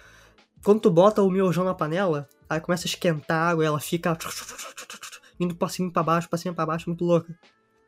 Quando 0.63 0.79
tu 0.79 0.91
bota 0.91 1.21
o 1.21 1.29
miojão 1.29 1.63
na 1.63 1.73
panela, 1.73 2.29
aí 2.49 2.59
começa 2.59 2.85
a 2.85 2.89
esquentar 2.89 3.37
a 3.37 3.49
água 3.49 3.63
e 3.63 3.67
ela 3.67 3.79
fica 3.79 4.17
indo 5.39 5.55
pra 5.55 5.69
cima 5.69 5.89
e 5.89 5.91
pra 5.91 6.03
baixo, 6.03 6.29
pra 6.29 6.37
cima 6.37 6.53
e 6.53 6.55
pra 6.55 6.65
baixo, 6.65 6.89
muito 6.89 7.03
louca. 7.03 7.35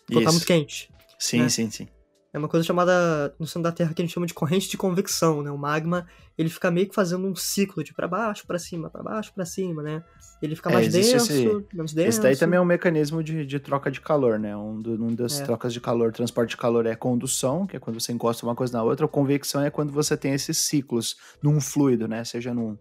Quando 0.07 0.23
tá 0.23 0.31
muito 0.31 0.45
quente. 0.45 0.91
Sim, 1.19 1.43
né? 1.43 1.49
sim, 1.49 1.69
sim. 1.69 1.87
É 2.33 2.39
uma 2.39 2.47
coisa 2.47 2.65
chamada, 2.65 3.35
no 3.39 3.45
centro 3.45 3.61
da 3.61 3.71
Terra, 3.71 3.93
que 3.93 4.01
a 4.01 4.05
gente 4.05 4.13
chama 4.13 4.25
de 4.25 4.33
corrente 4.33 4.67
de 4.67 4.75
convecção, 4.75 5.43
né? 5.43 5.51
O 5.51 5.57
magma, 5.57 6.07
ele 6.35 6.49
fica 6.49 6.71
meio 6.71 6.89
que 6.89 6.95
fazendo 6.95 7.27
um 7.27 7.35
ciclo 7.35 7.83
de 7.83 7.93
para 7.93 8.07
baixo, 8.07 8.47
para 8.47 8.57
cima, 8.57 8.89
para 8.89 9.03
baixo, 9.03 9.31
para 9.35 9.45
cima, 9.45 9.83
né? 9.83 10.03
Ele 10.41 10.55
fica 10.55 10.71
é, 10.71 10.73
mais 10.73 10.91
denso, 10.91 11.15
esse, 11.15 11.45
menos 11.71 11.93
denso. 11.93 12.09
Esse 12.09 12.21
daí 12.21 12.35
também 12.35 12.57
é 12.57 12.61
um 12.61 12.65
mecanismo 12.65 13.23
de, 13.23 13.45
de 13.45 13.59
troca 13.59 13.91
de 13.91 14.01
calor, 14.01 14.39
né? 14.39 14.57
Um, 14.57 14.81
do, 14.81 14.93
um 15.05 15.13
das 15.13 15.39
é. 15.39 15.43
trocas 15.45 15.71
de 15.71 15.79
calor, 15.79 16.11
transporte 16.11 16.49
de 16.49 16.57
calor 16.57 16.87
é 16.87 16.95
condução, 16.95 17.67
que 17.67 17.77
é 17.77 17.79
quando 17.79 18.01
você 18.01 18.11
encosta 18.11 18.43
uma 18.43 18.55
coisa 18.55 18.73
na 18.73 18.83
outra. 18.83 19.05
A 19.05 19.09
convecção 19.09 19.61
é 19.61 19.69
quando 19.69 19.93
você 19.93 20.17
tem 20.17 20.33
esses 20.33 20.57
ciclos 20.57 21.15
num 21.39 21.61
fluido, 21.61 22.07
né? 22.07 22.23
Seja 22.23 22.51
num, 22.51 22.75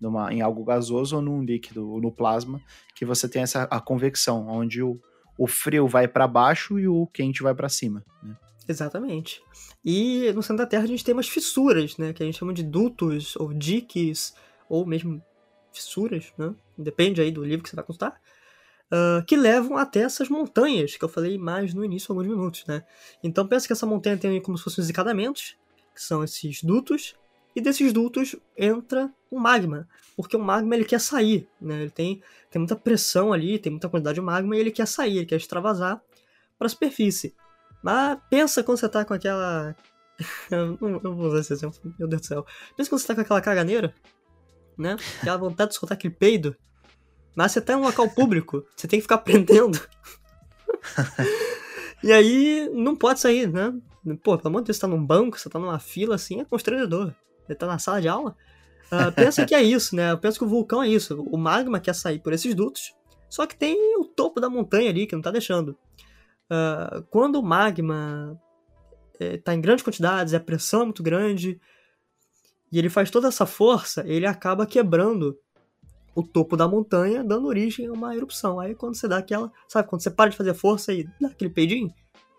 numa, 0.00 0.32
em 0.32 0.40
algo 0.40 0.64
gasoso 0.64 1.14
ou 1.14 1.22
num 1.22 1.44
líquido, 1.44 1.88
ou 1.88 2.00
no 2.00 2.10
plasma, 2.10 2.60
que 2.92 3.04
você 3.04 3.28
tem 3.28 3.42
essa 3.42 3.62
a 3.70 3.80
convecção, 3.80 4.48
onde 4.48 4.82
o, 4.82 4.98
o 5.38 5.46
frio 5.46 5.86
vai 5.86 6.08
para 6.08 6.26
baixo 6.26 6.76
e 6.76 6.88
o 6.88 7.06
quente 7.06 7.40
vai 7.40 7.54
para 7.54 7.68
cima. 7.68 8.02
Né? 8.20 8.34
Exatamente. 8.68 9.42
E 9.84 10.32
no 10.32 10.42
centro 10.42 10.58
da 10.58 10.66
Terra 10.66 10.84
a 10.84 10.88
gente 10.88 11.04
tem 11.04 11.14
umas 11.14 11.28
fissuras, 11.28 11.96
né? 11.96 12.12
Que 12.12 12.22
a 12.22 12.26
gente 12.26 12.38
chama 12.38 12.52
de 12.52 12.62
dutos, 12.62 13.36
ou 13.36 13.52
diques, 13.52 14.34
ou 14.68 14.84
mesmo 14.84 15.22
fissuras, 15.72 16.32
né? 16.36 16.54
Depende 16.76 17.20
aí 17.20 17.30
do 17.30 17.44
livro 17.44 17.62
que 17.62 17.70
você 17.70 17.76
vai 17.76 17.84
consultar. 17.84 18.20
Uh, 18.86 19.24
que 19.26 19.36
levam 19.36 19.76
até 19.76 20.00
essas 20.00 20.28
montanhas, 20.28 20.96
que 20.96 21.04
eu 21.04 21.08
falei 21.08 21.36
mais 21.38 21.74
no 21.74 21.84
início, 21.84 22.12
alguns 22.12 22.26
minutos, 22.26 22.64
né? 22.66 22.84
Então 23.22 23.46
pensa 23.46 23.66
que 23.66 23.72
essa 23.72 23.86
montanha 23.86 24.16
tem 24.16 24.40
como 24.40 24.56
se 24.56 24.64
fossem 24.64 24.82
os 24.82 24.90
encadamentos, 24.90 25.56
que 25.94 26.02
são 26.02 26.22
esses 26.22 26.62
dutos, 26.62 27.16
e 27.54 27.60
desses 27.60 27.92
dutos 27.92 28.36
entra 28.56 29.12
o 29.30 29.40
magma, 29.40 29.88
porque 30.16 30.36
o 30.36 30.40
magma 30.40 30.74
ele 30.74 30.84
quer 30.84 31.00
sair, 31.00 31.48
né? 31.60 31.82
Ele 31.82 31.90
tem, 31.90 32.22
tem 32.50 32.60
muita 32.60 32.76
pressão 32.76 33.32
ali, 33.32 33.58
tem 33.58 33.70
muita 33.70 33.88
quantidade 33.88 34.16
de 34.16 34.20
magma 34.20 34.56
e 34.56 34.60
ele 34.60 34.70
quer 34.70 34.86
sair, 34.86 35.18
ele 35.18 35.26
quer 35.26 35.36
extravasar 35.36 36.00
para 36.58 36.66
a 36.66 36.70
superfície. 36.70 37.34
Mas 37.82 38.18
pensa 38.30 38.62
quando 38.62 38.78
você 38.78 38.88
tá 38.88 39.04
com 39.04 39.14
aquela. 39.14 39.74
eu 40.50 40.78
não 40.80 41.14
vou 41.14 41.26
usar 41.28 41.40
esse 41.40 41.52
exemplo, 41.52 41.78
meu 41.98 42.08
Deus 42.08 42.22
do 42.22 42.26
céu. 42.26 42.46
Pensa 42.76 42.90
quando 42.90 43.00
você 43.00 43.06
tá 43.06 43.14
com 43.14 43.20
aquela 43.20 43.40
caganeira, 43.40 43.94
né? 44.78 44.96
Aquela 45.20 45.36
vontade 45.36 45.70
de 45.70 45.76
soltar 45.76 45.96
aquele 45.96 46.14
peido. 46.14 46.56
Mas 47.34 47.52
você 47.52 47.60
tá 47.60 47.74
em 47.74 47.76
um 47.76 47.82
local 47.82 48.08
público, 48.08 48.64
você 48.74 48.88
tem 48.88 48.98
que 48.98 49.02
ficar 49.02 49.18
prendendo. 49.18 49.78
e 52.02 52.10
aí 52.10 52.70
não 52.72 52.96
pode 52.96 53.20
sair, 53.20 53.46
né? 53.46 53.74
Pô, 54.22 54.38
pelo 54.38 54.48
amor 54.48 54.62
de 54.62 54.66
Deus, 54.66 54.76
você 54.76 54.80
tá 54.80 54.88
num 54.88 55.04
banco, 55.04 55.38
você 55.38 55.50
tá 55.50 55.58
numa 55.58 55.78
fila 55.78 56.14
assim, 56.14 56.40
é 56.40 56.44
constrangedor. 56.44 57.12
Ele 57.46 57.58
tá 57.58 57.66
na 57.66 57.78
sala 57.78 58.00
de 58.00 58.08
aula. 58.08 58.34
Uh, 58.86 59.12
pensa 59.12 59.44
que 59.44 59.54
é 59.54 59.62
isso, 59.62 59.94
né? 59.96 60.12
Eu 60.12 60.18
penso 60.18 60.38
que 60.38 60.44
o 60.44 60.48
vulcão 60.48 60.82
é 60.82 60.88
isso. 60.88 61.20
O 61.30 61.36
magma 61.36 61.80
quer 61.80 61.94
sair 61.94 62.20
por 62.20 62.32
esses 62.32 62.54
dutos, 62.54 62.94
só 63.28 63.46
que 63.46 63.56
tem 63.56 63.76
o 63.98 64.04
topo 64.04 64.40
da 64.40 64.48
montanha 64.48 64.90
ali 64.90 65.06
que 65.06 65.14
não 65.14 65.22
tá 65.22 65.30
deixando. 65.30 65.76
Uh, 66.50 67.02
quando 67.10 67.36
o 67.36 67.42
magma 67.42 68.40
está 69.18 69.54
em 69.54 69.60
grandes 69.60 69.84
quantidades, 69.84 70.34
a 70.34 70.40
pressão 70.40 70.82
é 70.82 70.84
muito 70.84 71.02
grande, 71.02 71.60
e 72.70 72.78
ele 72.78 72.88
faz 72.88 73.10
toda 73.10 73.28
essa 73.28 73.46
força, 73.46 74.04
ele 74.06 74.26
acaba 74.26 74.66
quebrando 74.66 75.38
o 76.14 76.22
topo 76.22 76.56
da 76.56 76.66
montanha, 76.66 77.22
dando 77.22 77.46
origem 77.46 77.86
a 77.86 77.92
uma 77.92 78.16
erupção. 78.16 78.58
Aí 78.58 78.74
quando 78.74 78.96
você 78.96 79.06
dá 79.06 79.18
aquela. 79.18 79.52
Sabe, 79.68 79.88
quando 79.88 80.02
você 80.02 80.10
para 80.10 80.30
de 80.30 80.36
fazer 80.36 80.54
força 80.54 80.92
e 80.92 81.04
dá 81.20 81.28
aquele 81.28 81.50
peidinho, 81.50 81.92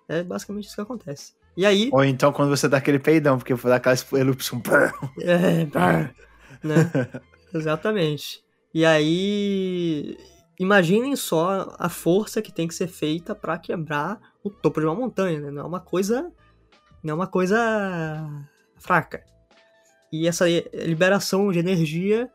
é 0.09 0.23
basicamente 0.23 0.65
isso 0.65 0.75
que 0.75 0.81
acontece. 0.81 1.33
E 1.55 1.65
aí. 1.65 1.89
Ou 1.93 2.03
então 2.03 2.33
quando 2.33 2.49
você 2.49 2.67
dá 2.67 2.77
aquele 2.77 2.99
peidão, 2.99 3.37
porque 3.37 3.55
foi 3.55 3.71
aquela 3.71 3.95
erupção. 4.13 4.61
É, 5.21 5.65
né? 6.63 6.91
Exatamente. 7.53 8.43
E 8.73 8.83
aí. 8.83 10.17
Imaginem 10.59 11.15
só 11.15 11.75
a 11.77 11.87
força 11.87 12.41
que 12.41 12.51
tem 12.51 12.67
que 12.67 12.73
ser 12.73 12.87
feita 12.87 13.35
para 13.35 13.57
quebrar 13.59 14.19
o 14.43 14.49
topo 14.49 14.79
de 14.79 14.87
uma 14.87 14.95
montanha, 14.95 15.39
né? 15.39 15.51
Não 15.51 15.61
é 15.63 15.65
uma 15.65 15.79
coisa. 15.79 16.31
Não 17.03 17.11
é 17.11 17.15
uma 17.15 17.27
coisa 17.27 17.57
fraca. 18.75 19.23
E 20.11 20.27
essa 20.27 20.45
liberação 20.73 21.51
de 21.51 21.59
energia 21.59 22.31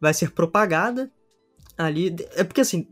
vai 0.00 0.14
ser 0.14 0.30
propagada 0.30 1.10
ali. 1.76 2.14
É 2.34 2.44
porque 2.44 2.60
assim, 2.60 2.86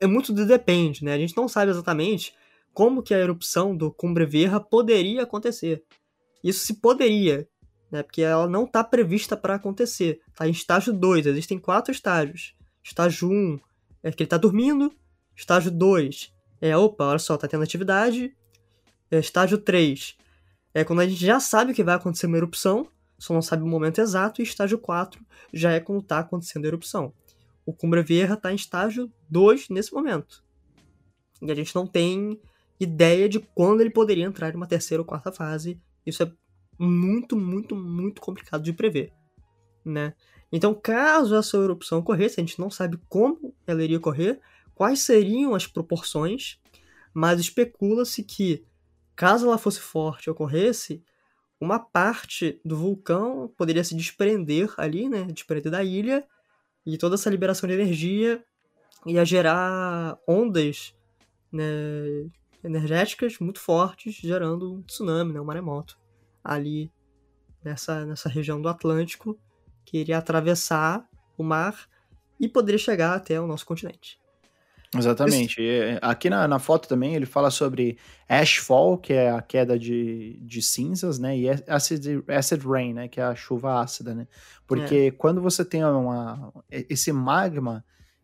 é 0.00 0.06
muito 0.06 0.32
de 0.32 0.44
depende, 0.44 1.04
né? 1.04 1.14
A 1.14 1.18
gente 1.18 1.36
não 1.36 1.48
sabe 1.48 1.70
exatamente 1.70 2.34
como 2.72 3.02
que 3.02 3.14
a 3.14 3.18
erupção 3.18 3.76
do 3.76 3.90
Cumbre 3.90 4.28
poderia 4.70 5.22
acontecer. 5.24 5.82
Isso 6.44 6.64
se 6.64 6.74
poderia, 6.74 7.48
né? 7.90 8.02
Porque 8.02 8.22
ela 8.22 8.48
não 8.48 8.64
está 8.64 8.84
prevista 8.84 9.36
para 9.36 9.56
acontecer. 9.56 10.20
Está 10.28 10.46
em 10.46 10.52
estágio 10.52 10.92
2, 10.92 11.26
existem 11.26 11.58
quatro 11.58 11.92
estágios. 11.92 12.54
Estágio 12.82 13.28
1 13.28 13.32
um, 13.32 13.60
é 14.02 14.10
que 14.10 14.22
ele 14.22 14.26
está 14.26 14.36
dormindo. 14.36 14.92
Estágio 15.34 15.70
2 15.70 16.32
é, 16.62 16.76
opa, 16.76 17.06
olha 17.06 17.18
só, 17.18 17.34
está 17.34 17.48
tendo 17.48 17.64
atividade. 17.64 18.36
É, 19.10 19.18
estágio 19.18 19.58
3 19.58 20.16
é 20.72 20.84
quando 20.84 21.00
a 21.00 21.06
gente 21.06 21.26
já 21.26 21.40
sabe 21.40 21.74
que 21.74 21.82
vai 21.82 21.96
acontecer 21.96 22.26
uma 22.26 22.36
erupção, 22.36 22.88
só 23.18 23.34
não 23.34 23.42
sabe 23.42 23.64
o 23.64 23.66
momento 23.66 24.00
exato. 24.00 24.40
E 24.40 24.44
estágio 24.44 24.78
4 24.78 25.20
já 25.52 25.72
é 25.72 25.80
quando 25.80 26.00
está 26.00 26.20
acontecendo 26.20 26.64
a 26.64 26.68
erupção. 26.68 27.12
O 27.66 27.72
Cumbre 27.72 28.02
Vieja 28.02 28.34
está 28.34 28.52
em 28.52 28.54
estágio 28.54 29.12
2 29.28 29.70
nesse 29.70 29.92
momento. 29.92 30.44
E 31.40 31.50
a 31.50 31.54
gente 31.54 31.74
não 31.74 31.84
tem 31.84 32.40
ideia 32.78 33.28
de 33.28 33.40
quando 33.40 33.80
ele 33.80 33.90
poderia 33.90 34.24
entrar 34.24 34.52
em 34.52 34.56
uma 34.56 34.66
terceira 34.66 35.02
ou 35.02 35.06
quarta 35.06 35.32
fase. 35.32 35.80
Isso 36.06 36.22
é 36.22 36.32
muito, 36.78 37.36
muito, 37.36 37.74
muito 37.74 38.22
complicado 38.22 38.62
de 38.62 38.72
prever, 38.72 39.12
né? 39.84 40.14
Então, 40.52 40.74
caso 40.74 41.34
essa 41.34 41.56
erupção 41.56 42.00
ocorresse, 42.00 42.38
a 42.38 42.44
gente 42.44 42.60
não 42.60 42.70
sabe 42.70 42.98
como 43.08 43.54
ela 43.66 43.82
iria 43.82 43.96
ocorrer, 43.96 44.38
quais 44.74 45.00
seriam 45.00 45.54
as 45.54 45.66
proporções, 45.66 46.60
mas 47.14 47.40
especula-se 47.40 48.22
que, 48.22 48.64
caso 49.16 49.46
ela 49.46 49.56
fosse 49.56 49.80
forte 49.80 50.26
e 50.26 50.30
ocorresse, 50.30 51.02
uma 51.58 51.78
parte 51.78 52.60
do 52.64 52.76
vulcão 52.76 53.52
poderia 53.56 53.84
se 53.84 53.94
desprender 53.94 54.74
ali, 54.76 55.08
né? 55.08 55.24
Desprender 55.24 55.70
da 55.70 55.82
ilha, 55.82 56.26
e 56.84 56.98
toda 56.98 57.14
essa 57.14 57.30
liberação 57.30 57.68
de 57.68 57.74
energia 57.74 58.44
ia 59.06 59.24
gerar 59.24 60.18
ondas 60.26 60.94
né, 61.50 61.64
energéticas 62.62 63.38
muito 63.38 63.60
fortes, 63.60 64.14
gerando 64.14 64.74
um 64.74 64.82
tsunami, 64.82 65.32
né, 65.32 65.40
um 65.40 65.44
maremoto, 65.44 65.98
ali 66.42 66.90
nessa, 67.64 68.04
nessa 68.04 68.28
região 68.28 68.60
do 68.60 68.68
Atlântico, 68.68 69.38
que 69.84 69.98
iria 69.98 70.18
atravessar 70.18 71.06
o 71.36 71.42
mar 71.42 71.88
e 72.38 72.48
poderia 72.48 72.78
chegar 72.78 73.14
até 73.14 73.40
o 73.40 73.46
nosso 73.46 73.64
continente. 73.66 74.20
Exatamente. 74.96 75.60
Esse... 75.60 75.98
Aqui 76.02 76.28
na, 76.28 76.46
na, 76.46 76.58
foto 76.58 76.86
também 76.86 77.14
ele 77.14 77.24
fala 77.24 77.50
sobre 77.50 77.96
ashfall, 78.28 78.98
que 78.98 79.12
é 79.12 79.30
a 79.30 79.40
queda 79.40 79.78
de, 79.78 80.38
de 80.42 80.60
cinzas, 80.60 81.18
né? 81.18 81.36
E 81.36 81.48
acid, 81.66 82.22
acid 82.28 82.62
rain, 82.62 82.92
né? 82.92 83.08
Que 83.08 83.18
é 83.18 83.24
a 83.24 83.34
chuva 83.34 83.80
ácida, 83.80 84.14
né? 84.14 84.26
Porque 84.66 84.94
é. 84.94 85.10
quando 85.10 85.40
você 85.40 85.64
tem 85.64 85.82
uma, 85.82 86.52
esse 86.70 87.10
magma, 87.10 87.82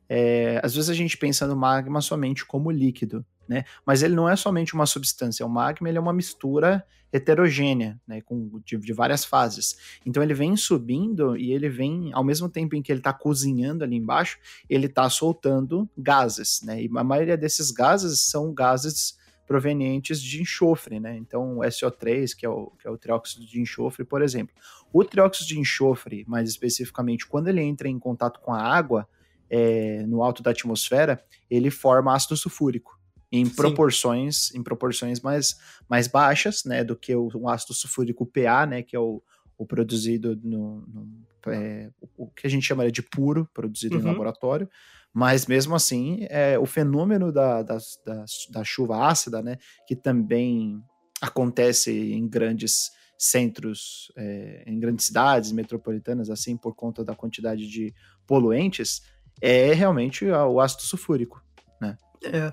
é, 0.09 0.61
às 0.62 0.74
vezes 0.74 0.90
a 0.90 0.94
gente 0.94 1.16
pensa 1.16 1.46
no 1.46 1.56
magma 1.56 2.02
somente 2.02 2.44
como 2.44 2.70
líquido, 2.70 3.24
né? 3.49 3.64
Mas 3.84 4.03
ele 4.03 4.14
não 4.14 4.28
é 4.28 4.36
somente 4.36 4.74
uma 4.74 4.86
substância, 4.86 5.44
o 5.44 5.49
magma 5.49 5.88
ele 5.88 5.99
é 5.99 6.01
uma 6.01 6.12
mistura 6.12 6.84
heterogênea, 7.12 7.99
né? 8.07 8.20
Com, 8.20 8.61
de, 8.64 8.76
de 8.76 8.92
várias 8.92 9.24
fases. 9.24 9.99
Então 10.05 10.22
ele 10.22 10.34
vem 10.34 10.57
subindo 10.57 11.36
e 11.36 11.53
ele 11.53 11.68
vem, 11.68 12.11
ao 12.12 12.22
mesmo 12.22 12.49
tempo 12.49 12.76
em 12.76 12.82
que 12.82 12.92
ele 12.92 13.01
está 13.01 13.12
cozinhando 13.12 13.82
ali 13.82 13.96
embaixo, 13.96 14.38
ele 14.68 14.86
está 14.86 15.09
soltando 15.09 15.88
gases, 15.96 16.61
né? 16.62 16.82
E 16.82 16.90
a 16.94 17.05
maioria 17.05 17.36
desses 17.36 17.70
gases 17.70 18.20
são 18.20 18.53
gases 18.53 19.16
provenientes 19.46 20.20
de 20.20 20.42
enxofre, 20.42 21.01
né? 21.01 21.16
Então, 21.16 21.59
o 21.59 21.61
SO3, 21.62 22.36
que 22.36 22.44
é 22.44 22.49
o, 22.51 22.70
que 22.78 22.86
é 22.86 22.90
o 22.90 22.99
trióxido 22.99 23.46
de 23.46 23.59
enxofre, 23.59 24.05
por 24.05 24.20
exemplo. 24.20 24.55
O 24.92 25.03
trióxido 25.03 25.49
de 25.49 25.59
enxofre, 25.59 26.22
mais 26.28 26.51
especificamente, 26.51 27.26
quando 27.26 27.49
ele 27.49 27.62
entra 27.62 27.88
em 27.88 27.99
contato 27.99 28.40
com 28.40 28.53
a 28.53 28.61
água 28.61 29.09
é, 29.49 30.05
no 30.07 30.22
alto 30.22 30.42
da 30.42 30.51
atmosfera, 30.51 31.24
ele 31.51 31.70
forma 31.70 32.14
ácido 32.14 32.36
sulfúrico 32.36 32.97
em 33.30 33.44
Sim. 33.44 33.54
proporções 33.54 34.54
em 34.54 34.62
proporções 34.62 35.20
mais, 35.20 35.56
mais 35.88 36.08
baixas, 36.08 36.64
né, 36.64 36.82
do 36.82 36.96
que 36.96 37.14
o, 37.14 37.28
um 37.34 37.48
ácido 37.48 37.74
sulfúrico 37.74 38.26
PA, 38.26 38.66
né, 38.66 38.82
que 38.82 38.96
é 38.96 39.00
o, 39.00 39.22
o 39.56 39.66
produzido 39.66 40.38
no, 40.42 40.80
no 40.86 41.28
é, 41.46 41.90
o 42.16 42.26
que 42.28 42.46
a 42.46 42.50
gente 42.50 42.66
chama 42.66 42.90
de 42.90 43.02
puro, 43.02 43.48
produzido 43.54 43.96
uhum. 43.96 44.02
em 44.02 44.06
laboratório, 44.06 44.68
mas 45.12 45.46
mesmo 45.46 45.74
assim, 45.74 46.26
é, 46.28 46.58
o 46.58 46.66
fenômeno 46.66 47.32
da, 47.32 47.62
da, 47.62 47.78
da, 48.04 48.24
da, 48.50 48.64
chuva 48.64 49.06
ácida, 49.06 49.42
né, 49.42 49.56
que 49.86 49.96
também 49.96 50.82
acontece 51.20 51.90
em 51.90 52.28
grandes 52.28 52.90
centros, 53.18 54.12
é, 54.16 54.62
em 54.66 54.78
grandes 54.78 55.06
cidades 55.06 55.50
metropolitanas, 55.50 56.30
assim, 56.30 56.56
por 56.56 56.74
conta 56.74 57.04
da 57.04 57.16
quantidade 57.16 57.66
de 57.68 57.92
poluentes, 58.26 59.02
é 59.40 59.72
realmente 59.72 60.24
o 60.26 60.60
ácido 60.60 60.82
sulfúrico, 60.82 61.42
né? 61.80 61.96
É, 62.24 62.52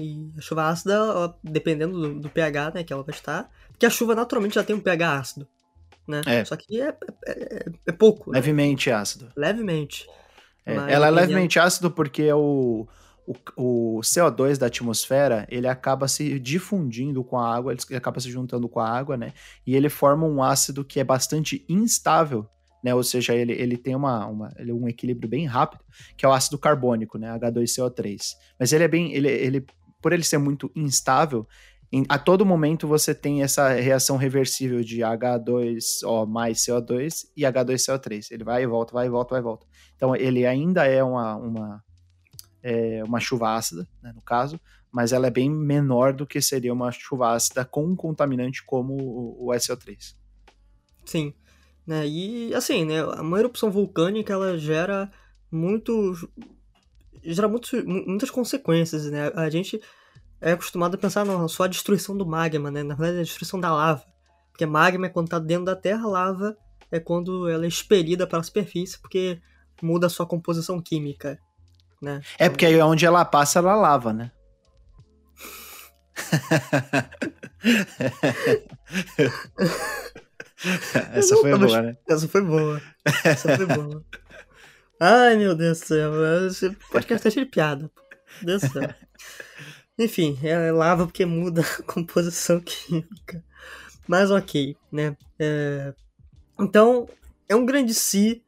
e 0.00 0.32
a 0.36 0.40
chuva 0.40 0.68
ácida, 0.68 1.34
dependendo 1.42 2.00
do, 2.00 2.20
do, 2.20 2.28
pH, 2.28 2.72
né, 2.74 2.84
que 2.84 2.92
ela 2.92 3.02
vai 3.02 3.14
estar, 3.14 3.50
porque 3.68 3.86
a 3.86 3.90
chuva 3.90 4.14
naturalmente 4.14 4.54
já 4.54 4.64
tem 4.64 4.74
um 4.74 4.80
pH 4.80 5.18
ácido, 5.18 5.48
né? 6.06 6.22
É. 6.26 6.44
Só 6.44 6.56
que 6.56 6.80
é, 6.80 6.88
é, 6.88 7.30
é, 7.30 7.64
é 7.86 7.92
pouco. 7.92 8.30
Né? 8.30 8.38
Levemente 8.38 8.90
né? 8.90 8.96
ácido. 8.96 9.32
Levemente. 9.36 10.06
É, 10.66 10.74
ela 10.92 11.06
é 11.06 11.10
levemente 11.10 11.58
ácido 11.58 11.90
porque 11.90 12.32
o, 12.32 12.86
o, 13.26 13.96
o, 13.96 14.00
CO2 14.00 14.58
da 14.58 14.66
atmosfera, 14.66 15.46
ele 15.50 15.68
acaba 15.68 16.08
se 16.08 16.38
difundindo 16.38 17.22
com 17.22 17.38
a 17.38 17.54
água, 17.54 17.72
ele 17.72 17.96
acaba 17.96 18.20
se 18.20 18.30
juntando 18.30 18.68
com 18.68 18.80
a 18.80 18.88
água, 18.88 19.16
né? 19.16 19.32
E 19.66 19.74
ele 19.74 19.88
forma 19.88 20.26
um 20.26 20.42
ácido 20.42 20.84
que 20.84 21.00
é 21.00 21.04
bastante 21.04 21.64
instável, 21.68 22.48
né? 22.82 22.94
Ou 22.94 23.02
seja, 23.02 23.34
ele, 23.34 23.52
ele 23.52 23.76
tem 23.76 23.94
uma, 23.94 24.26
uma 24.26 24.52
ele, 24.58 24.72
um 24.72 24.88
equilíbrio 24.88 25.28
bem 25.28 25.46
rápido, 25.46 25.84
que 26.16 26.24
é 26.24 26.28
o 26.28 26.32
ácido 26.32 26.58
carbônico, 26.58 27.18
né? 27.18 27.38
H2CO3. 27.38 28.34
Mas 28.58 28.72
ele 28.72 28.84
é 28.84 28.88
bem, 28.88 29.12
ele, 29.12 29.28
ele 29.28 29.66
por 30.00 30.12
ele 30.12 30.24
ser 30.24 30.38
muito 30.38 30.70
instável, 30.74 31.46
em, 31.92 32.04
a 32.08 32.18
todo 32.18 32.46
momento 32.46 32.86
você 32.86 33.12
tem 33.14 33.42
essa 33.42 33.70
reação 33.70 34.16
reversível 34.16 34.82
de 34.82 35.00
H2O 35.00 36.26
mais 36.26 36.58
CO2 36.58 37.24
e 37.36 37.42
H2CO3. 37.42 38.28
Ele 38.30 38.44
vai 38.44 38.62
e 38.62 38.66
volta, 38.66 38.92
vai 38.92 39.06
e 39.06 39.10
volta, 39.10 39.34
vai 39.34 39.40
e 39.40 39.42
volta. 39.42 39.66
Então 39.96 40.14
ele 40.14 40.46
ainda 40.46 40.86
é 40.86 41.02
uma, 41.02 41.36
uma, 41.36 41.84
é 42.62 43.02
uma 43.04 43.18
chuva 43.18 43.56
ácida, 43.56 43.88
né, 44.00 44.12
no 44.14 44.22
caso, 44.22 44.60
mas 44.92 45.12
ela 45.12 45.26
é 45.26 45.30
bem 45.30 45.50
menor 45.50 46.12
do 46.12 46.26
que 46.26 46.40
seria 46.40 46.72
uma 46.72 46.92
chuva 46.92 47.34
ácida 47.34 47.64
com 47.64 47.84
um 47.84 47.96
contaminante 47.96 48.64
como 48.64 48.94
o 48.94 49.48
SO3. 49.48 50.14
Sim. 51.04 51.34
Né? 51.84 52.06
E 52.06 52.54
assim, 52.54 52.84
né, 52.84 53.04
uma 53.04 53.38
erupção 53.38 53.68
vulcânica 53.68 54.32
ela 54.32 54.56
gera 54.56 55.10
muito 55.50 56.14
gera 57.22 57.48
muito, 57.48 57.86
muitas 57.86 58.30
consequências, 58.30 59.10
né? 59.10 59.30
A 59.34 59.50
gente 59.50 59.80
é 60.40 60.52
acostumado 60.52 60.94
a 60.94 60.98
pensar 60.98 61.24
não, 61.24 61.48
só 61.48 61.64
a 61.64 61.68
destruição 61.68 62.16
do 62.16 62.26
magma, 62.26 62.70
né? 62.70 62.82
Na 62.82 62.94
verdade, 62.94 63.18
é 63.18 63.20
a 63.20 63.24
destruição 63.24 63.60
da 63.60 63.74
lava. 63.74 64.04
Porque 64.50 64.66
magma 64.66 65.06
é 65.06 65.08
quando 65.08 65.26
está 65.26 65.38
dentro 65.38 65.66
da 65.66 65.76
Terra, 65.76 66.06
lava 66.06 66.56
é 66.90 66.98
quando 66.98 67.48
ela 67.48 67.64
é 67.64 67.68
expelida 67.68 68.26
para 68.26 68.40
a 68.40 68.42
superfície, 68.42 68.98
porque 68.98 69.40
muda 69.80 70.08
a 70.08 70.10
sua 70.10 70.26
composição 70.26 70.80
química, 70.80 71.38
né? 72.02 72.20
É 72.38 72.48
porque 72.48 72.66
aí 72.66 72.80
onde 72.80 73.06
ela 73.06 73.24
passa, 73.24 73.60
ela 73.60 73.76
lava, 73.76 74.12
né? 74.12 74.32
Essa 81.12 81.36
foi 81.36 81.56
boa, 81.56 81.82
né? 81.82 81.96
Essa 82.08 82.26
foi 82.28 82.42
boa. 82.42 82.82
Essa 83.24 83.56
foi 83.56 83.66
boa. 83.66 84.04
Ai, 85.02 85.34
meu 85.38 85.54
Deus 85.54 85.80
do 85.80 85.86
céu. 85.86 86.46
Esse 86.46 86.76
podcast 86.90 87.22
tá 87.22 87.30
cheio 87.30 87.46
de 87.46 87.50
piada. 87.50 87.90
Deus 88.42 88.60
do 88.60 88.68
céu. 88.68 88.94
Enfim, 89.98 90.38
é 90.42 90.70
lava 90.70 91.06
porque 91.06 91.24
muda 91.24 91.62
a 91.62 91.82
composição 91.84 92.60
química. 92.60 93.42
Mas 94.06 94.30
ok, 94.30 94.76
né? 94.92 95.16
É... 95.38 95.94
Então, 96.60 97.08
é 97.48 97.56
um 97.56 97.64
grande 97.64 97.94
si. 97.94 98.42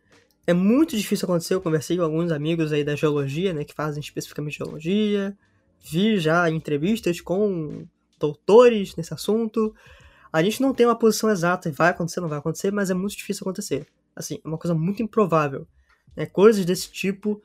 É 0.46 0.52
muito 0.52 0.94
difícil 0.94 1.24
acontecer. 1.24 1.54
Eu 1.54 1.62
conversei 1.62 1.96
com 1.96 2.02
alguns 2.02 2.30
amigos 2.30 2.70
aí 2.70 2.84
da 2.84 2.94
geologia, 2.94 3.54
né? 3.54 3.64
Que 3.64 3.72
fazem 3.72 4.02
especificamente 4.02 4.58
geologia. 4.58 5.34
Vi 5.80 6.18
já 6.18 6.50
entrevistas 6.50 7.18
com 7.18 7.86
doutores 8.20 8.94
nesse 8.94 9.14
assunto. 9.14 9.74
A 10.30 10.42
gente 10.42 10.60
não 10.60 10.74
tem 10.74 10.84
uma 10.84 10.98
posição 10.98 11.30
exata, 11.30 11.72
vai 11.72 11.88
acontecer, 11.88 12.20
não 12.20 12.28
vai 12.28 12.40
acontecer, 12.40 12.70
mas 12.70 12.90
é 12.90 12.94
muito 12.94 13.16
difícil 13.16 13.42
acontecer. 13.42 13.86
Assim, 14.14 14.38
é 14.44 14.46
uma 14.46 14.58
coisa 14.58 14.74
muito 14.74 15.02
improvável. 15.02 15.66
Né? 16.16 16.26
Coisas 16.26 16.64
desse 16.64 16.90
tipo 16.90 17.42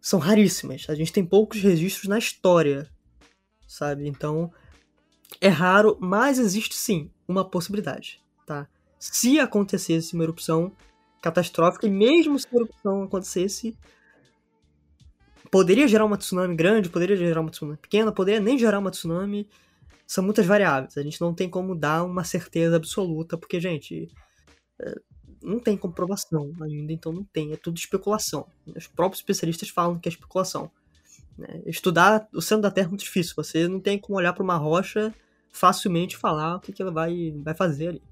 são 0.00 0.18
raríssimas. 0.18 0.86
A 0.88 0.94
gente 0.94 1.12
tem 1.12 1.24
poucos 1.24 1.62
registros 1.62 2.08
na 2.08 2.18
história, 2.18 2.88
sabe? 3.66 4.06
Então, 4.06 4.52
é 5.40 5.48
raro, 5.48 5.96
mas 6.00 6.38
existe 6.38 6.74
sim 6.74 7.10
uma 7.26 7.48
possibilidade, 7.48 8.20
tá? 8.46 8.68
Se 8.98 9.38
acontecesse 9.38 10.14
uma 10.14 10.24
erupção 10.24 10.72
catastrófica, 11.20 11.86
e 11.86 11.90
mesmo 11.90 12.38
se 12.38 12.46
a 12.52 12.56
erupção 12.56 13.02
acontecesse, 13.02 13.76
poderia 15.50 15.88
gerar 15.88 16.04
uma 16.04 16.18
tsunami 16.18 16.54
grande, 16.54 16.88
poderia 16.88 17.16
gerar 17.16 17.40
uma 17.40 17.50
tsunami 17.50 17.78
pequena, 17.78 18.12
poderia 18.12 18.40
nem 18.40 18.58
gerar 18.58 18.78
uma 18.78 18.90
tsunami, 18.90 19.48
são 20.06 20.22
muitas 20.22 20.44
variáveis. 20.44 20.98
A 20.98 21.02
gente 21.02 21.20
não 21.20 21.32
tem 21.32 21.48
como 21.48 21.74
dar 21.74 22.04
uma 22.04 22.24
certeza 22.24 22.76
absoluta, 22.76 23.38
porque, 23.38 23.58
gente, 23.58 24.10
é, 24.80 24.94
não 25.44 25.60
tem 25.60 25.76
comprovação 25.76 26.52
ainda, 26.60 26.92
então 26.92 27.12
não 27.12 27.24
tem. 27.24 27.52
É 27.52 27.56
tudo 27.56 27.76
especulação. 27.76 28.46
Os 28.74 28.86
próprios 28.86 29.20
especialistas 29.20 29.68
falam 29.68 29.98
que 29.98 30.08
é 30.08 30.12
especulação. 30.12 30.70
Né? 31.38 31.62
Estudar 31.66 32.26
o 32.32 32.40
centro 32.40 32.62
da 32.62 32.70
Terra 32.70 32.86
é 32.86 32.90
muito 32.90 33.04
difícil. 33.04 33.34
Você 33.36 33.68
não 33.68 33.80
tem 33.80 33.98
como 33.98 34.18
olhar 34.18 34.32
para 34.32 34.42
uma 34.42 34.56
rocha 34.56 35.14
facilmente 35.52 36.16
falar 36.16 36.56
o 36.56 36.60
que, 36.60 36.72
que 36.72 36.82
ela 36.82 36.90
vai, 36.90 37.32
vai 37.36 37.54
fazer 37.54 37.88
ali. 37.88 38.02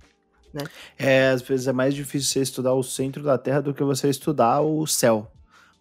Né? 0.53 0.63
É, 0.99 1.31
às 1.31 1.43
vezes 1.43 1.67
é 1.67 1.73
mais 1.73 1.95
difícil 1.95 2.29
você 2.29 2.41
estudar 2.41 2.75
o 2.75 2.83
centro 2.83 3.23
da 3.23 3.39
Terra 3.39 3.61
do 3.61 3.75
que 3.75 3.83
você 3.83 4.09
estudar 4.09 4.61
o 4.61 4.87
céu. 4.87 5.31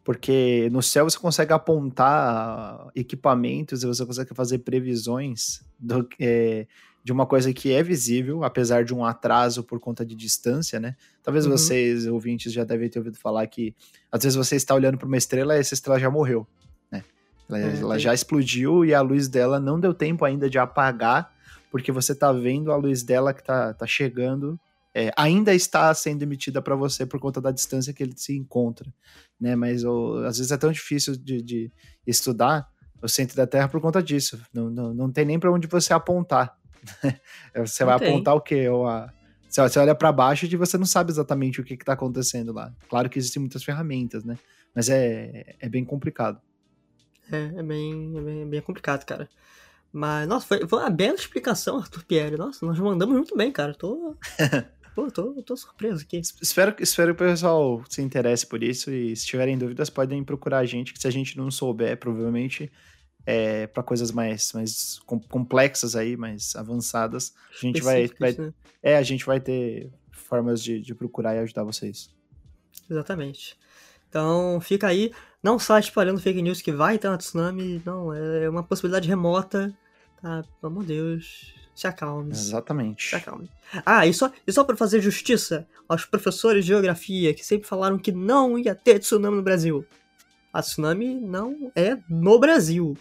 Porque 0.03 0.69
no 0.71 0.81
céu 0.81 1.07
você 1.07 1.19
consegue 1.19 1.53
apontar 1.53 2.89
equipamentos 2.95 3.83
e 3.83 3.87
você 3.87 4.03
consegue 4.03 4.33
fazer 4.33 4.59
previsões 4.59 5.63
do, 5.77 6.07
é, 6.19 6.65
de 7.03 7.11
uma 7.11 7.25
coisa 7.25 7.51
que 7.53 7.71
é 7.71 7.81
visível, 7.81 8.43
apesar 8.43 8.83
de 8.83 8.93
um 8.93 9.03
atraso 9.03 9.63
por 9.63 9.79
conta 9.79 10.05
de 10.05 10.15
distância, 10.15 10.79
né? 10.79 10.95
Talvez 11.23 11.45
uhum. 11.45 11.51
vocês, 11.51 12.05
ouvintes, 12.07 12.53
já 12.53 12.63
devem 12.63 12.89
ter 12.89 12.99
ouvido 12.99 13.17
falar 13.17 13.45
que 13.47 13.75
às 14.11 14.23
vezes 14.23 14.35
você 14.35 14.55
está 14.55 14.75
olhando 14.75 14.97
para 14.97 15.07
uma 15.07 15.17
estrela 15.17 15.55
e 15.55 15.59
essa 15.59 15.73
estrela 15.73 15.99
já 15.99 16.09
morreu, 16.09 16.45
né? 16.91 17.03
Ela, 17.49 17.59
é, 17.59 17.77
ela 17.79 17.99
já 17.99 18.13
explodiu 18.13 18.85
e 18.85 18.93
a 18.93 19.01
luz 19.01 19.27
dela 19.27 19.59
não 19.59 19.79
deu 19.79 19.93
tempo 19.93 20.25
ainda 20.25 20.49
de 20.49 20.59
apagar, 20.59 21.33
porque 21.71 21.91
você 21.91 22.11
está 22.11 22.31
vendo 22.31 22.71
a 22.71 22.75
luz 22.75 23.01
dela 23.01 23.33
que 23.33 23.41
está 23.41 23.73
tá 23.73 23.87
chegando 23.87 24.59
é, 24.93 25.11
ainda 25.15 25.53
está 25.53 25.93
sendo 25.93 26.23
emitida 26.23 26.61
para 26.61 26.75
você 26.75 27.05
por 27.05 27.19
conta 27.19 27.39
da 27.39 27.51
distância 27.51 27.93
que 27.93 28.03
ele 28.03 28.13
se 28.15 28.35
encontra, 28.35 28.93
né? 29.39 29.55
Mas 29.55 29.83
ou, 29.83 30.25
às 30.25 30.37
vezes 30.37 30.51
é 30.51 30.57
tão 30.57 30.71
difícil 30.71 31.15
de, 31.15 31.41
de, 31.41 31.71
estudar 32.05 32.69
o 33.01 33.07
centro 33.07 33.35
da 33.35 33.47
Terra 33.47 33.67
por 33.67 33.79
conta 33.79 34.03
disso. 34.03 34.39
Não, 34.53 34.69
não, 34.69 34.93
não 34.93 35.11
tem 35.11 35.25
nem 35.25 35.39
para 35.39 35.51
onde 35.51 35.67
você 35.67 35.93
apontar. 35.93 36.57
você 37.55 37.85
vai 37.85 37.95
apontar 37.95 38.35
o 38.35 38.41
quê? 38.41 38.67
Ou 38.69 38.87
a, 38.87 39.11
você 39.49 39.79
olha 39.79 39.93
para 39.93 40.11
baixo 40.11 40.45
e 40.45 40.55
você 40.55 40.77
não 40.77 40.85
sabe 40.85 41.11
exatamente 41.11 41.59
o 41.59 41.63
que 41.63 41.73
está 41.73 41.93
acontecendo 41.93 42.53
lá. 42.53 42.73
Claro 42.89 43.09
que 43.09 43.19
existem 43.19 43.41
muitas 43.41 43.63
ferramentas, 43.63 44.23
né? 44.23 44.37
Mas 44.73 44.89
é, 44.89 45.55
é 45.59 45.67
bem 45.67 45.83
complicado. 45.83 46.39
É, 47.31 47.59
é 47.59 47.63
bem, 47.63 48.13
é 48.17 48.21
bem, 48.21 48.41
é 48.41 48.45
bem 48.45 48.61
complicado, 48.61 49.05
cara. 49.05 49.29
Mas, 49.91 50.27
nossa, 50.27 50.47
foi, 50.47 50.65
foi 50.65 50.79
uma 50.79 50.89
bela 50.89 51.15
explicação, 51.15 51.77
Arthur 51.77 52.05
Pierre. 52.05 52.37
Nossa, 52.37 52.65
nós 52.65 52.79
mandamos 52.79 53.13
muito 53.13 53.35
bem, 53.35 53.51
cara. 53.51 53.73
Tô. 53.73 54.15
Pô, 54.95 55.09
tô, 55.09 55.41
tô 55.43 55.55
surpreso 55.55 56.03
aqui. 56.03 56.21
Espero, 56.41 56.75
espero 56.79 57.15
que 57.15 57.23
o 57.23 57.27
pessoal 57.27 57.81
se 57.89 58.01
interesse 58.01 58.45
por 58.45 58.61
isso 58.61 58.91
e 58.91 59.15
se 59.15 59.25
tiverem 59.25 59.57
dúvidas 59.57 59.89
podem 59.89 60.21
procurar 60.21 60.59
a 60.59 60.65
gente, 60.65 60.93
que 60.93 60.99
se 60.99 61.07
a 61.07 61.11
gente 61.11 61.37
não 61.37 61.49
souber, 61.49 61.97
provavelmente 61.97 62.69
é, 63.25 63.67
para 63.67 63.83
coisas 63.83 64.11
mais, 64.11 64.51
mais 64.53 64.99
complexas 65.29 65.95
aí, 65.95 66.17
mais 66.17 66.55
avançadas, 66.55 67.33
a 67.51 67.59
gente 67.59 67.81
vai, 67.81 68.09
vai 68.19 68.33
né? 68.33 68.53
é, 68.81 68.97
a 68.97 69.03
gente 69.03 69.25
vai 69.25 69.39
ter 69.39 69.91
formas 70.11 70.63
de, 70.63 70.79
de 70.79 70.95
procurar 70.95 71.35
e 71.35 71.39
ajudar 71.39 71.63
vocês. 71.63 72.09
Exatamente. 72.89 73.57
Então, 74.09 74.59
fica 74.61 74.87
aí, 74.87 75.11
não 75.41 75.57
só 75.57 75.79
espalhando 75.79 76.19
fake 76.19 76.41
news 76.41 76.61
que 76.61 76.71
vai 76.71 76.97
ter 76.97 77.07
uma 77.07 77.17
tsunami, 77.17 77.81
não, 77.85 78.13
é 78.13 78.49
uma 78.49 78.63
possibilidade 78.63 79.07
remota, 79.07 79.73
tá? 80.21 80.43
Pelo 80.59 80.73
amor 80.73 80.83
de 80.83 80.93
Deus, 80.93 81.53
se 81.73 81.87
acalme. 81.87 82.31
Exatamente. 82.31 83.09
Se 83.09 83.15
acalme. 83.15 83.49
Ah, 83.85 84.05
e 84.05 84.13
só, 84.13 84.31
e 84.45 84.51
só 84.51 84.63
para 84.63 84.75
fazer 84.75 85.01
justiça 85.01 85.65
aos 85.87 86.05
professores 86.05 86.65
de 86.65 86.69
geografia 86.69 87.33
que 87.33 87.45
sempre 87.45 87.67
falaram 87.67 87.97
que 87.97 88.11
não 88.11 88.57
ia 88.59 88.75
ter 88.75 88.99
tsunami 88.99 89.37
no 89.37 89.43
Brasil. 89.43 89.85
A 90.53 90.61
tsunami 90.61 91.15
não 91.15 91.71
é 91.75 91.97
no 92.09 92.39
Brasil. 92.39 92.97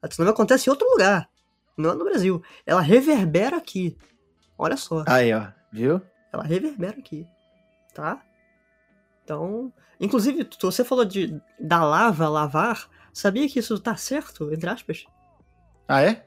A 0.00 0.08
tsunami 0.08 0.32
acontece 0.32 0.68
em 0.68 0.70
outro 0.70 0.88
lugar. 0.88 1.28
Não 1.76 1.90
é 1.90 1.94
no 1.94 2.04
Brasil. 2.04 2.42
Ela 2.66 2.80
reverbera 2.80 3.56
aqui. 3.56 3.96
Olha 4.56 4.76
só. 4.76 5.04
Aí, 5.06 5.32
ó. 5.32 5.48
Viu? 5.72 6.00
Ela 6.32 6.44
reverbera 6.44 6.98
aqui. 6.98 7.26
Tá? 7.94 8.22
Então. 9.24 9.72
Inclusive, 9.98 10.48
você 10.60 10.84
falou 10.84 11.04
de 11.04 11.40
da 11.58 11.84
lava 11.84 12.28
lavar. 12.28 12.88
Sabia 13.12 13.48
que 13.48 13.58
isso 13.58 13.78
tá 13.78 13.96
certo, 13.96 14.52
entre 14.52 14.68
aspas? 14.68 15.04
Ah, 15.86 16.02
é? 16.02 16.26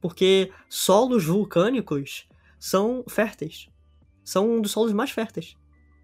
Porque 0.00 0.52
solos 0.68 1.24
vulcânicos 1.24 2.28
são 2.58 3.04
férteis. 3.08 3.68
São 4.24 4.50
um 4.50 4.60
dos 4.60 4.72
solos 4.72 4.92
mais 4.92 5.10
férteis. 5.10 5.56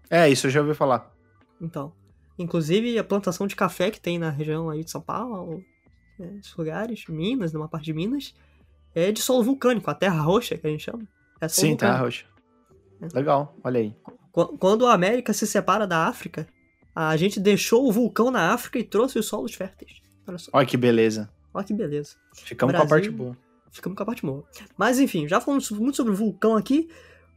É, 0.09 0.29
isso 0.29 0.47
eu 0.47 0.51
já 0.51 0.61
ouvi 0.61 0.73
falar. 0.73 1.13
Então. 1.59 1.93
Inclusive 2.37 2.97
a 2.97 3.03
plantação 3.03 3.45
de 3.47 3.55
café 3.55 3.91
que 3.91 3.99
tem 3.99 4.17
na 4.17 4.29
região 4.29 4.69
aí 4.69 4.83
de 4.83 4.89
São 4.89 5.01
Paulo, 5.01 5.63
né, 6.17 6.35
esses 6.39 6.55
lugares, 6.55 7.05
Minas, 7.07 7.53
numa 7.53 7.67
parte 7.67 7.85
de 7.85 7.93
Minas, 7.93 8.33
é 8.95 9.11
de 9.11 9.21
solo 9.21 9.43
vulcânico, 9.43 9.89
a 9.89 9.95
terra 9.95 10.21
roxa 10.21 10.57
que 10.57 10.65
a 10.65 10.69
gente 10.69 10.83
chama. 10.83 11.07
É 11.39 11.47
Sim, 11.47 11.69
vulcânico. 11.69 11.79
terra 11.79 11.97
roxa. 11.97 12.25
É. 13.01 13.07
Legal, 13.15 13.55
olha 13.63 13.79
aí. 13.79 13.95
Quando 14.59 14.87
a 14.87 14.93
América 14.93 15.31
se 15.31 15.45
separa 15.45 15.85
da 15.85 16.07
África, 16.07 16.47
a 16.95 17.15
gente 17.17 17.39
deixou 17.39 17.87
o 17.87 17.91
vulcão 17.91 18.31
na 18.31 18.51
África 18.51 18.79
e 18.79 18.83
trouxe 18.83 19.19
os 19.19 19.27
solos 19.27 19.53
férteis. 19.53 20.01
Olha 20.27 20.37
só. 20.37 20.49
Olha 20.53 20.65
que 20.65 20.77
beleza. 20.77 21.29
Olha 21.53 21.65
que 21.65 21.73
beleza. 21.73 22.15
Ficamos 22.33 22.71
Brasil, 22.71 22.87
com 22.87 22.93
a 22.93 22.97
parte 22.97 23.09
boa 23.11 23.37
ficamos 23.73 23.97
com 23.97 24.03
a 24.03 24.05
parte 24.05 24.21
boa. 24.21 24.43
Mas 24.77 24.99
enfim, 24.99 25.27
já 25.27 25.41
falamos 25.41 25.69
muito 25.71 25.97
sobre 25.97 26.13
o 26.13 26.15
vulcão 26.15 26.55
aqui. 26.55 26.89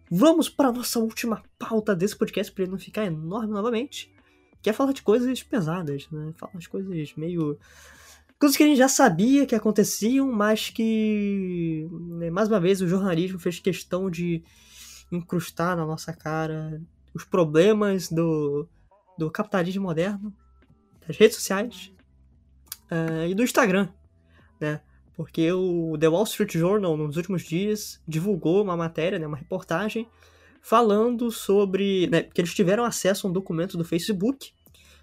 Vamos 0.08 0.48
para 0.48 0.70
nossa 0.70 1.00
última 1.00 1.42
pauta 1.58 1.96
desse 1.96 2.16
podcast, 2.16 2.52
para 2.52 2.62
ele 2.62 2.70
não 2.70 2.78
ficar 2.78 3.04
enorme 3.04 3.52
novamente. 3.52 4.14
Que 4.62 4.70
é 4.70 4.72
falar 4.72 4.92
de 4.92 5.02
coisas 5.02 5.42
pesadas, 5.42 6.08
né? 6.10 6.32
Falar 6.36 6.58
de 6.58 6.68
coisas 6.68 7.14
meio. 7.16 7.58
Coisas 8.38 8.56
que 8.56 8.62
a 8.62 8.66
gente 8.66 8.78
já 8.78 8.88
sabia 8.88 9.46
que 9.46 9.54
aconteciam, 9.54 10.30
mas 10.30 10.70
que. 10.70 11.88
Né, 11.90 12.30
mais 12.30 12.48
uma 12.48 12.60
vez, 12.60 12.80
o 12.80 12.88
jornalismo 12.88 13.38
fez 13.38 13.58
questão 13.58 14.10
de 14.10 14.42
incrustar 15.10 15.76
na 15.76 15.86
nossa 15.86 16.12
cara 16.12 16.80
os 17.14 17.24
problemas 17.24 18.10
do, 18.10 18.68
do 19.16 19.30
capitalismo 19.30 19.84
moderno, 19.84 20.34
das 21.06 21.16
redes 21.16 21.36
sociais 21.36 21.92
uh, 22.90 23.26
e 23.26 23.34
do 23.34 23.42
Instagram, 23.42 23.88
né? 24.60 24.82
porque 25.16 25.50
o 25.50 25.96
The 25.98 26.08
Wall 26.08 26.24
Street 26.24 26.52
Journal, 26.52 26.94
nos 26.94 27.16
últimos 27.16 27.42
dias, 27.42 28.00
divulgou 28.06 28.62
uma 28.62 28.76
matéria, 28.76 29.18
né, 29.18 29.26
uma 29.26 29.36
reportagem, 29.36 30.06
falando 30.68 31.30
sobre. 31.30 32.08
Né, 32.08 32.24
que 32.24 32.40
eles 32.40 32.52
tiveram 32.52 32.84
acesso 32.84 33.26
a 33.26 33.30
um 33.30 33.32
documento 33.32 33.78
do 33.78 33.84
Facebook. 33.84 34.52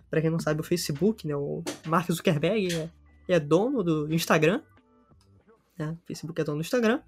Para 0.10 0.22
quem 0.22 0.30
não 0.30 0.40
sabe, 0.40 0.60
o 0.60 0.64
Facebook, 0.64 1.26
né, 1.26 1.36
o 1.36 1.64
Mark 1.88 2.12
Zuckerberg 2.12 2.76
é, 2.76 2.90
é 3.30 3.40
dono 3.40 3.82
do 3.82 4.14
Instagram. 4.14 4.62
né? 5.80 5.98
Facebook 6.06 6.40
é 6.40 6.44
dono 6.44 6.58
do 6.58 6.62
Instagram. 6.62 7.02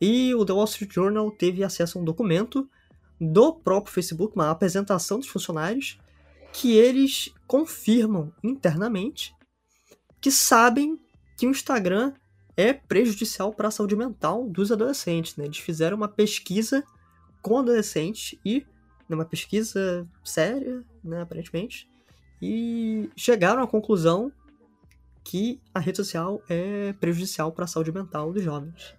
E 0.00 0.34
o 0.34 0.44
The 0.44 0.52
Wall 0.52 0.64
Street 0.64 0.92
Journal 0.92 1.30
teve 1.30 1.62
acesso 1.62 1.96
a 1.96 2.02
um 2.02 2.04
documento 2.04 2.68
do 3.20 3.54
próprio 3.54 3.94
Facebook, 3.94 4.34
uma 4.34 4.50
apresentação 4.50 5.20
dos 5.20 5.28
funcionários, 5.28 5.96
que 6.52 6.76
eles 6.76 7.32
confirmam 7.46 8.32
internamente 8.42 9.32
que 10.20 10.32
sabem 10.32 10.98
que 11.36 11.46
o 11.46 11.50
Instagram 11.50 12.12
é 12.56 12.72
prejudicial 12.72 13.52
para 13.52 13.68
a 13.68 13.70
saúde 13.70 13.94
mental 13.94 14.48
dos 14.48 14.72
adolescentes. 14.72 15.36
Né? 15.36 15.44
Eles 15.44 15.58
fizeram 15.58 15.96
uma 15.96 16.08
pesquisa 16.08 16.84
com 17.44 17.58
adolescentes 17.58 18.38
e 18.42 18.66
uma 19.08 19.26
pesquisa 19.26 20.08
séria, 20.24 20.82
né, 21.04 21.20
aparentemente, 21.20 21.86
e 22.40 23.10
chegaram 23.14 23.62
à 23.62 23.66
conclusão 23.66 24.32
que 25.22 25.60
a 25.74 25.78
rede 25.78 25.98
social 25.98 26.42
é 26.48 26.94
prejudicial 26.94 27.52
para 27.52 27.64
a 27.64 27.68
saúde 27.68 27.92
mental 27.92 28.32
dos 28.32 28.42
jovens. 28.42 28.94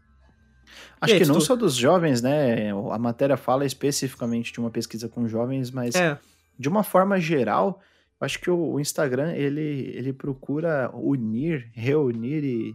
Acho 1.02 1.14
aí, 1.14 1.20
que 1.20 1.26
não 1.26 1.40
tu... 1.40 1.42
só 1.42 1.56
dos 1.56 1.76
jovens, 1.76 2.22
né? 2.22 2.72
A 2.92 3.00
matéria 3.00 3.36
fala 3.36 3.66
especificamente 3.66 4.54
de 4.54 4.60
uma 4.60 4.70
pesquisa 4.70 5.10
com 5.10 5.28
jovens, 5.28 5.72
mas 5.72 5.96
é. 5.96 6.18
de 6.58 6.70
uma 6.70 6.84
forma 6.84 7.20
geral, 7.20 7.82
acho 8.22 8.40
que 8.40 8.50
o 8.50 8.80
Instagram 8.80 9.34
ele, 9.34 9.92
ele 9.96 10.14
procura 10.14 10.92
unir, 10.94 11.72
reunir 11.74 12.44
e, 12.44 12.74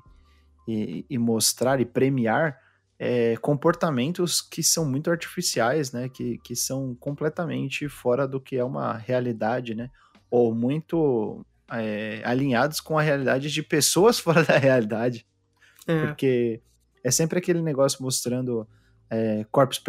e, 0.68 1.07
e 1.09 1.18
mostrar 1.18 1.81
e 1.81 1.85
premiar 1.85 2.59
é, 3.03 3.35
comportamentos 3.39 4.43
que 4.43 4.63
são 4.63 4.85
muito 4.85 5.11
artificiais, 5.11 5.91
né? 5.91 6.11
Que, 6.11 6.37
que 6.45 6.55
são 6.55 6.95
completamente 6.95 7.89
fora 7.89 8.29
do 8.29 8.39
que 8.39 8.57
é 8.57 8.63
uma 8.63 8.93
realidade, 8.93 9.75
né? 9.75 9.91
Ou 10.31 10.55
muito 10.55 11.43
é, 11.73 12.21
alinhados 12.27 12.79
com 12.79 12.99
a 12.99 13.03
realidade 13.03 13.51
de 13.51 13.63
pessoas 13.63 14.19
fora 14.21 14.45
da 14.45 14.59
realidade. 14.59 15.27
É. 15.87 16.07
Porque 16.07 16.61
é 17.03 17.11
sempre 17.11 17.39
aquele 17.39 17.63
negócio 17.63 18.03
mostrando 18.03 18.69
é, 19.09 19.47
corpos 19.51 19.83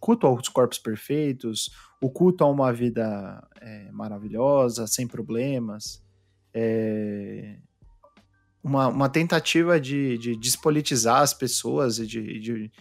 culto, 0.00 0.26
aos 0.26 0.48
corpos 0.48 0.80
perfeitos, 0.80 1.70
o 2.02 2.10
culto 2.10 2.42
a 2.42 2.50
uma 2.50 2.72
vida 2.72 3.40
é, 3.60 3.88
maravilhosa, 3.92 4.84
sem 4.88 5.06
problemas. 5.06 6.04
É, 6.52 7.56
uma, 8.62 8.88
uma 8.88 9.08
tentativa 9.08 9.80
de, 9.80 10.18
de 10.18 10.36
despolitizar 10.36 11.22
as 11.22 11.32
pessoas 11.32 11.98
e 11.98 12.06
de, 12.06 12.40
de, 12.40 12.72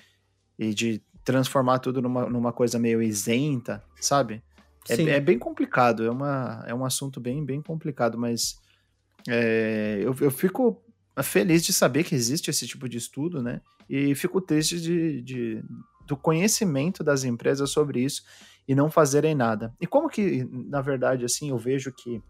e 0.58 0.74
de 0.74 1.02
transformar 1.24 1.80
tudo 1.80 2.02
numa, 2.02 2.30
numa 2.30 2.54
coisa 2.54 2.80
meio 2.80 3.02
isenta, 3.02 3.84
sabe? 4.00 4.42
É, 4.90 5.02
é, 5.02 5.20
bem 5.20 5.38
complicado, 5.38 6.06
é, 6.06 6.10
uma, 6.10 6.64
é 6.66 6.74
um 6.74 6.86
assunto 6.86 7.20
bem, 7.20 7.44
bem 7.44 7.62
complicado, 7.62 8.18
mas 8.18 8.58
é, 9.28 10.00
eu, 10.02 10.16
eu 10.22 10.32
fico 10.32 10.82
feliz 11.24 11.66
de 11.66 11.74
saber 11.74 12.04
que 12.04 12.16
existe 12.16 12.50
esse 12.50 12.66
tipo 12.66 12.88
de 12.88 12.98
estudo, 12.98 13.42
né? 13.42 13.62
E 13.90 14.16
fico 14.16 14.40
triste 14.40 14.80
de, 14.80 15.22
de, 15.22 15.64
do 16.06 16.16
conhecimento 16.16 17.04
das 17.04 17.24
empresas 17.24 17.70
sobre 17.70 18.02
isso 18.02 18.24
e 18.68 18.76
não 18.76 18.90
fazerem 18.90 19.34
nada. 19.34 19.74
E 19.80 19.88
como 19.88 20.10
que, 20.10 20.46
na 20.52 20.82
verdade, 20.82 21.26
assim, 21.26 21.50
eu 21.50 21.58
vejo 21.58 21.92
que 21.92 22.22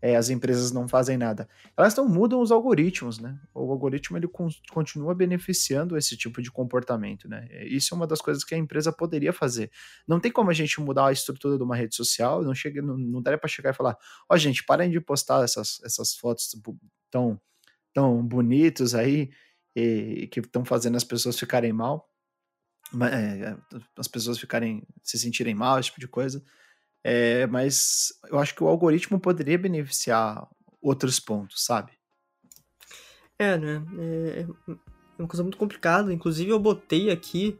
é, 0.00 0.14
as 0.16 0.28
empresas 0.28 0.72
não 0.72 0.86
fazem 0.86 1.16
nada. 1.16 1.48
Elas 1.76 1.94
não 1.96 2.08
mudam 2.08 2.40
os 2.40 2.52
algoritmos, 2.52 3.18
né? 3.18 3.40
O 3.54 3.70
algoritmo 3.70 4.16
ele 4.16 4.28
continua 4.70 5.14
beneficiando 5.14 5.96
esse 5.96 6.16
tipo 6.16 6.42
de 6.42 6.50
comportamento, 6.50 7.28
né? 7.28 7.48
Isso 7.64 7.94
é 7.94 7.96
uma 7.96 8.06
das 8.06 8.20
coisas 8.20 8.44
que 8.44 8.54
a 8.54 8.58
empresa 8.58 8.92
poderia 8.92 9.32
fazer. 9.32 9.70
Não 10.06 10.20
tem 10.20 10.30
como 10.30 10.50
a 10.50 10.54
gente 10.54 10.80
mudar 10.80 11.06
a 11.06 11.12
estrutura 11.12 11.56
de 11.56 11.62
uma 11.62 11.76
rede 11.76 11.94
social, 11.96 12.42
não 12.42 12.54
chega, 12.54 12.82
não, 12.82 12.96
não 12.96 13.22
daria 13.22 13.38
para 13.38 13.48
chegar 13.48 13.70
e 13.70 13.74
falar, 13.74 13.96
ó 14.28 14.34
oh, 14.34 14.38
gente, 14.38 14.64
parem 14.64 14.90
de 14.90 15.00
postar 15.00 15.42
essas, 15.42 15.80
essas 15.82 16.14
fotos 16.14 16.54
tão, 17.10 17.40
tão 17.94 18.22
bonitos 18.22 18.94
aí 18.94 19.30
e, 19.74 20.28
que 20.30 20.40
estão 20.40 20.64
fazendo 20.64 20.96
as 20.96 21.04
pessoas 21.04 21.38
ficarem 21.38 21.72
mal, 21.72 22.10
é, 23.12 23.56
as 23.96 24.06
pessoas 24.06 24.38
ficarem 24.38 24.86
se 25.02 25.18
sentirem 25.18 25.54
mal, 25.54 25.78
esse 25.78 25.88
tipo 25.88 26.00
de 26.00 26.08
coisa. 26.08 26.44
É, 27.08 27.46
mas 27.46 28.12
eu 28.28 28.36
acho 28.36 28.52
que 28.52 28.64
o 28.64 28.66
algoritmo 28.66 29.20
poderia 29.20 29.56
beneficiar 29.56 30.44
outros 30.82 31.20
pontos, 31.20 31.64
sabe? 31.64 31.92
É, 33.38 33.56
né? 33.56 33.80
É, 33.96 34.40
é 34.40 34.76
uma 35.16 35.28
coisa 35.28 35.44
muito 35.44 35.56
complicada. 35.56 36.12
Inclusive, 36.12 36.50
eu 36.50 36.58
botei 36.58 37.12
aqui 37.12 37.56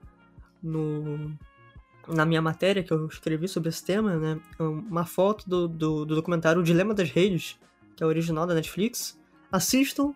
no, 0.61 1.33
na 2.09 2.27
minha 2.27 2.43
matéria 2.43 2.83
que 2.83 2.93
eu 2.93 3.07
escrevi 3.07 3.47
sobre 3.47 3.69
esse 3.69 3.85
tema, 3.85 4.17
né? 4.17 4.41
Uma 4.59 5.07
foto 5.07 5.49
do, 5.49 5.69
do, 5.69 6.05
do 6.05 6.17
documentário 6.17 6.61
O 6.61 6.65
Dilema 6.65 6.93
das 6.93 7.09
Redes, 7.09 7.57
que 7.95 8.03
é 8.03 8.07
original 8.07 8.49
da 8.49 8.55
Netflix. 8.55 9.17
Assistam. 9.53 10.13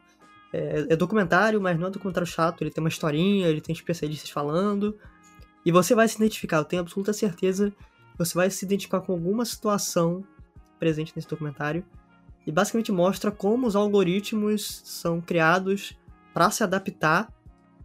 É, 0.53 0.87
é, 0.89 0.97
documentário, 0.97 1.61
mas 1.61 1.79
não 1.79 1.87
é 1.87 1.91
documentário 1.91 2.27
chato. 2.27 2.63
Ele 2.65 2.73
tem 2.73 2.83
uma 2.83 2.89
historinha, 2.89 3.47
ele 3.47 3.61
tem 3.61 3.73
especialistas 3.73 4.29
falando. 4.29 4.99
E 5.65 5.71
você 5.71 5.95
vai 5.95 6.09
se 6.09 6.17
identificar, 6.17 6.57
eu 6.57 6.65
tenho 6.65 6.83
absoluta 6.83 7.13
certeza 7.13 7.73
você 8.17 8.35
vai 8.35 8.51
se 8.51 8.65
identificar 8.65 9.01
com 9.01 9.13
alguma 9.13 9.45
situação 9.45 10.25
presente 10.79 11.13
nesse 11.15 11.29
documentário 11.29 11.85
e 12.47 12.53
basicamente 12.53 12.91
mostra 12.91 13.31
como 13.31 13.67
os 13.67 13.77
algoritmos 13.77 14.83
são 14.85 15.21
criados 15.21 15.99
para 16.33 16.51
se 16.51 16.63
adaptar 16.63 17.33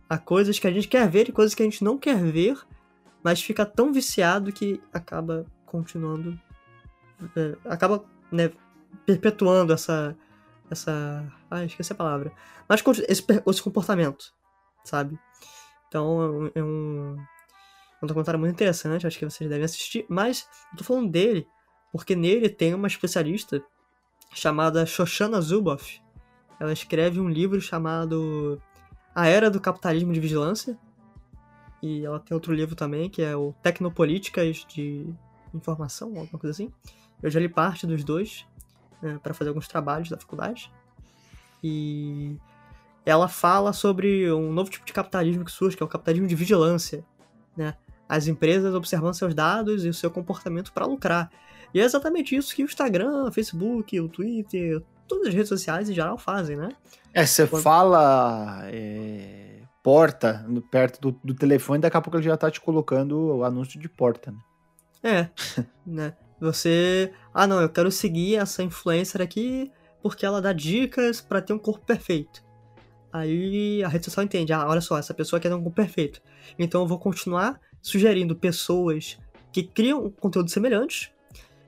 a 0.10 0.18
coisas 0.18 0.60
que 0.60 0.68
a 0.68 0.72
gente 0.72 0.88
quer 0.88 1.10
ver 1.10 1.30
e 1.30 1.32
coisas 1.32 1.54
que 1.54 1.62
a 1.62 1.66
gente 1.66 1.84
não 1.84 1.98
quer 1.98 2.22
ver, 2.24 2.58
mas 3.24 3.42
fica 3.42 3.66
tão 3.66 3.92
viciado 3.92 4.52
que 4.52 4.82
acaba 4.94 5.46
continuando, 5.66 6.40
é, 7.36 7.56
acaba 7.66 8.04
né, 8.32 8.52
perpetuando 9.06 9.74
essa, 9.74 10.16
essa, 10.70 11.26
ah, 11.50 11.66
esqueci 11.66 11.92
a 11.92 11.96
palavra, 11.96 12.32
mas 12.68 12.82
esse, 13.08 13.26
esse 13.48 13.62
comportamento, 13.62 14.34
sabe? 14.84 15.20
Então 15.88 16.52
é 16.54 16.64
um, 16.64 17.18
um 18.06 18.08
documentário 18.08 18.40
muito 18.40 18.54
interessante, 18.54 19.06
acho 19.06 19.20
que 19.20 19.26
vocês 19.26 19.50
devem 19.50 19.66
assistir, 19.66 20.06
mas 20.08 20.48
eu 20.72 20.78
tô 20.78 20.84
falando 20.84 21.10
dele 21.10 21.48
porque 21.92 22.16
nele 22.16 22.50
tem 22.50 22.74
uma 22.74 22.88
especialista 22.88 23.64
chamada 24.34 24.86
Shoshana 24.86 25.40
Zuboff. 25.42 26.02
Ela 26.60 26.74
escreve 26.74 27.20
um 27.20 27.30
livro 27.30 27.60
chamado 27.62 28.62
A 29.14 29.28
Era 29.28 29.50
do 29.50 29.62
Capitalismo 29.62 30.12
de 30.12 30.20
Vigilância. 30.20 30.78
E 31.82 32.06
ela 32.06 32.20
tem 32.20 32.36
outro 32.36 32.54
livro 32.54 32.76
também, 32.76 33.10
que 33.10 33.22
é 33.22 33.36
o 33.36 33.54
Tecnopolíticas 33.62 34.66
de 34.68 35.06
Informação, 35.54 36.10
alguma 36.10 36.40
coisa 36.40 36.52
assim. 36.52 36.72
Eu 37.24 37.30
já 37.30 37.40
li 37.40 37.48
parte 37.48 37.88
dos 37.88 38.04
dois 38.04 38.46
né, 39.02 39.18
para 39.24 39.34
fazer 39.34 39.50
alguns 39.50 39.68
trabalhos 39.68 40.10
da 40.10 40.18
faculdade. 40.18 40.70
E 41.64 42.36
ela 43.06 43.28
fala 43.28 43.72
sobre 43.72 44.32
um 44.34 44.52
novo 44.52 44.70
tipo 44.70 44.86
de 44.86 44.92
capitalismo 44.92 45.46
que 45.46 45.52
surge, 45.52 45.78
que 45.78 45.84
é 45.84 45.86
o 45.86 45.90
capitalismo 45.90 46.28
de 46.28 46.36
vigilância, 46.36 47.06
né? 47.56 47.76
As 48.08 48.28
empresas 48.28 48.74
observando 48.74 49.14
seus 49.14 49.34
dados 49.34 49.86
e 49.86 49.90
o 49.90 49.94
seu 49.94 50.12
comportamento 50.12 50.72
para 50.72 50.86
lucrar. 50.86 51.32
E 51.74 51.80
é 51.80 51.84
exatamente 51.84 52.36
isso 52.36 52.56
que 52.56 52.64
o 52.64 52.66
Instagram, 52.66 53.26
o 53.26 53.32
Facebook, 53.32 54.00
o 54.00 54.08
Twitter, 54.08 54.82
todas 55.08 55.28
as 55.28 55.34
redes 55.34 55.50
sociais 55.50 55.90
em 55.90 55.94
geral 55.94 56.18
fazem, 56.18 56.56
né? 56.56 56.70
É, 57.14 57.26
você 57.26 57.48
Quando... 57.48 57.64
fala 57.64 58.62
é, 58.66 59.62
porta 59.84 60.46
perto 60.70 61.00
do, 61.02 61.20
do, 61.24 61.34
telefone, 61.34 61.82
daqui 61.82 61.98
a 61.98 62.02
pouco 62.02 62.18
ele 62.18 62.26
já 62.26 62.38
tá 62.38 62.50
te 62.50 62.62
colocando 62.62 63.38
o 63.38 63.44
anúncio 63.44 63.80
de 63.80 63.90
porta, 63.90 64.32
né? 64.32 64.40
É, 65.04 65.30
né? 65.86 66.14
Você, 66.40 67.14
ah 67.34 67.48
não, 67.48 67.62
eu 67.62 67.70
quero 67.70 67.92
seguir 67.92 68.36
essa 68.36 68.62
influencer 68.62 69.22
aqui 69.22 69.72
porque 70.02 70.26
ela 70.26 70.42
dá 70.42 70.54
dicas 70.54 71.22
para 71.22 71.42
ter 71.42 71.54
um 71.54 71.60
corpo 71.60 71.86
perfeito. 71.86 72.44
Aí 73.12 73.82
a 73.84 73.88
rede 73.88 74.06
social 74.06 74.26
entende, 74.26 74.52
ah, 74.52 74.68
olha 74.68 74.82
só, 74.82 74.98
essa 74.98 75.14
pessoa 75.14 75.40
quer 75.40 75.48
ter 75.48 75.56
um 75.56 75.64
corpo 75.64 75.76
perfeito. 75.76 76.22
Então 76.60 76.82
eu 76.82 76.88
vou 76.88 77.00
continuar 77.00 77.60
sugerindo 77.86 78.36
pessoas 78.36 79.20
que 79.52 79.62
criam 79.62 80.10
conteúdo 80.10 80.50
semelhante 80.50 81.14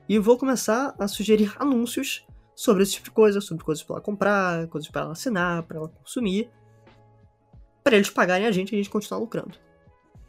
e 0.08 0.18
vou 0.18 0.36
começar 0.36 0.92
a 0.98 1.06
sugerir 1.06 1.54
anúncios 1.60 2.26
sobre 2.56 2.82
esse 2.82 2.94
tipo 2.94 3.04
de 3.04 3.10
coisa, 3.12 3.40
sobre 3.40 3.62
coisas 3.62 3.84
para 3.84 3.94
ela 3.94 4.02
comprar, 4.02 4.66
coisas 4.66 4.90
para 4.90 5.02
ela 5.02 5.12
assinar, 5.12 5.62
para 5.62 5.78
ela 5.78 5.88
consumir, 5.88 6.50
para 7.84 7.94
eles 7.94 8.10
pagarem 8.10 8.48
a 8.48 8.50
gente 8.50 8.72
e 8.72 8.74
a 8.74 8.78
gente 8.78 8.90
continuar 8.90 9.20
lucrando. 9.20 9.54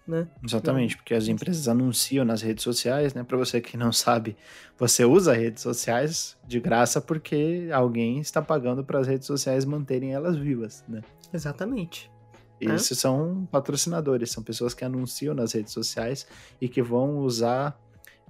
Né? 0.07 0.27
Exatamente, 0.43 0.95
porque 0.95 1.15
as 1.15 1.27
empresas 1.27 1.67
anunciam 1.67 2.23
nas 2.23 2.43
redes 2.43 2.63
sociais, 2.63 3.15
né? 3.15 3.23
Para 3.23 3.37
você 3.37 3.59
que 3.59 3.75
não 3.75 3.91
sabe, 3.91 4.37
você 4.77 5.03
usa 5.05 5.33
redes 5.33 5.63
sociais 5.63 6.37
de 6.47 6.59
graça 6.59 7.01
porque 7.01 7.67
alguém 7.73 8.19
está 8.19 8.43
pagando 8.43 8.83
para 8.83 8.99
as 8.99 9.07
redes 9.07 9.25
sociais 9.25 9.65
manterem 9.65 10.13
elas 10.13 10.37
vivas, 10.37 10.83
né? 10.87 11.01
Exatamente. 11.33 12.11
Esses 12.59 12.99
são 12.99 13.47
patrocinadores, 13.51 14.31
são 14.31 14.43
pessoas 14.43 14.73
que 14.73 14.83
anunciam 14.83 15.33
nas 15.33 15.53
redes 15.53 15.73
sociais 15.73 16.27
e 16.59 16.67
que 16.67 16.81
vão 16.81 17.19
usar. 17.19 17.79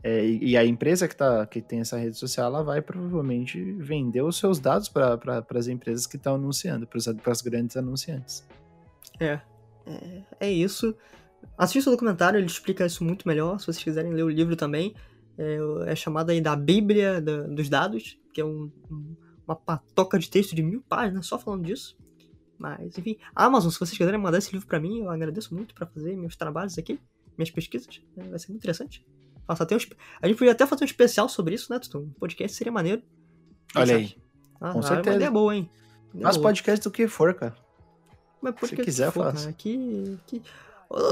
É, 0.02 0.26
e 0.26 0.56
a 0.56 0.64
empresa 0.64 1.08
que, 1.08 1.16
tá, 1.16 1.46
que 1.46 1.62
tem 1.62 1.82
essa 1.82 1.98
rede 1.98 2.18
social, 2.18 2.48
ela 2.48 2.64
vai 2.64 2.82
provavelmente 2.82 3.62
vender 3.74 4.22
os 4.22 4.38
seus 4.38 4.60
dados 4.60 4.88
para 4.88 5.18
pra, 5.18 5.44
as 5.56 5.68
empresas 5.68 6.08
que 6.08 6.16
estão 6.16 6.36
anunciando, 6.36 6.88
para 6.88 7.32
as 7.32 7.42
grandes 7.42 7.76
anunciantes. 7.76 8.48
É, 9.20 9.42
é, 9.86 10.24
é, 10.40 10.52
isso. 10.52 10.96
Assista 11.58 11.90
o 11.90 11.94
documentário, 11.94 12.38
ele 12.38 12.46
explica 12.46 12.86
isso 12.86 13.04
muito 13.04 13.28
melhor. 13.28 13.60
Se 13.60 13.66
vocês 13.66 13.84
quiserem 13.84 14.14
ler 14.14 14.24
o 14.24 14.30
livro 14.30 14.56
também, 14.56 14.94
é, 15.38 15.58
é 15.88 15.96
chamado 15.96 16.30
aí 16.30 16.40
da 16.40 16.56
Bíblia 16.56 17.20
da, 17.20 17.44
dos 17.44 17.68
Dados, 17.68 18.18
que 18.34 18.40
é 18.40 18.46
um, 18.46 18.72
um, 18.90 19.16
uma 19.46 19.56
patoca 19.56 20.18
de 20.18 20.30
texto 20.30 20.56
de 20.56 20.62
mil 20.62 20.82
páginas 20.88 21.26
só 21.26 21.38
falando 21.38 21.66
disso. 21.66 21.98
Mas, 22.60 22.98
enfim, 22.98 23.18
Amazon, 23.34 23.72
se 23.72 23.80
vocês 23.80 23.98
quiserem 23.98 24.20
mandar 24.20 24.38
esse 24.38 24.52
livro 24.52 24.68
para 24.68 24.80
mim, 24.80 25.00
eu 25.00 25.10
agradeço 25.10 25.56
muito 25.56 25.74
para 25.74 25.88
fazer 25.88 26.16
meus 26.18 26.36
trabalhos 26.36 26.78
aqui, 26.78 27.00
minhas 27.38 27.50
pesquisas. 27.50 28.02
Né? 28.16 28.26
Vai 28.30 28.38
ser 28.38 28.50
muito 28.50 28.60
interessante. 28.60 29.06
Nossa, 29.48 29.64
até 29.64 29.76
um, 29.76 29.80
a 30.22 30.28
gente 30.28 30.38
podia 30.38 30.52
até 30.52 30.68
fazer 30.68 30.84
um 30.84 30.86
especial 30.86 31.30
sobre 31.30 31.56
isso, 31.56 31.72
né, 31.72 31.80
Tutum? 31.80 32.00
Um 32.00 32.10
podcast 32.20 32.56
seria 32.56 32.72
maneiro. 32.72 33.02
Olha 33.76 33.96
aí. 33.96 34.16
Ah, 34.60 34.74
Com 34.74 34.82
certeza. 34.82 35.10
É 35.10 35.12
uma 35.12 35.16
ideia 35.16 35.32
boa, 35.32 35.56
hein? 35.56 35.70
Mas 36.14 36.38
podcast 36.38 36.84
do 36.84 36.92
que 36.92 37.08
for, 37.08 37.34
cara. 37.34 37.56
Mas 38.42 38.56
Se 38.70 38.76
quiser. 38.76 39.12
Cara, 39.12 39.54
que, 39.54 40.18
que... 40.28 40.42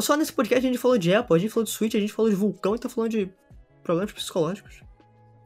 Só 0.02 0.18
nesse 0.18 0.34
podcast 0.34 0.66
a 0.66 0.70
gente 0.70 0.80
falou 0.80 0.98
de 0.98 1.14
Apple, 1.14 1.36
a 1.36 1.40
gente 1.40 1.52
falou 1.52 1.64
de 1.64 1.72
Switch, 1.72 1.96
a 1.96 2.00
gente 2.00 2.12
falou 2.14 2.30
de 2.30 2.36
vulcão 2.36 2.76
e 2.76 2.80
tá 2.80 2.90
falando 2.90 3.12
de 3.12 3.30
problemas 3.84 4.12
psicológicos. 4.12 4.82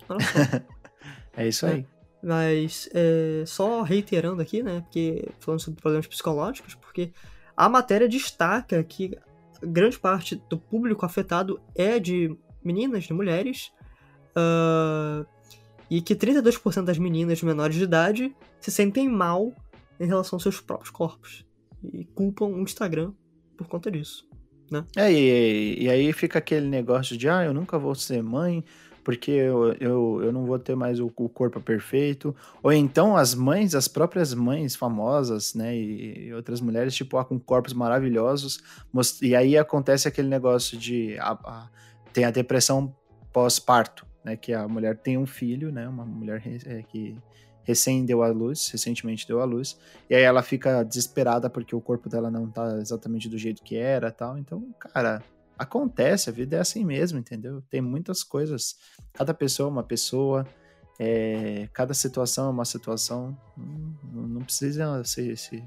é 1.37 1.47
isso 1.47 1.65
aí. 1.65 1.81
É. 1.81 2.00
Mas 2.23 2.89
é, 2.93 3.43
só 3.45 3.81
reiterando 3.81 4.41
aqui, 4.41 4.61
né? 4.61 4.81
Porque 4.81 5.29
falando 5.39 5.59
sobre 5.59 5.81
problemas 5.81 6.07
psicológicos, 6.07 6.75
porque 6.75 7.11
a 7.55 7.67
matéria 7.67 8.07
destaca 8.07 8.83
que 8.83 9.17
grande 9.61 9.99
parte 9.99 10.41
do 10.49 10.57
público 10.57 11.05
afetado 11.05 11.59
é 11.75 11.99
de 11.99 12.35
meninas, 12.63 13.05
de 13.05 13.13
mulheres, 13.13 13.71
uh, 14.35 15.25
e 15.89 16.01
que 16.01 16.15
32% 16.15 16.83
das 16.83 16.97
meninas 16.97 17.41
menores 17.43 17.75
de 17.75 17.83
idade 17.83 18.35
se 18.59 18.71
sentem 18.71 19.09
mal 19.09 19.53
em 19.99 20.05
relação 20.05 20.37
aos 20.37 20.43
seus 20.43 20.59
próprios 20.61 20.89
corpos 20.89 21.45
e 21.83 22.05
culpam 22.05 22.45
o 22.45 22.61
Instagram 22.61 23.13
por 23.57 23.67
conta 23.67 23.91
disso. 23.91 24.27
Né? 24.71 24.85
É, 24.95 25.11
e, 25.11 25.83
e 25.83 25.89
aí 25.89 26.13
fica 26.13 26.39
aquele 26.39 26.67
negócio 26.67 27.17
de, 27.17 27.27
ah, 27.27 27.43
eu 27.43 27.53
nunca 27.53 27.77
vou 27.77 27.93
ser 27.93 28.23
mãe, 28.23 28.63
porque 29.03 29.31
eu, 29.31 29.73
eu, 29.79 30.21
eu 30.23 30.31
não 30.31 30.45
vou 30.45 30.57
ter 30.59 30.75
mais 30.75 30.99
o, 30.99 31.11
o, 31.15 31.29
corpo 31.29 31.59
perfeito. 31.59 32.35
Ou 32.61 32.71
então 32.71 33.15
as 33.15 33.33
mães, 33.33 33.75
as 33.75 33.87
próprias 33.87 34.33
mães 34.33 34.75
famosas, 34.75 35.53
né, 35.53 35.75
e, 35.75 36.27
e 36.27 36.33
outras 36.33 36.61
mulheres, 36.61 36.95
tipo, 36.95 37.17
ah, 37.17 37.25
com 37.25 37.39
corpos 37.39 37.73
maravilhosos, 37.73 38.61
e 39.21 39.35
aí 39.35 39.57
acontece 39.57 40.07
aquele 40.07 40.27
negócio 40.27 40.77
de, 40.77 41.17
a, 41.19 41.31
a, 41.31 41.69
tem 42.13 42.25
a 42.25 42.31
depressão 42.31 42.95
pós-parto, 43.33 44.05
né, 44.23 44.35
que 44.35 44.53
a 44.53 44.67
mulher 44.67 44.97
tem 44.97 45.17
um 45.17 45.25
filho, 45.25 45.71
né, 45.71 45.87
uma 45.87 46.05
mulher 46.05 46.41
é, 46.65 46.83
que 46.83 47.17
recém 47.63 48.05
deu 48.05 48.23
à 48.23 48.27
luz, 48.27 48.69
recentemente 48.69 49.27
deu 49.27 49.41
à 49.41 49.45
luz, 49.45 49.77
e 50.09 50.15
aí 50.15 50.23
ela 50.23 50.41
fica 50.41 50.83
desesperada 50.83 51.49
porque 51.49 51.75
o 51.75 51.81
corpo 51.81 52.09
dela 52.09 52.29
não 52.29 52.49
tá 52.49 52.77
exatamente 52.77 53.29
do 53.29 53.37
jeito 53.37 53.63
que 53.63 53.75
era 53.75 54.11
tal. 54.11 54.37
Então, 54.37 54.63
cara, 54.79 55.23
acontece, 55.61 56.27
a 56.27 56.33
vida 56.33 56.57
é 56.57 56.59
assim 56.59 56.83
mesmo, 56.83 57.19
entendeu? 57.19 57.61
Tem 57.69 57.81
muitas 57.81 58.23
coisas. 58.23 58.77
Cada 59.13 59.31
pessoa 59.31 59.69
é 59.69 59.71
uma 59.71 59.83
pessoa, 59.83 60.45
é, 60.99 61.69
cada 61.71 61.93
situação 61.93 62.47
é 62.47 62.49
uma 62.49 62.65
situação. 62.65 63.37
Não, 63.55 64.27
não 64.27 64.41
precisa 64.41 65.03
se, 65.03 65.37
se, 65.37 65.63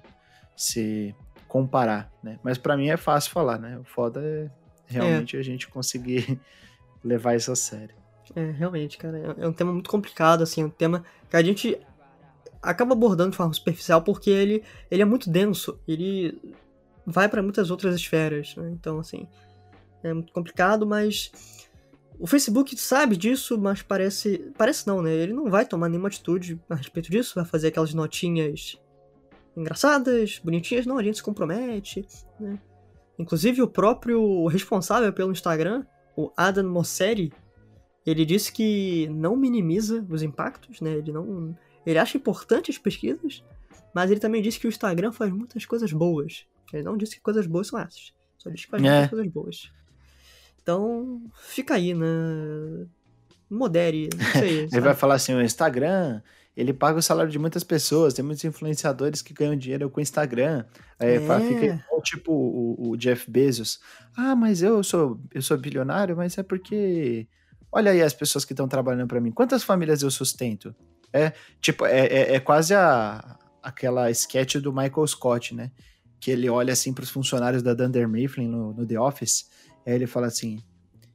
se, 0.57 1.15
comparar, 1.47 2.13
né? 2.21 2.41
Mas 2.43 2.59
para 2.59 2.77
mim 2.77 2.89
é 2.89 2.97
fácil 2.97 3.31
falar, 3.31 3.57
né? 3.57 3.79
O 3.79 3.85
foda 3.85 4.21
é 4.21 4.51
realmente 4.89 5.37
é. 5.37 5.41
a 5.41 5.45
gente 5.45 5.69
conseguir 5.69 6.41
levar 7.03 7.37
isso 7.37 7.53
a 7.53 7.57
sério. 7.57 7.95
É, 8.35 8.51
realmente, 8.51 8.99
cara. 8.99 9.37
É 9.39 9.47
um 9.47 9.53
tema 9.53 9.73
muito 9.73 9.89
complicado, 9.89 10.43
assim, 10.43 10.63
é 10.63 10.65
um 10.65 10.71
tema 10.71 11.05
que 11.31 11.37
a 11.37 11.43
gente 11.43 11.79
acaba 12.61 12.95
abordando 12.95 13.31
de 13.31 13.37
forma 13.37 13.53
superficial 13.53 14.03
porque 14.03 14.31
ele, 14.31 14.65
ele 14.91 15.03
é 15.03 15.05
muito 15.05 15.31
denso, 15.31 15.79
ele 15.87 16.41
vai 17.07 17.29
para 17.29 17.43
muitas 17.43 17.71
outras 17.71 17.95
esferas, 17.95 18.57
né? 18.57 18.71
Então, 18.73 18.99
assim, 18.99 19.29
é 20.05 20.13
muito 20.13 20.33
complicado, 20.33 20.87
mas 20.87 21.33
o 22.19 22.27
Facebook 22.27 22.77
sabe 22.77 23.17
disso, 23.17 23.59
mas 23.59 23.83
parece. 23.83 24.53
Parece 24.57 24.87
não, 24.87 25.03
né? 25.03 25.13
Ele 25.13 25.33
não 25.33 25.51
vai 25.51 25.65
tomar 25.65 25.89
nenhuma 25.89 26.09
atitude 26.09 26.61
a 26.69 26.75
respeito 26.75 27.11
disso, 27.11 27.35
vai 27.35 27.45
fazer 27.45 27.69
aquelas 27.69 27.93
notinhas 27.93 28.79
engraçadas, 29.57 30.41
bonitinhas, 30.43 30.87
não, 30.87 30.99
a 30.99 31.03
gente 31.03 31.17
se 31.17 31.23
compromete, 31.23 32.07
né? 32.39 32.59
Inclusive 33.19 33.63
o 33.63 33.69
próprio 33.69 34.47
responsável 34.47 35.13
pelo 35.13 35.33
Instagram, 35.33 35.85
o 36.17 36.33
Adam 36.37 36.69
Mosseri, 36.69 37.33
ele 38.05 38.25
disse 38.25 38.53
que 38.53 39.09
não 39.09 39.37
minimiza 39.37 40.05
os 40.11 40.23
impactos, 40.23 40.81
né? 40.81 40.93
Ele 40.95 41.13
não. 41.13 41.57
Ele 41.87 41.99
acha 41.99 42.17
importante 42.17 42.71
as 42.71 42.79
pesquisas, 42.79 43.45
mas 43.95 44.11
ele 44.11 44.21
também 44.21 44.43
disse 44.43 44.59
que 44.59 44.67
o 44.67 44.69
Instagram 44.69 45.13
faz 45.13 45.33
muitas 45.33 45.65
coisas 45.65 45.93
boas. 45.93 46.47
Ele 46.73 46.83
não 46.83 46.97
disse 46.97 47.17
que 47.17 47.23
coisas 47.23 47.47
boas 47.47 47.69
são 47.69 47.79
essas. 47.79 48.13
Só 48.39 48.51
disse 48.51 48.65
que 48.65 48.71
faz 48.71 48.83
é. 48.83 48.91
muitas 48.91 49.11
coisas 49.11 49.33
boas. 49.33 49.73
Então, 50.65 51.21
fica 51.43 51.75
aí, 51.75 51.93
né? 51.93 52.07
Modere, 53.51 54.09
não 54.17 54.41
sei. 54.41 54.61
ele 54.73 54.81
vai 54.81 54.95
falar 54.95 55.17
assim, 55.17 55.35
o 55.35 55.43
Instagram, 55.43 56.23
ele 56.57 56.73
paga 56.73 56.99
o 56.99 57.03
salário 57.03 57.31
de 57.31 57.39
muitas 57.39 57.63
pessoas, 57.63 58.15
tem 58.15 58.25
muitos 58.25 58.43
influenciadores 58.45 59.21
que 59.21 59.35
ganham 59.35 59.55
dinheiro 59.55 59.91
com 59.91 60.01
o 60.01 60.03
Instagram. 60.03 60.65
É, 60.99 61.17
é. 61.17 61.21
Fica 61.21 61.85
tipo 62.03 62.33
o, 62.33 62.91
o, 62.91 62.97
Jeff 62.97 63.31
Bezos. 63.31 63.79
Ah, 64.17 64.35
mas 64.35 64.63
eu 64.63 64.83
sou, 64.83 65.21
eu 65.35 65.43
sou 65.43 65.59
bilionário, 65.59 66.17
mas 66.17 66.39
é 66.39 66.43
porque... 66.43 67.29
Olha 67.71 67.91
aí 67.93 68.01
as 68.01 68.15
pessoas 68.15 68.45
que 68.45 68.55
estão 68.55 68.67
trabalhando 68.67 69.09
para 69.09 69.21
mim. 69.21 69.33
Quantas 69.33 69.63
famílias 69.63 70.03
eu 70.03 70.11
sustento? 70.11 70.75
É, 71.13 71.33
tipo, 71.61 71.85
é, 71.85 72.07
é, 72.07 72.35
é 72.37 72.41
quase 72.41 72.73
a, 72.75 73.39
aquela 73.63 74.11
sketch 74.11 74.57
do 74.57 74.73
Michael 74.73 75.07
Scott, 75.07 75.55
né? 75.55 75.71
Que 76.19 76.31
ele 76.31 76.49
olha 76.49 76.73
assim 76.73 76.95
para 76.95 77.03
os 77.03 77.11
funcionários 77.11 77.63
da 77.63 77.75
Dunder 77.75 78.09
Mifflin 78.09 78.49
no, 78.49 78.73
no 78.73 78.87
The 78.87 78.99
Office 78.99 79.53
Aí 79.87 79.95
ele 79.95 80.07
fala 80.07 80.27
assim: 80.27 80.59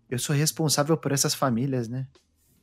Eu 0.10 0.20
sou 0.20 0.36
responsável 0.36 0.98
por 0.98 1.12
essas 1.12 1.34
famílias, 1.34 1.88
né? 1.88 2.08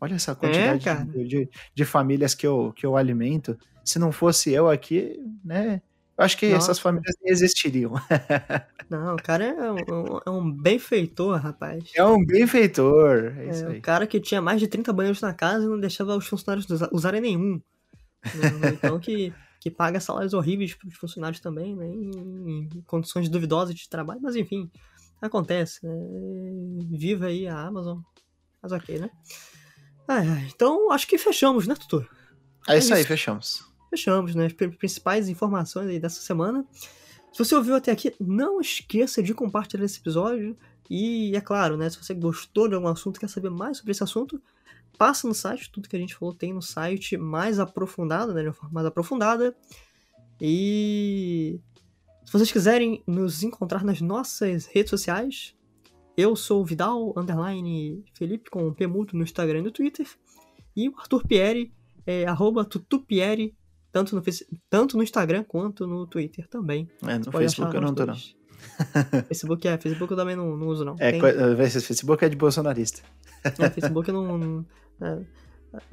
Olha 0.00 0.14
essa 0.14 0.34
quantidade 0.34 0.88
é, 0.88 1.04
de, 1.04 1.24
de, 1.26 1.50
de, 1.74 1.84
famílias 1.84 2.34
que 2.34 2.46
eu, 2.46 2.72
que 2.74 2.84
eu 2.84 2.96
alimento. 2.96 3.58
Se 3.82 3.98
não 3.98 4.12
fosse 4.12 4.52
eu 4.52 4.68
aqui, 4.68 5.18
né? 5.44 5.80
Eu 6.18 6.24
acho 6.24 6.36
que 6.38 6.48
Nossa. 6.48 6.70
essas 6.70 6.78
famílias 6.78 7.14
nem 7.22 7.32
existiriam. 7.32 7.92
Não, 8.88 9.14
o 9.14 9.22
cara 9.22 9.44
é 9.44 9.72
um, 9.72 10.20
é 10.24 10.30
um 10.30 10.50
benfeitor, 10.50 11.38
rapaz. 11.38 11.90
É 11.94 12.04
um 12.04 12.24
benfeitor. 12.24 13.34
É, 13.36 13.48
isso 13.50 13.64
é 13.64 13.68
aí. 13.68 13.78
O 13.78 13.82
cara 13.82 14.06
que 14.06 14.18
tinha 14.18 14.40
mais 14.40 14.60
de 14.60 14.66
30 14.66 14.92
banheiros 14.92 15.20
na 15.20 15.34
casa 15.34 15.64
e 15.64 15.68
não 15.68 15.78
deixava 15.78 16.16
os 16.16 16.26
funcionários 16.26 16.66
usarem 16.90 17.20
nenhum. 17.20 17.60
então 18.72 18.98
que, 18.98 19.32
que 19.60 19.70
paga 19.70 20.00
salários 20.00 20.32
horríveis 20.32 20.74
para 20.74 20.88
os 20.88 20.96
funcionários 20.96 21.40
também, 21.40 21.76
né? 21.76 21.86
Em, 21.86 22.68
em 22.72 22.82
condições 22.86 23.28
duvidosas 23.28 23.74
de 23.74 23.88
trabalho, 23.88 24.20
mas 24.22 24.36
enfim. 24.36 24.70
Acontece, 25.20 25.84
né? 25.84 25.94
Viva 26.90 27.26
aí 27.26 27.46
a 27.46 27.58
Amazon. 27.58 28.00
Mas 28.62 28.72
ok, 28.72 28.98
né? 28.98 29.10
Ah, 30.08 30.22
então, 30.52 30.90
acho 30.92 31.06
que 31.06 31.18
fechamos, 31.18 31.66
né, 31.66 31.74
Tutor? 31.74 32.08
É, 32.68 32.74
é 32.74 32.78
isso, 32.78 32.94
aí, 32.94 33.04
fechamos. 33.04 33.64
Fechamos, 33.90 34.34
né? 34.34 34.46
As 34.46 34.52
principais 34.52 35.28
informações 35.28 35.88
aí 35.88 35.98
dessa 35.98 36.20
semana. 36.20 36.64
Se 37.32 37.38
você 37.44 37.54
ouviu 37.54 37.74
até 37.74 37.90
aqui, 37.92 38.14
não 38.20 38.60
esqueça 38.60 39.22
de 39.22 39.34
compartilhar 39.34 39.84
esse 39.84 39.98
episódio. 39.98 40.56
E, 40.88 41.34
é 41.34 41.40
claro, 41.40 41.76
né? 41.76 41.90
Se 41.90 42.02
você 42.02 42.14
gostou 42.14 42.68
de 42.68 42.74
algum 42.74 42.88
assunto, 42.88 43.18
quer 43.18 43.28
saber 43.28 43.50
mais 43.50 43.78
sobre 43.78 43.92
esse 43.92 44.02
assunto, 44.02 44.40
passa 44.96 45.26
no 45.26 45.34
site. 45.34 45.70
Tudo 45.70 45.88
que 45.88 45.96
a 45.96 45.98
gente 45.98 46.14
falou 46.14 46.34
tem 46.34 46.52
no 46.52 46.62
site 46.62 47.16
mais 47.16 47.58
aprofundado, 47.58 48.32
né? 48.32 48.42
De 48.42 48.48
uma 48.48 48.54
forma 48.54 48.74
mais 48.74 48.86
aprofundada. 48.86 49.56
E 50.40 51.60
se 52.26 52.32
vocês 52.32 52.50
quiserem 52.50 53.04
nos 53.06 53.44
encontrar 53.44 53.84
nas 53.84 54.00
nossas 54.00 54.66
redes 54.66 54.90
sociais, 54.90 55.54
eu 56.16 56.34
sou 56.34 56.60
o 56.60 56.64
Vidal, 56.64 57.14
underline 57.16 58.04
Felipe, 58.14 58.50
com 58.50 58.72
P 58.74 58.84
mudo 58.88 59.16
no 59.16 59.22
Instagram 59.22 59.60
e 59.60 59.62
no 59.62 59.70
Twitter. 59.70 60.08
E 60.74 60.88
o 60.88 60.98
Arthur 60.98 61.24
Pieri 61.24 61.72
é 62.04 62.26
arroba 62.26 62.64
tutupieri, 62.64 63.54
tanto 63.92 64.16
no, 64.16 64.22
tanto 64.68 64.96
no 64.96 65.04
Instagram 65.04 65.44
quanto 65.44 65.86
no 65.86 66.04
Twitter 66.04 66.48
também. 66.48 66.90
É, 67.06 67.16
no 67.16 67.30
Facebook 67.30 67.74
eu 67.76 67.80
não 67.80 67.94
tô, 67.94 68.04
não. 68.04 68.16
Facebook 69.28 69.68
é, 69.68 69.78
Facebook 69.78 70.12
eu 70.12 70.16
também 70.16 70.34
não, 70.34 70.56
não 70.56 70.66
uso, 70.66 70.84
não. 70.84 70.96
É, 70.98 71.12
Tem... 71.12 71.20
Facebook 71.80 72.24
é 72.24 72.28
de 72.28 72.36
bolsonarista. 72.36 73.02
É, 73.44 73.70
Facebook 73.70 74.08
eu 74.08 74.14
não. 74.14 74.36
não 74.36 74.66
é, 75.00 75.22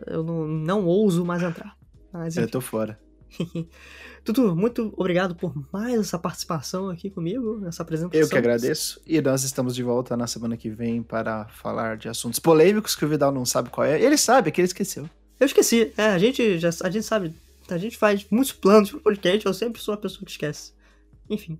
eu 0.07 0.23
não, 0.23 0.47
não 0.47 0.85
ouso 0.85 1.23
mais 1.23 1.43
entrar. 1.43 1.77
Mas, 2.11 2.35
eu 2.37 2.49
tô 2.49 2.59
fora. 2.59 2.99
Tutu, 4.23 4.55
muito 4.55 4.93
obrigado 4.95 5.35
por 5.35 5.53
mais 5.71 5.99
essa 5.99 6.17
participação 6.17 6.89
aqui 6.89 7.09
comigo, 7.09 7.57
nessa 7.59 7.83
apresentação. 7.83 8.21
Eu 8.21 8.29
que 8.29 8.37
agradeço. 8.37 9.01
E 9.05 9.21
nós 9.21 9.43
estamos 9.43 9.75
de 9.75 9.83
volta 9.83 10.15
na 10.15 10.27
semana 10.27 10.55
que 10.55 10.69
vem 10.69 11.03
para 11.03 11.45
falar 11.49 11.97
de 11.97 12.07
assuntos 12.07 12.39
polêmicos 12.39 12.95
que 12.95 13.03
o 13.03 13.07
Vidal 13.07 13.31
não 13.31 13.45
sabe 13.45 13.69
qual 13.69 13.85
é. 13.85 14.01
Ele 14.01 14.17
sabe, 14.17 14.47
é 14.47 14.51
que 14.51 14.61
ele 14.61 14.67
esqueceu. 14.67 15.09
Eu 15.39 15.45
esqueci. 15.45 15.91
É, 15.97 16.05
a 16.05 16.17
gente 16.17 16.57
já 16.57 16.69
a 16.83 16.89
gente 16.89 17.03
sabe. 17.03 17.35
A 17.69 17.77
gente 17.77 17.97
faz 17.97 18.25
muitos 18.29 18.53
planos 18.53 18.91
pro 18.91 19.01
podcast, 19.01 19.45
eu 19.45 19.53
sempre 19.53 19.81
sou 19.81 19.93
a 19.93 19.97
pessoa 19.97 20.25
que 20.25 20.31
esquece. 20.31 20.73
Enfim. 21.29 21.57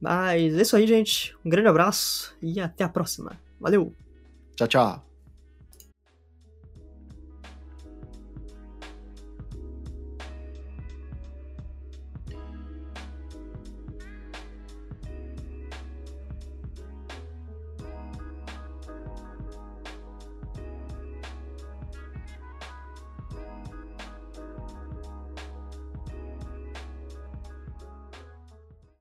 Mas 0.00 0.54
é 0.54 0.62
isso 0.62 0.76
aí, 0.76 0.86
gente. 0.86 1.34
Um 1.44 1.50
grande 1.50 1.68
abraço 1.68 2.36
e 2.42 2.60
até 2.60 2.84
a 2.84 2.88
próxima. 2.88 3.38
Valeu! 3.60 3.92
Tchau, 4.56 4.68
tchau. 4.68 5.15